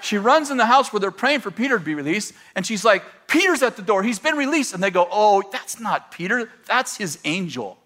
She 0.02 0.18
runs 0.18 0.52
in 0.52 0.58
the 0.58 0.66
house 0.66 0.92
where 0.92 1.00
they're 1.00 1.12
praying 1.12 1.40
for 1.40 1.50
Peter 1.50 1.80
to 1.80 1.86
be 1.86 1.96
released, 1.96 2.34
and 2.58 2.68
she's 2.68 2.84
like, 2.84 3.06
Peter's 3.28 3.64
at 3.64 3.78
the 3.78 3.82
door, 3.82 4.04
he's 4.04 4.20
been 4.20 4.36
released. 4.36 4.74
And 4.74 4.84
they 4.84 4.92
go, 4.92 5.08
Oh, 5.10 5.42
that's 5.50 5.80
not 5.80 6.12
Peter, 6.12 6.52
that's 6.66 6.98
his 6.98 7.20
angel. 7.24 7.78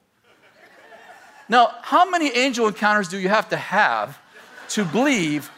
Now, 1.48 1.76
how 1.84 2.10
many 2.10 2.36
angel 2.36 2.68
encounters 2.68 3.08
do 3.08 3.20
you 3.20 3.30
have 3.30 3.50
to 3.50 3.58
have 3.58 4.18
to 4.70 4.84
believe 4.84 5.52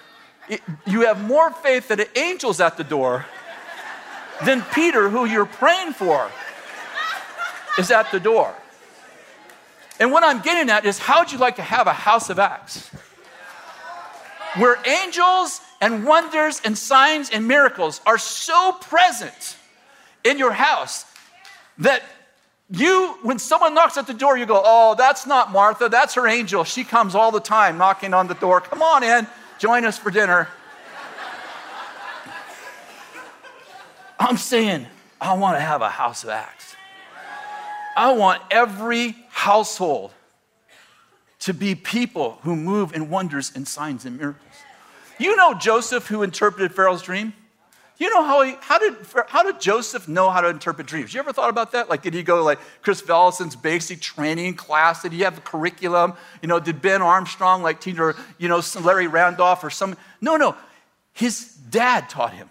it, 0.50 0.60
you 0.86 1.06
have 1.06 1.26
more 1.26 1.52
faith 1.52 1.88
that 1.88 2.02
an 2.02 2.08
angel's 2.14 2.60
at 2.60 2.76
the 2.76 2.84
door 2.84 3.26
than 4.44 4.64
Peter, 4.74 5.08
who 5.08 5.24
you're 5.24 5.46
praying 5.46 5.94
for, 5.94 6.30
is 7.80 7.90
at 7.90 8.12
the 8.12 8.20
door. 8.20 8.54
And 10.00 10.12
what 10.12 10.24
I'm 10.24 10.42
getting 10.42 10.70
at 10.70 10.86
is 10.86 11.00
how'd 11.00 11.32
you 11.32 11.38
like 11.38 11.56
to 11.56 11.62
have 11.62 11.88
a 11.88 11.94
house 11.94 12.30
of 12.30 12.40
Acts? 12.40 12.90
Where 14.58 14.78
angels 14.86 15.62
and 15.82 16.06
wonders 16.06 16.62
and 16.64 16.78
signs 16.78 17.30
and 17.30 17.48
miracles 17.48 18.02
are 18.06 18.18
so 18.18 18.74
present 18.82 19.58
in 20.24 20.38
your 20.38 20.52
house 20.52 21.06
that 21.80 22.04
you, 22.70 23.18
when 23.22 23.40
someone 23.40 23.74
knocks 23.74 23.98
at 23.98 24.08
the 24.08 24.14
door, 24.14 24.38
you 24.38 24.46
go, 24.46 24.62
Oh, 24.64 24.96
that's 24.96 25.26
not 25.26 25.52
Martha, 25.52 25.90
that's 25.90 26.16
her 26.16 26.28
angel. 26.28 26.64
She 26.64 26.84
comes 26.84 27.16
all 27.16 27.32
the 27.32 27.40
time 27.40 27.78
knocking 27.78 28.14
on 28.14 28.28
the 28.28 28.34
door. 28.34 28.62
Come 28.62 28.82
on 28.82 29.04
in, 29.04 29.28
join 29.58 29.86
us 29.86 29.98
for 29.98 30.12
dinner. 30.12 30.48
I'm 34.20 34.38
saying, 34.38 34.88
I 35.22 35.34
want 35.34 35.58
to 35.58 35.62
have 35.62 35.82
a 35.82 35.90
house 35.90 36.24
of 36.24 36.30
Acts. 36.30 36.76
I 37.96 38.12
want 38.14 38.42
every 38.52 39.16
household 39.38 40.12
to 41.38 41.54
be 41.54 41.76
people 41.76 42.40
who 42.42 42.56
move 42.56 42.92
in 42.94 43.08
wonders 43.08 43.52
and 43.56 43.68
signs 43.68 44.04
and 44.04 44.18
miracles. 44.18 44.52
You 45.20 45.36
know 45.36 45.54
Joseph 45.54 46.08
who 46.08 46.24
interpreted 46.24 46.74
Pharaoh's 46.74 47.04
dream? 47.04 47.34
You 48.00 48.10
know 48.10 48.24
how, 48.24 48.42
he, 48.42 48.56
how, 48.62 48.80
did, 48.80 48.96
how 49.28 49.44
did 49.44 49.62
Joseph 49.62 50.08
know 50.08 50.32
how 50.32 50.42
to 50.42 50.50
interpret 50.50 50.88
dreams? 50.88 51.14
You 51.14 51.20
ever 51.20 51.34
thought 51.34 51.52
about 51.52 51.72
that? 51.74 51.88
Like, 51.88 52.02
did 52.02 52.16
he 52.16 52.24
go 52.24 52.38
to 52.38 52.44
like 52.44 52.60
Kris 52.82 53.02
Vallotton's 53.02 53.56
basic 53.56 54.02
training 54.02 54.56
class? 54.56 55.04
Did 55.04 55.14
he 55.14 55.22
have 55.22 55.38
a 55.38 55.42
curriculum? 55.42 56.14
You 56.42 56.48
know, 56.48 56.60
did 56.60 56.82
Ben 56.82 57.04
Armstrong 57.04 57.62
like 57.62 57.80
teach 57.80 58.00
or, 58.00 58.16
you 58.40 58.48
know, 58.48 58.62
Larry 58.82 59.08
Randolph 59.08 59.64
or 59.64 59.70
some? 59.70 59.96
No, 60.20 60.38
no. 60.38 60.56
His 61.14 61.56
dad 61.70 62.10
taught 62.10 62.34
him. 62.34 62.50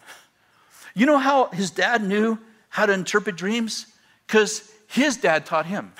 You 0.95 1.07
know 1.07 1.19
how 1.19 1.47
his 1.47 1.73
dad 1.73 2.03
knew 2.03 2.39
how 2.69 2.87
to 2.87 2.93
interpret 2.93 3.37
dreams? 3.37 3.87
Because 4.27 4.71
his 4.87 5.17
dad 5.17 5.47
taught 5.47 5.67
him. 5.67 5.93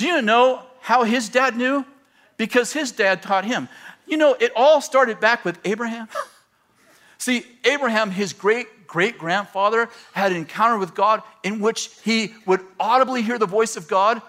Do 0.00 0.06
you 0.06 0.22
know 0.22 0.62
how 0.80 1.04
his 1.04 1.28
dad 1.28 1.58
knew? 1.58 1.84
Because 2.38 2.72
his 2.72 2.90
dad 2.90 3.22
taught 3.22 3.44
him. 3.44 3.68
You 4.06 4.16
know, 4.16 4.32
it 4.32 4.50
all 4.56 4.80
started 4.80 5.20
back 5.20 5.44
with 5.44 5.58
Abraham. 5.62 6.08
See, 7.18 7.44
Abraham, 7.64 8.10
his 8.10 8.32
great 8.32 8.86
great 8.86 9.18
grandfather, 9.18 9.90
had 10.14 10.32
an 10.32 10.38
encounter 10.38 10.78
with 10.78 10.94
God 10.94 11.22
in 11.42 11.60
which 11.60 11.90
he 12.02 12.32
would 12.46 12.62
audibly 12.80 13.20
hear 13.20 13.38
the 13.38 13.44
voice 13.44 13.76
of 13.76 13.88
God 13.88 14.22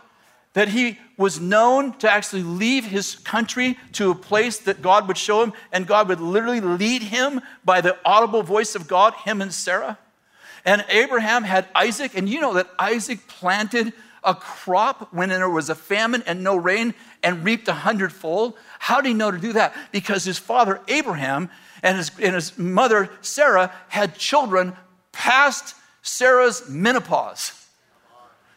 that 0.52 0.68
he 0.68 1.00
was 1.16 1.40
known 1.40 1.98
to 2.00 2.12
actually 2.12 2.44
leave 2.44 2.84
his 2.84 3.16
country 3.16 3.78
to 3.94 4.12
a 4.12 4.16
place 4.16 4.58
that 4.58 4.82
God 4.82 5.08
would 5.08 5.18
show 5.18 5.42
him, 5.42 5.54
and 5.72 5.88
God 5.88 6.10
would 6.10 6.20
literally 6.20 6.60
lead 6.60 7.02
him 7.02 7.40
by 7.64 7.80
the 7.80 7.98
audible 8.04 8.44
voice 8.44 8.76
of 8.76 8.90
God, 8.90 9.14
him 9.24 9.42
and 9.42 9.54
Sarah. 9.54 9.98
And 10.66 10.84
Abraham 10.90 11.44
had 11.44 11.66
Isaac, 11.74 12.12
and 12.14 12.28
you 12.28 12.42
know 12.42 12.56
that 12.56 12.70
Isaac 12.78 13.26
planted 13.30 13.94
a 14.24 14.36
crop 14.36 15.14
when 15.14 15.30
there 15.30 15.50
was 15.50 15.70
a 15.70 15.76
famine 15.76 16.24
and 16.26 16.44
no 16.44 16.56
rain 16.56 16.94
and 17.24 17.44
reaped 17.44 17.68
a 17.68 17.74
hundredfold. 17.74 18.54
How 18.80 19.02
did 19.02 19.10
he 19.10 19.14
know 19.14 19.32
to 19.32 19.38
do 19.38 19.54
that? 19.54 19.76
Because 19.92 20.24
his 20.24 20.38
father 20.38 20.80
Abraham 20.88 21.50
and 21.84 21.98
his, 21.98 22.12
and 22.20 22.36
his 22.36 22.58
mother 22.58 23.10
Sarah 23.22 23.74
had 23.90 24.16
children 24.16 24.74
past 25.12 25.76
Sarah's 26.02 26.70
menopause. 26.70 27.61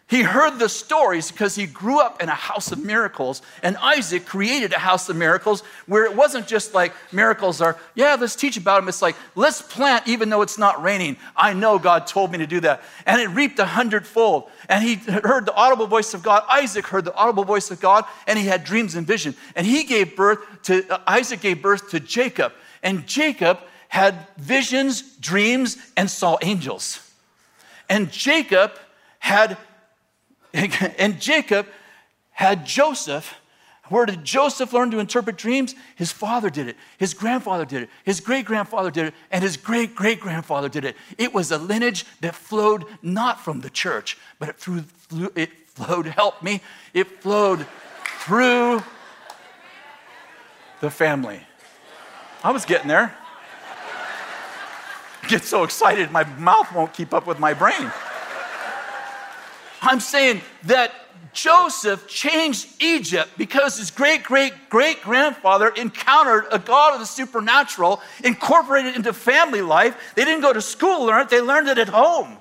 He 0.06 0.20
heard 0.20 0.58
the 0.58 0.68
stories 0.68 1.30
because 1.30 1.54
he 1.54 1.64
grew 1.64 1.98
up 1.98 2.22
in 2.22 2.28
a 2.28 2.34
house 2.34 2.70
of 2.72 2.84
miracles, 2.84 3.40
and 3.62 3.74
Isaac 3.78 4.26
created 4.26 4.74
a 4.74 4.78
house 4.78 5.08
of 5.08 5.16
miracles 5.16 5.62
where 5.86 6.04
it 6.04 6.14
wasn't 6.14 6.46
just 6.46 6.74
like 6.74 6.92
miracles 7.10 7.62
are, 7.62 7.78
yeah, 7.94 8.14
let's 8.20 8.36
teach 8.36 8.58
about 8.58 8.80
them. 8.80 8.88
It's 8.90 9.00
like, 9.00 9.16
let's 9.34 9.62
plant 9.62 10.06
even 10.06 10.28
though 10.28 10.42
it's 10.42 10.58
not 10.58 10.82
raining. 10.82 11.16
I 11.34 11.54
know 11.54 11.78
God 11.78 12.06
told 12.06 12.32
me 12.32 12.38
to 12.38 12.46
do 12.46 12.60
that. 12.60 12.82
And 13.06 13.18
it 13.18 13.28
reaped 13.28 13.58
a 13.58 13.64
hundredfold. 13.64 14.50
And 14.68 14.84
he 14.84 14.96
heard 14.96 15.46
the 15.46 15.54
audible 15.54 15.86
voice 15.86 16.12
of 16.12 16.22
God. 16.22 16.44
Isaac 16.50 16.86
heard 16.86 17.06
the 17.06 17.14
audible 17.14 17.44
voice 17.44 17.70
of 17.70 17.80
God, 17.80 18.04
and 18.26 18.38
he 18.38 18.46
had 18.46 18.62
dreams 18.62 18.96
and 18.96 19.06
vision. 19.06 19.34
And 19.56 19.66
he 19.66 19.84
gave 19.84 20.16
birth 20.16 20.40
to, 20.64 20.86
uh, 20.92 21.00
Isaac 21.06 21.40
gave 21.40 21.62
birth 21.62 21.90
to 21.90 22.00
Jacob. 22.00 22.52
And 22.82 23.06
Jacob 23.06 23.58
had 23.88 24.26
visions, 24.36 25.16
dreams, 25.16 25.78
and 25.96 26.10
saw 26.10 26.36
angels. 26.42 27.00
And 27.88 28.12
Jacob 28.12 28.72
had 29.18 29.56
and 30.98 31.20
Jacob 31.20 31.66
had 32.30 32.64
Joseph. 32.64 33.34
Where 33.88 34.06
did 34.06 34.24
Joseph 34.24 34.72
learn 34.72 34.90
to 34.92 34.98
interpret 34.98 35.36
dreams? 35.36 35.74
His 35.96 36.10
father 36.10 36.48
did 36.48 36.68
it. 36.68 36.76
His 36.96 37.12
grandfather 37.12 37.66
did 37.66 37.82
it. 37.82 37.90
His 38.04 38.20
great 38.20 38.46
grandfather 38.46 38.90
did 38.90 39.06
it. 39.06 39.14
And 39.30 39.42
his 39.42 39.56
great 39.56 39.94
great 39.94 40.20
grandfather 40.20 40.68
did 40.68 40.84
it. 40.84 40.96
It 41.18 41.34
was 41.34 41.50
a 41.50 41.58
lineage 41.58 42.06
that 42.20 42.34
flowed 42.34 42.84
not 43.02 43.40
from 43.40 43.60
the 43.60 43.68
church, 43.68 44.16
but 44.38 44.48
it, 44.48 44.56
through, 44.56 44.84
it 45.34 45.50
flowed, 45.66 46.06
help 46.06 46.42
me, 46.42 46.62
it 46.94 47.20
flowed 47.20 47.66
through 48.20 48.82
the 50.80 50.90
family. 50.90 51.40
I 52.42 52.52
was 52.52 52.64
getting 52.64 52.88
there. 52.88 53.14
Get 55.28 55.42
so 55.42 55.64
excited, 55.64 56.10
my 56.10 56.24
mouth 56.38 56.72
won't 56.72 56.92
keep 56.92 57.12
up 57.12 57.26
with 57.26 57.38
my 57.38 57.54
brain. 57.54 57.90
I'm 59.84 60.00
saying 60.00 60.40
that 60.64 60.92
Joseph 61.34 62.08
changed 62.08 62.68
Egypt 62.80 63.30
because 63.36 63.76
his 63.76 63.90
great 63.90 64.22
great 64.22 64.52
great 64.70 65.02
grandfather 65.02 65.68
encountered 65.68 66.46
a 66.50 66.58
God 66.58 66.94
of 66.94 67.00
the 67.00 67.06
supernatural, 67.06 68.00
incorporated 68.22 68.94
into 68.96 69.12
family 69.12 69.60
life. 69.60 69.96
They 70.14 70.24
didn't 70.24 70.42
go 70.42 70.52
to 70.52 70.62
school 70.62 71.04
learn 71.04 71.22
it, 71.22 71.28
they 71.28 71.40
learned 71.40 71.68
it 71.68 71.78
at 71.78 71.88
home. 71.88 72.38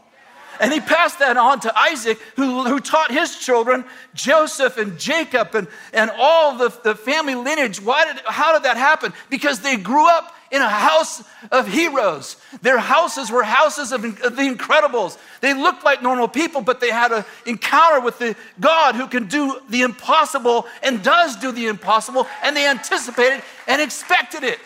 And 0.59 0.71
he 0.71 0.79
passed 0.79 1.19
that 1.19 1.35
on 1.35 1.59
to 1.61 1.77
Isaac, 1.77 2.19
who, 2.35 2.63
who 2.63 2.79
taught 2.79 3.11
his 3.11 3.37
children, 3.37 3.85
Joseph 4.13 4.77
and 4.77 4.99
Jacob, 4.99 5.55
and, 5.55 5.67
and 5.93 6.11
all 6.15 6.57
the, 6.57 6.69
the 6.83 6.93
family 6.93 7.33
lineage. 7.33 7.81
Why 7.81 8.05
did, 8.05 8.21
how 8.25 8.53
did 8.53 8.63
that 8.63 8.77
happen? 8.77 9.13
Because 9.31 9.61
they 9.61 9.77
grew 9.77 10.07
up 10.07 10.33
in 10.53 10.61
a 10.61 10.69
house 10.69 11.23
of 11.51 11.67
heroes. 11.67 12.37
Their 12.61 12.77
houses 12.77 13.31
were 13.31 13.41
houses 13.41 13.91
of, 13.91 14.05
of 14.05 14.35
the 14.35 14.43
incredibles. 14.43 15.17
They 15.41 15.55
looked 15.55 15.83
like 15.83 16.03
normal 16.03 16.27
people, 16.27 16.61
but 16.61 16.79
they 16.79 16.91
had 16.91 17.11
an 17.11 17.25
encounter 17.47 17.99
with 17.99 18.19
the 18.19 18.35
God 18.59 18.93
who 18.93 19.07
can 19.07 19.25
do 19.25 19.59
the 19.69 19.81
impossible 19.81 20.67
and 20.83 21.03
does 21.03 21.35
do 21.37 21.51
the 21.51 21.65
impossible, 21.65 22.27
and 22.43 22.55
they 22.55 22.67
anticipated 22.67 23.41
and 23.67 23.81
expected 23.81 24.43
it. 24.43 24.59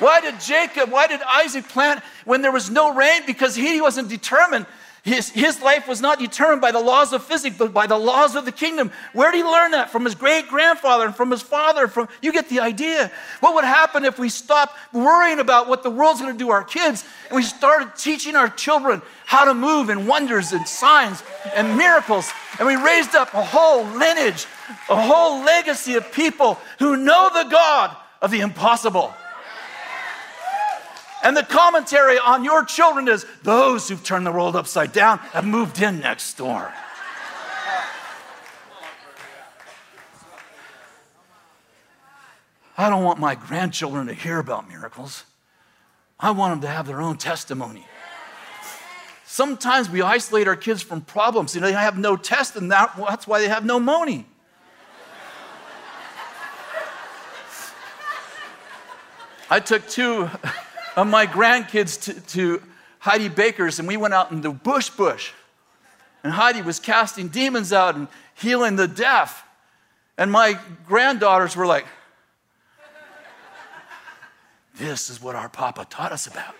Why 0.00 0.20
did 0.20 0.38
Jacob, 0.38 0.90
why 0.90 1.06
did 1.06 1.22
Isaac 1.22 1.66
plant 1.68 2.02
when 2.26 2.42
there 2.42 2.52
was 2.52 2.68
no 2.70 2.94
rain? 2.94 3.22
Because 3.26 3.54
he 3.54 3.80
wasn't 3.80 4.10
determined 4.10 4.66
his, 5.04 5.28
his 5.28 5.60
life 5.60 5.86
was 5.86 6.00
not 6.00 6.18
determined 6.18 6.62
by 6.62 6.72
the 6.72 6.80
laws 6.80 7.12
of 7.12 7.22
physics, 7.22 7.56
but 7.58 7.74
by 7.74 7.86
the 7.86 7.98
laws 7.98 8.36
of 8.36 8.46
the 8.46 8.52
kingdom. 8.52 8.90
Where 9.12 9.30
did 9.30 9.36
he 9.36 9.44
learn 9.44 9.72
that? 9.72 9.90
From 9.90 10.06
his 10.06 10.14
great 10.14 10.48
grandfather 10.48 11.04
and 11.04 11.14
from 11.14 11.30
his 11.30 11.42
father. 11.42 11.88
From 11.88 12.08
you 12.22 12.32
get 12.32 12.48
the 12.48 12.60
idea. 12.60 13.12
What 13.40 13.54
would 13.54 13.64
happen 13.64 14.06
if 14.06 14.18
we 14.18 14.30
stopped 14.30 14.78
worrying 14.94 15.40
about 15.40 15.68
what 15.68 15.82
the 15.82 15.90
world's 15.90 16.22
going 16.22 16.32
to 16.32 16.38
do 16.38 16.50
our 16.50 16.64
kids 16.64 17.04
and 17.28 17.36
we 17.36 17.42
started 17.42 17.94
teaching 17.98 18.34
our 18.34 18.48
children 18.48 19.02
how 19.26 19.44
to 19.44 19.52
move 19.52 19.90
in 19.90 20.06
wonders 20.06 20.52
and 20.52 20.66
signs 20.66 21.22
and 21.54 21.76
miracles? 21.76 22.32
And 22.58 22.66
we 22.66 22.76
raised 22.76 23.14
up 23.14 23.34
a 23.34 23.44
whole 23.44 23.84
lineage, 23.84 24.46
a 24.88 24.98
whole 24.98 25.44
legacy 25.44 25.96
of 25.96 26.10
people 26.12 26.58
who 26.78 26.96
know 26.96 27.28
the 27.28 27.50
God 27.50 27.94
of 28.22 28.30
the 28.30 28.40
impossible. 28.40 29.12
And 31.24 31.34
the 31.34 31.42
commentary 31.42 32.18
on 32.18 32.44
your 32.44 32.66
children 32.66 33.08
is 33.08 33.24
those 33.42 33.88
who've 33.88 34.04
turned 34.04 34.26
the 34.26 34.32
world 34.32 34.54
upside 34.54 34.92
down 34.92 35.18
have 35.18 35.46
moved 35.46 35.80
in 35.80 36.00
next 36.00 36.34
door. 36.34 36.70
I 42.76 42.90
don't 42.90 43.02
want 43.04 43.18
my 43.18 43.34
grandchildren 43.34 44.08
to 44.08 44.14
hear 44.14 44.38
about 44.38 44.68
miracles. 44.68 45.24
I 46.20 46.32
want 46.32 46.52
them 46.52 46.60
to 46.62 46.68
have 46.68 46.86
their 46.86 47.00
own 47.00 47.16
testimony. 47.16 47.86
Sometimes 49.24 49.88
we 49.88 50.02
isolate 50.02 50.46
our 50.46 50.56
kids 50.56 50.82
from 50.82 51.00
problems. 51.00 51.54
You 51.54 51.62
know, 51.62 51.68
they 51.68 51.72
have 51.72 51.96
no 51.96 52.16
test, 52.16 52.54
and 52.56 52.70
that, 52.70 52.94
that's 52.96 53.26
why 53.26 53.40
they 53.40 53.48
have 53.48 53.64
no 53.64 53.80
money. 53.80 54.26
I 59.48 59.60
took 59.60 59.88
two 59.88 60.28
of 60.96 61.06
my 61.06 61.26
grandkids 61.26 62.00
to, 62.02 62.20
to 62.20 62.62
Heidi 62.98 63.28
Baker's, 63.28 63.78
and 63.78 63.88
we 63.88 63.96
went 63.96 64.14
out 64.14 64.30
in 64.30 64.40
the 64.40 64.50
bush 64.50 64.90
bush. 64.90 65.32
And 66.22 66.32
Heidi 66.32 66.62
was 66.62 66.80
casting 66.80 67.28
demons 67.28 67.72
out 67.72 67.96
and 67.96 68.08
healing 68.34 68.76
the 68.76 68.88
deaf. 68.88 69.46
And 70.16 70.32
my 70.32 70.58
granddaughters 70.86 71.54
were 71.54 71.66
like, 71.66 71.84
This 74.76 75.10
is 75.10 75.22
what 75.22 75.36
our 75.36 75.48
papa 75.48 75.86
taught 75.88 76.12
us 76.12 76.26
about. 76.26 76.54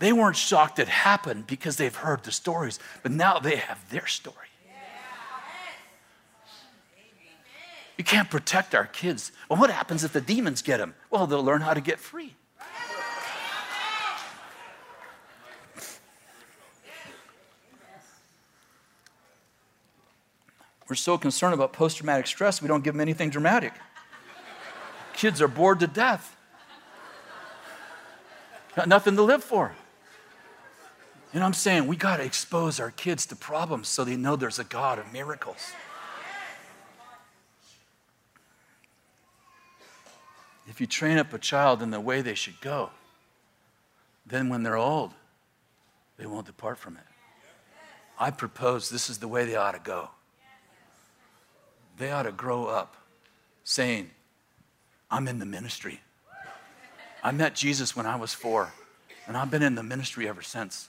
They 0.00 0.12
weren't 0.12 0.36
shocked 0.36 0.80
it 0.80 0.88
happened 0.88 1.46
because 1.46 1.76
they've 1.76 1.94
heard 1.94 2.24
the 2.24 2.32
stories, 2.32 2.80
but 3.02 3.12
now 3.12 3.38
they 3.38 3.56
have 3.56 3.78
their 3.90 4.06
story. 4.06 4.36
You 7.98 8.04
can't 8.04 8.28
protect 8.28 8.74
our 8.74 8.86
kids. 8.86 9.30
Well, 9.48 9.60
what 9.60 9.70
happens 9.70 10.02
if 10.02 10.12
the 10.12 10.20
demons 10.20 10.60
get 10.62 10.78
them? 10.78 10.94
Well, 11.10 11.28
they'll 11.28 11.44
learn 11.44 11.60
how 11.60 11.74
to 11.74 11.80
get 11.80 12.00
free. 12.00 12.34
We're 20.92 20.96
so 20.96 21.16
concerned 21.16 21.54
about 21.54 21.72
post 21.72 21.96
traumatic 21.96 22.26
stress, 22.26 22.60
we 22.60 22.68
don't 22.68 22.84
give 22.84 22.92
them 22.92 23.00
anything 23.00 23.30
dramatic. 23.30 23.72
Kids 25.14 25.40
are 25.40 25.48
bored 25.48 25.80
to 25.80 25.86
death. 25.86 26.36
Got 28.76 28.88
nothing 28.88 29.16
to 29.16 29.22
live 29.22 29.42
for. 29.42 29.74
You 31.32 31.40
know 31.40 31.46
I'm 31.46 31.54
saying? 31.54 31.86
We 31.86 31.96
got 31.96 32.18
to 32.18 32.24
expose 32.24 32.78
our 32.78 32.90
kids 32.90 33.24
to 33.28 33.36
problems 33.36 33.88
so 33.88 34.04
they 34.04 34.16
know 34.16 34.36
there's 34.36 34.58
a 34.58 34.64
God 34.64 34.98
of 34.98 35.10
miracles. 35.14 35.72
If 40.68 40.78
you 40.78 40.86
train 40.86 41.16
up 41.16 41.32
a 41.32 41.38
child 41.38 41.80
in 41.80 41.90
the 41.90 42.00
way 42.02 42.20
they 42.20 42.34
should 42.34 42.60
go, 42.60 42.90
then 44.26 44.50
when 44.50 44.62
they're 44.62 44.76
old, 44.76 45.12
they 46.18 46.26
won't 46.26 46.44
depart 46.44 46.76
from 46.76 46.98
it. 46.98 47.04
I 48.18 48.30
propose 48.30 48.90
this 48.90 49.08
is 49.08 49.16
the 49.16 49.28
way 49.28 49.46
they 49.46 49.56
ought 49.56 49.72
to 49.72 49.80
go 49.82 50.10
they 51.98 52.10
ought 52.10 52.24
to 52.24 52.32
grow 52.32 52.66
up 52.66 52.96
saying, 53.64 54.10
I'm 55.10 55.28
in 55.28 55.38
the 55.38 55.46
ministry. 55.46 56.00
I 57.22 57.30
met 57.30 57.54
Jesus 57.54 57.94
when 57.94 58.06
I 58.06 58.16
was 58.16 58.32
four, 58.32 58.72
and 59.26 59.36
I've 59.36 59.50
been 59.50 59.62
in 59.62 59.74
the 59.74 59.82
ministry 59.82 60.28
ever 60.28 60.42
since. 60.42 60.88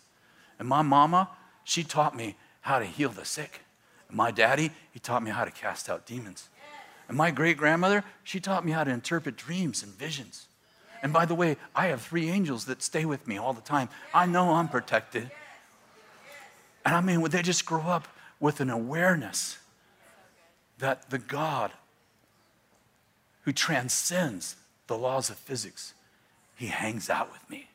And 0.58 0.68
my 0.68 0.82
mama, 0.82 1.30
she 1.64 1.84
taught 1.84 2.16
me 2.16 2.36
how 2.62 2.80
to 2.80 2.86
heal 2.86 3.10
the 3.10 3.26
sick. 3.26 3.62
And 4.08 4.18
my 4.18 4.32
daddy, 4.32 4.72
he 4.92 5.00
taught 5.00 5.24
me 5.24 5.32
how 5.32 5.46
to 5.46 5.52
cast 5.52 5.90
out 5.90 6.06
demons. 6.06 6.50
And 7.08 7.18
my 7.18 7.32
great 7.32 7.58
grandmother, 7.58 8.04
she 8.24 8.40
taught 8.40 8.66
me 8.66 8.72
how 8.72 8.84
to 8.84 8.92
interpret 8.92 9.36
dreams 9.36 9.84
and 9.84 9.92
visions. 9.94 10.48
And 11.04 11.12
by 11.12 11.26
the 11.26 11.36
way, 11.36 11.58
I 11.76 11.88
have 11.88 12.02
three 12.02 12.30
angels 12.30 12.66
that 12.66 12.82
stay 12.82 13.04
with 13.04 13.28
me 13.28 13.38
all 13.38 13.54
the 13.54 13.62
time. 13.62 13.90
I 14.14 14.26
know 14.26 14.54
I'm 14.54 14.70
protected. 14.70 15.30
And 16.86 16.96
I 16.96 17.02
mean, 17.02 17.22
would 17.22 17.34
they 17.34 17.42
just 17.42 17.66
grow 17.66 17.82
up 17.82 18.08
with 18.40 18.62
an 18.62 18.70
awareness 18.70 19.58
that 20.80 21.10
the 21.10 21.20
God 21.20 21.72
who 23.44 23.52
transcends 23.52 24.56
the 24.88 24.98
laws 24.98 25.30
of 25.30 25.38
physics, 25.38 25.94
he 26.56 26.68
hangs 26.68 27.10
out 27.10 27.32
with 27.32 27.50
me. 27.50 27.68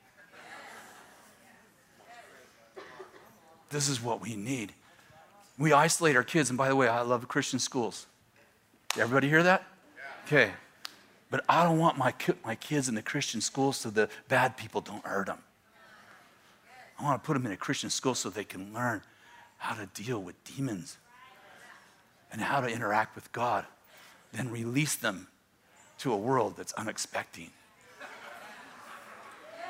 This 3.70 3.88
is 3.88 4.02
what 4.02 4.20
we 4.20 4.34
need. 4.34 4.72
We 5.58 5.72
isolate 5.72 6.16
our 6.16 6.22
kids, 6.22 6.48
and 6.50 6.56
by 6.56 6.68
the 6.68 6.76
way, 6.76 6.88
I 6.88 7.02
love 7.02 7.26
Christian 7.28 7.58
schools. 7.58 8.06
Everybody 8.96 9.28
hear 9.28 9.42
that? 9.42 9.64
Okay. 10.26 10.52
But 11.30 11.44
I 11.48 11.64
don't 11.64 11.78
want 11.78 11.98
my, 11.98 12.14
my 12.44 12.54
kids 12.54 12.88
in 12.88 12.94
the 12.94 13.02
Christian 13.02 13.40
schools 13.40 13.76
so 13.76 13.90
the 13.90 14.08
bad 14.28 14.56
people 14.56 14.80
don't 14.80 15.04
hurt 15.04 15.26
them. 15.26 15.38
I 16.98 17.04
want 17.04 17.22
to 17.22 17.26
put 17.26 17.34
them 17.34 17.44
in 17.46 17.52
a 17.52 17.56
Christian 17.56 17.90
school 17.90 18.14
so 18.14 18.30
they 18.30 18.44
can 18.44 18.72
learn 18.72 19.02
how 19.58 19.74
to 19.74 19.86
deal 19.86 20.22
with 20.22 20.42
demons 20.44 20.96
and 22.32 22.40
how 22.40 22.60
to 22.60 22.68
interact 22.68 23.14
with 23.14 23.30
God, 23.32 23.64
then 24.32 24.50
release 24.50 24.94
them 24.96 25.28
to 25.98 26.12
a 26.12 26.16
world 26.16 26.54
that's 26.56 26.72
unexpecting. 26.74 27.50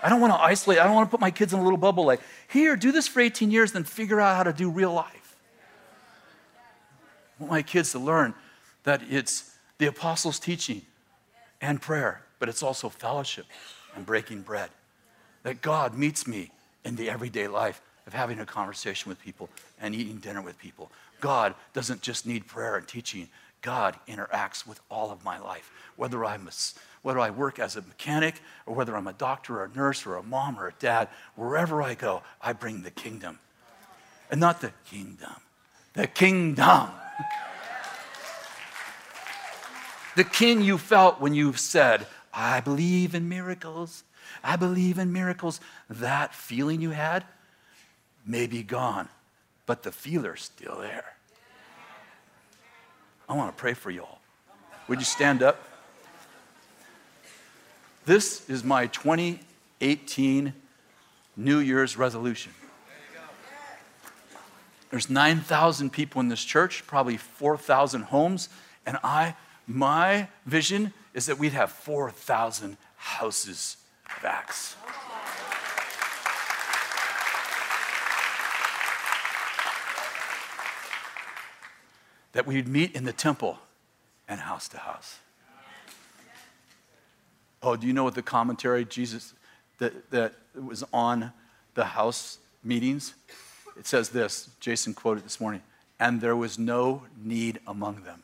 I 0.02 0.08
don't 0.08 0.20
want 0.20 0.32
to 0.32 0.38
isolate. 0.38 0.78
I 0.78 0.84
don't 0.84 0.94
want 0.94 1.08
to 1.08 1.10
put 1.10 1.20
my 1.20 1.30
kids 1.30 1.52
in 1.52 1.58
a 1.58 1.62
little 1.62 1.78
bubble 1.78 2.04
like, 2.04 2.20
here, 2.48 2.76
do 2.76 2.92
this 2.92 3.08
for 3.08 3.20
18 3.20 3.50
years, 3.50 3.72
then 3.72 3.84
figure 3.84 4.20
out 4.20 4.36
how 4.36 4.44
to 4.44 4.52
do 4.52 4.70
real 4.70 4.92
life. 4.92 5.36
I 7.38 7.42
want 7.42 7.50
my 7.50 7.62
kids 7.62 7.92
to 7.92 7.98
learn 7.98 8.34
that 8.84 9.02
it's 9.08 9.56
the 9.78 9.86
apostles' 9.86 10.38
teaching 10.38 10.82
and 11.60 11.80
prayer, 11.80 12.22
but 12.38 12.48
it's 12.48 12.62
also 12.62 12.88
fellowship 12.88 13.46
and 13.96 14.06
breaking 14.06 14.42
bread. 14.42 14.70
That 15.42 15.62
God 15.62 15.96
meets 15.96 16.26
me 16.26 16.50
in 16.84 16.96
the 16.96 17.10
everyday 17.10 17.48
life 17.48 17.80
of 18.06 18.12
having 18.12 18.40
a 18.40 18.46
conversation 18.46 19.08
with 19.08 19.20
people 19.20 19.48
and 19.80 19.94
eating 19.94 20.16
dinner 20.16 20.42
with 20.42 20.58
people. 20.58 20.90
God 21.20 21.54
doesn't 21.72 22.02
just 22.02 22.26
need 22.26 22.46
prayer 22.46 22.76
and 22.76 22.86
teaching. 22.86 23.28
God 23.60 23.96
interacts 24.06 24.66
with 24.66 24.80
all 24.90 25.10
of 25.10 25.24
my 25.24 25.38
life, 25.38 25.70
whether 25.96 26.24
I'm 26.24 26.46
a, 26.46 26.52
whether 27.02 27.18
I 27.18 27.30
work 27.30 27.58
as 27.58 27.76
a 27.76 27.82
mechanic 27.82 28.40
or 28.66 28.74
whether 28.74 28.96
I'm 28.96 29.06
a 29.06 29.12
doctor 29.12 29.60
or 29.60 29.64
a 29.64 29.76
nurse 29.76 30.06
or 30.06 30.16
a 30.16 30.22
mom 30.22 30.58
or 30.58 30.68
a 30.68 30.74
dad, 30.78 31.08
wherever 31.34 31.82
I 31.82 31.94
go, 31.94 32.22
I 32.40 32.52
bring 32.52 32.82
the 32.82 32.90
kingdom. 32.90 33.38
And 34.30 34.40
not 34.40 34.60
the 34.60 34.72
kingdom, 34.88 35.34
the 35.94 36.06
kingdom. 36.06 36.90
the 40.16 40.24
king 40.24 40.60
you 40.60 40.78
felt 40.78 41.20
when 41.20 41.34
you 41.34 41.52
said, 41.54 42.06
I 42.32 42.60
believe 42.60 43.14
in 43.14 43.28
miracles. 43.28 44.04
I 44.44 44.56
believe 44.56 44.98
in 44.98 45.12
miracles. 45.12 45.60
That 45.88 46.34
feeling 46.34 46.80
you 46.80 46.90
had 46.90 47.24
may 48.26 48.46
be 48.46 48.62
gone, 48.62 49.08
but 49.68 49.82
the 49.82 49.92
feeler's 49.92 50.44
still 50.44 50.78
there. 50.80 51.12
I 53.28 53.34
want 53.34 53.54
to 53.54 53.60
pray 53.60 53.74
for 53.74 53.90
you 53.90 54.00
all. 54.00 54.18
Would 54.88 54.98
you 54.98 55.04
stand 55.04 55.42
up? 55.42 55.62
This 58.06 58.48
is 58.48 58.64
my 58.64 58.86
2018 58.86 60.54
New 61.36 61.58
Year's 61.58 61.98
resolution. 61.98 62.52
There's 64.88 65.10
9,000 65.10 65.90
people 65.90 66.22
in 66.22 66.28
this 66.28 66.42
church, 66.42 66.86
probably 66.86 67.18
4,000 67.18 68.04
homes, 68.04 68.48
and 68.86 68.96
I 69.04 69.36
my 69.66 70.28
vision 70.46 70.94
is 71.12 71.26
that 71.26 71.38
we'd 71.38 71.52
have 71.52 71.70
4,000 71.70 72.78
houses 72.96 73.76
Acts. 74.24 74.76
That 82.32 82.46
we'd 82.46 82.68
meet 82.68 82.94
in 82.94 83.04
the 83.04 83.12
temple 83.12 83.58
and 84.28 84.40
house 84.40 84.68
to 84.68 84.78
house. 84.78 85.18
Oh, 87.62 87.76
do 87.76 87.86
you 87.86 87.92
know 87.92 88.04
what 88.04 88.14
the 88.14 88.22
commentary 88.22 88.84
Jesus 88.84 89.34
that, 89.78 90.10
that 90.10 90.34
was 90.54 90.84
on 90.92 91.32
the 91.74 91.84
house 91.84 92.38
meetings? 92.62 93.14
It 93.76 93.86
says 93.86 94.10
this, 94.10 94.50
Jason 94.60 94.94
quoted 94.94 95.24
this 95.24 95.40
morning, 95.40 95.62
and 95.98 96.20
there 96.20 96.36
was 96.36 96.58
no 96.58 97.02
need 97.20 97.60
among 97.66 98.02
them. 98.02 98.22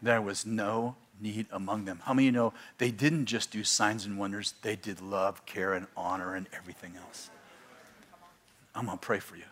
There 0.00 0.22
was 0.22 0.46
no 0.46 0.96
need 1.20 1.46
among 1.50 1.84
them. 1.84 2.00
How 2.04 2.14
many 2.14 2.26
you 2.26 2.32
know 2.32 2.54
they 2.78 2.90
didn't 2.90 3.26
just 3.26 3.50
do 3.50 3.64
signs 3.64 4.06
and 4.06 4.18
wonders, 4.18 4.54
they 4.62 4.76
did 4.76 5.00
love, 5.00 5.44
care, 5.44 5.74
and 5.74 5.86
honor 5.96 6.34
and 6.34 6.46
everything 6.54 6.92
else? 6.96 7.28
I'm 8.74 8.86
to 8.86 8.96
pray 8.96 9.18
for 9.18 9.36
you. 9.36 9.44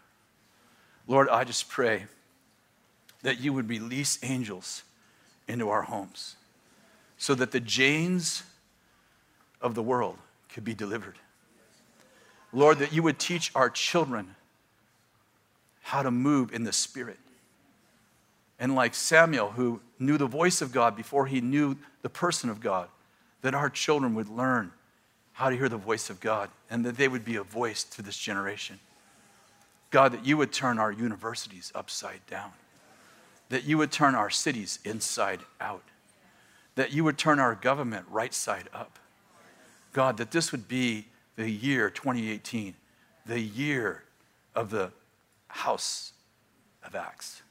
Lord, 1.07 1.29
I 1.29 1.45
just 1.45 1.69
pray 1.69 2.07
that 3.23 3.41
you 3.41 3.53
would 3.53 3.69
release 3.69 4.19
angels 4.23 4.83
into 5.47 5.69
our 5.69 5.83
homes 5.83 6.37
so 7.17 7.35
that 7.35 7.51
the 7.51 7.61
Janes 7.61 8.45
of 9.61 9.75
the 9.75 9.83
world 9.83 10.17
could 10.53 10.65
be 10.65 10.75
delivered. 10.75 11.17
Lord, 12.53 12.79
that 12.79 12.93
you 12.93 13.03
would 13.03 13.19
teach 13.19 13.51
our 13.55 13.69
children 13.69 14.37
how 15.83 16.03
to 16.03 16.11
move 16.11 16.53
in 16.53 16.65
the 16.65 16.73
Spirit. 16.73 17.19
And 18.61 18.75
like 18.75 18.95
Samuel, 18.95 19.51
who 19.51 19.81
knew 19.99 20.17
the 20.17 20.27
voice 20.27 20.63
of 20.63 20.73
God 20.73 20.97
before 20.97 21.27
he 21.27 21.41
knew 21.41 21.77
the 22.03 22.09
person 22.09 22.51
of 22.51 22.61
God, 22.61 22.89
that 23.43 23.55
our 23.55 23.71
children 23.71 24.15
would 24.15 24.29
learn 24.29 24.73
how 25.33 25.51
to 25.51 25.57
hear 25.57 25.69
the 25.69 25.77
voice 25.77 26.11
of 26.11 26.21
God 26.21 26.51
and 26.71 26.85
that 26.85 26.97
they 26.97 27.09
would 27.09 27.25
be 27.25 27.37
a 27.37 27.43
voice 27.43 27.85
to 27.85 28.03
this 28.03 28.17
generation. 28.17 28.79
God, 29.91 30.13
that 30.13 30.27
you 30.27 30.37
would 30.37 30.53
turn 30.53 30.79
our 30.79 30.93
universities 30.93 31.73
upside 31.75 32.25
down 32.27 32.53
that 33.49 33.65
you 33.65 33.79
would 33.79 33.91
turn 33.91 34.15
our 34.15 34.31
cities 34.31 34.79
inside 34.85 35.41
out, 35.61 35.85
that 36.75 36.93
you 36.93 37.05
would 37.05 37.19
turn 37.19 37.39
our 37.39 37.55
government 37.55 38.07
right 38.11 38.35
side 38.35 38.69
up. 38.75 38.99
God, 39.93 40.17
that 40.19 40.31
this 40.31 40.53
would 40.53 40.69
be 40.69 41.07
the 41.37 41.51
year 41.51 41.91
2018, 41.91 42.75
the 43.27 43.41
year 43.41 44.05
of 44.55 44.71
the 44.71 44.93
house 45.49 46.13
of 46.85 46.95
Acts. 46.95 47.43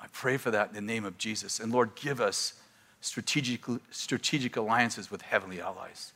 I 0.00 0.06
pray 0.12 0.36
for 0.36 0.50
that 0.50 0.68
in 0.68 0.74
the 0.74 0.80
name 0.80 1.04
of 1.04 1.16
Jesus. 1.18 1.58
And 1.58 1.72
Lord, 1.72 1.94
give 1.94 2.20
us 2.20 2.54
strategic, 3.00 3.64
strategic 3.90 4.56
alliances 4.56 5.10
with 5.10 5.22
heavenly 5.22 5.60
allies. 5.60 6.12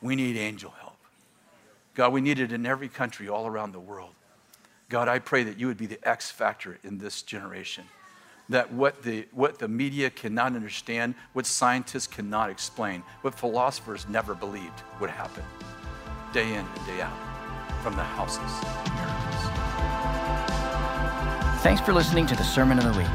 We 0.00 0.14
need 0.16 0.36
angel 0.36 0.72
help. 0.80 0.96
God, 1.94 2.12
we 2.12 2.20
need 2.20 2.38
it 2.38 2.52
in 2.52 2.66
every 2.66 2.88
country 2.88 3.28
all 3.28 3.46
around 3.46 3.72
the 3.72 3.80
world. 3.80 4.12
God, 4.88 5.08
I 5.08 5.18
pray 5.18 5.42
that 5.44 5.58
you 5.58 5.66
would 5.66 5.76
be 5.76 5.84
the 5.86 5.98
X 6.08 6.30
factor 6.30 6.78
in 6.84 6.96
this 6.98 7.22
generation. 7.22 7.82
That 8.48 8.72
what 8.72 9.02
the, 9.02 9.26
what 9.32 9.58
the 9.58 9.66
media 9.66 10.08
cannot 10.10 10.54
understand, 10.54 11.16
what 11.32 11.46
scientists 11.46 12.06
cannot 12.06 12.50
explain, 12.50 13.02
what 13.22 13.34
philosophers 13.34 14.06
never 14.08 14.36
believed 14.36 14.84
would 15.00 15.10
happen 15.10 15.42
day 16.32 16.50
in 16.50 16.64
and 16.64 16.86
day 16.86 17.00
out 17.00 17.18
from 17.82 17.96
the 17.96 18.04
houses 18.04 18.38
of 18.38 18.94
miracles. 18.94 19.26
Thanks 21.62 21.80
for 21.80 21.92
listening 21.92 22.26
to 22.26 22.36
the 22.36 22.44
Sermon 22.44 22.78
of 22.78 22.84
the 22.84 22.92
Week. 22.92 23.08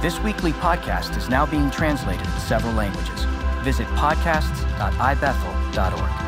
This 0.00 0.18
weekly 0.20 0.52
podcast 0.52 1.18
is 1.18 1.28
now 1.28 1.44
being 1.44 1.70
translated 1.70 2.26
in 2.26 2.40
several 2.40 2.72
languages. 2.72 3.26
Visit 3.62 3.86
podcasts.ibethel.org. 3.88 6.23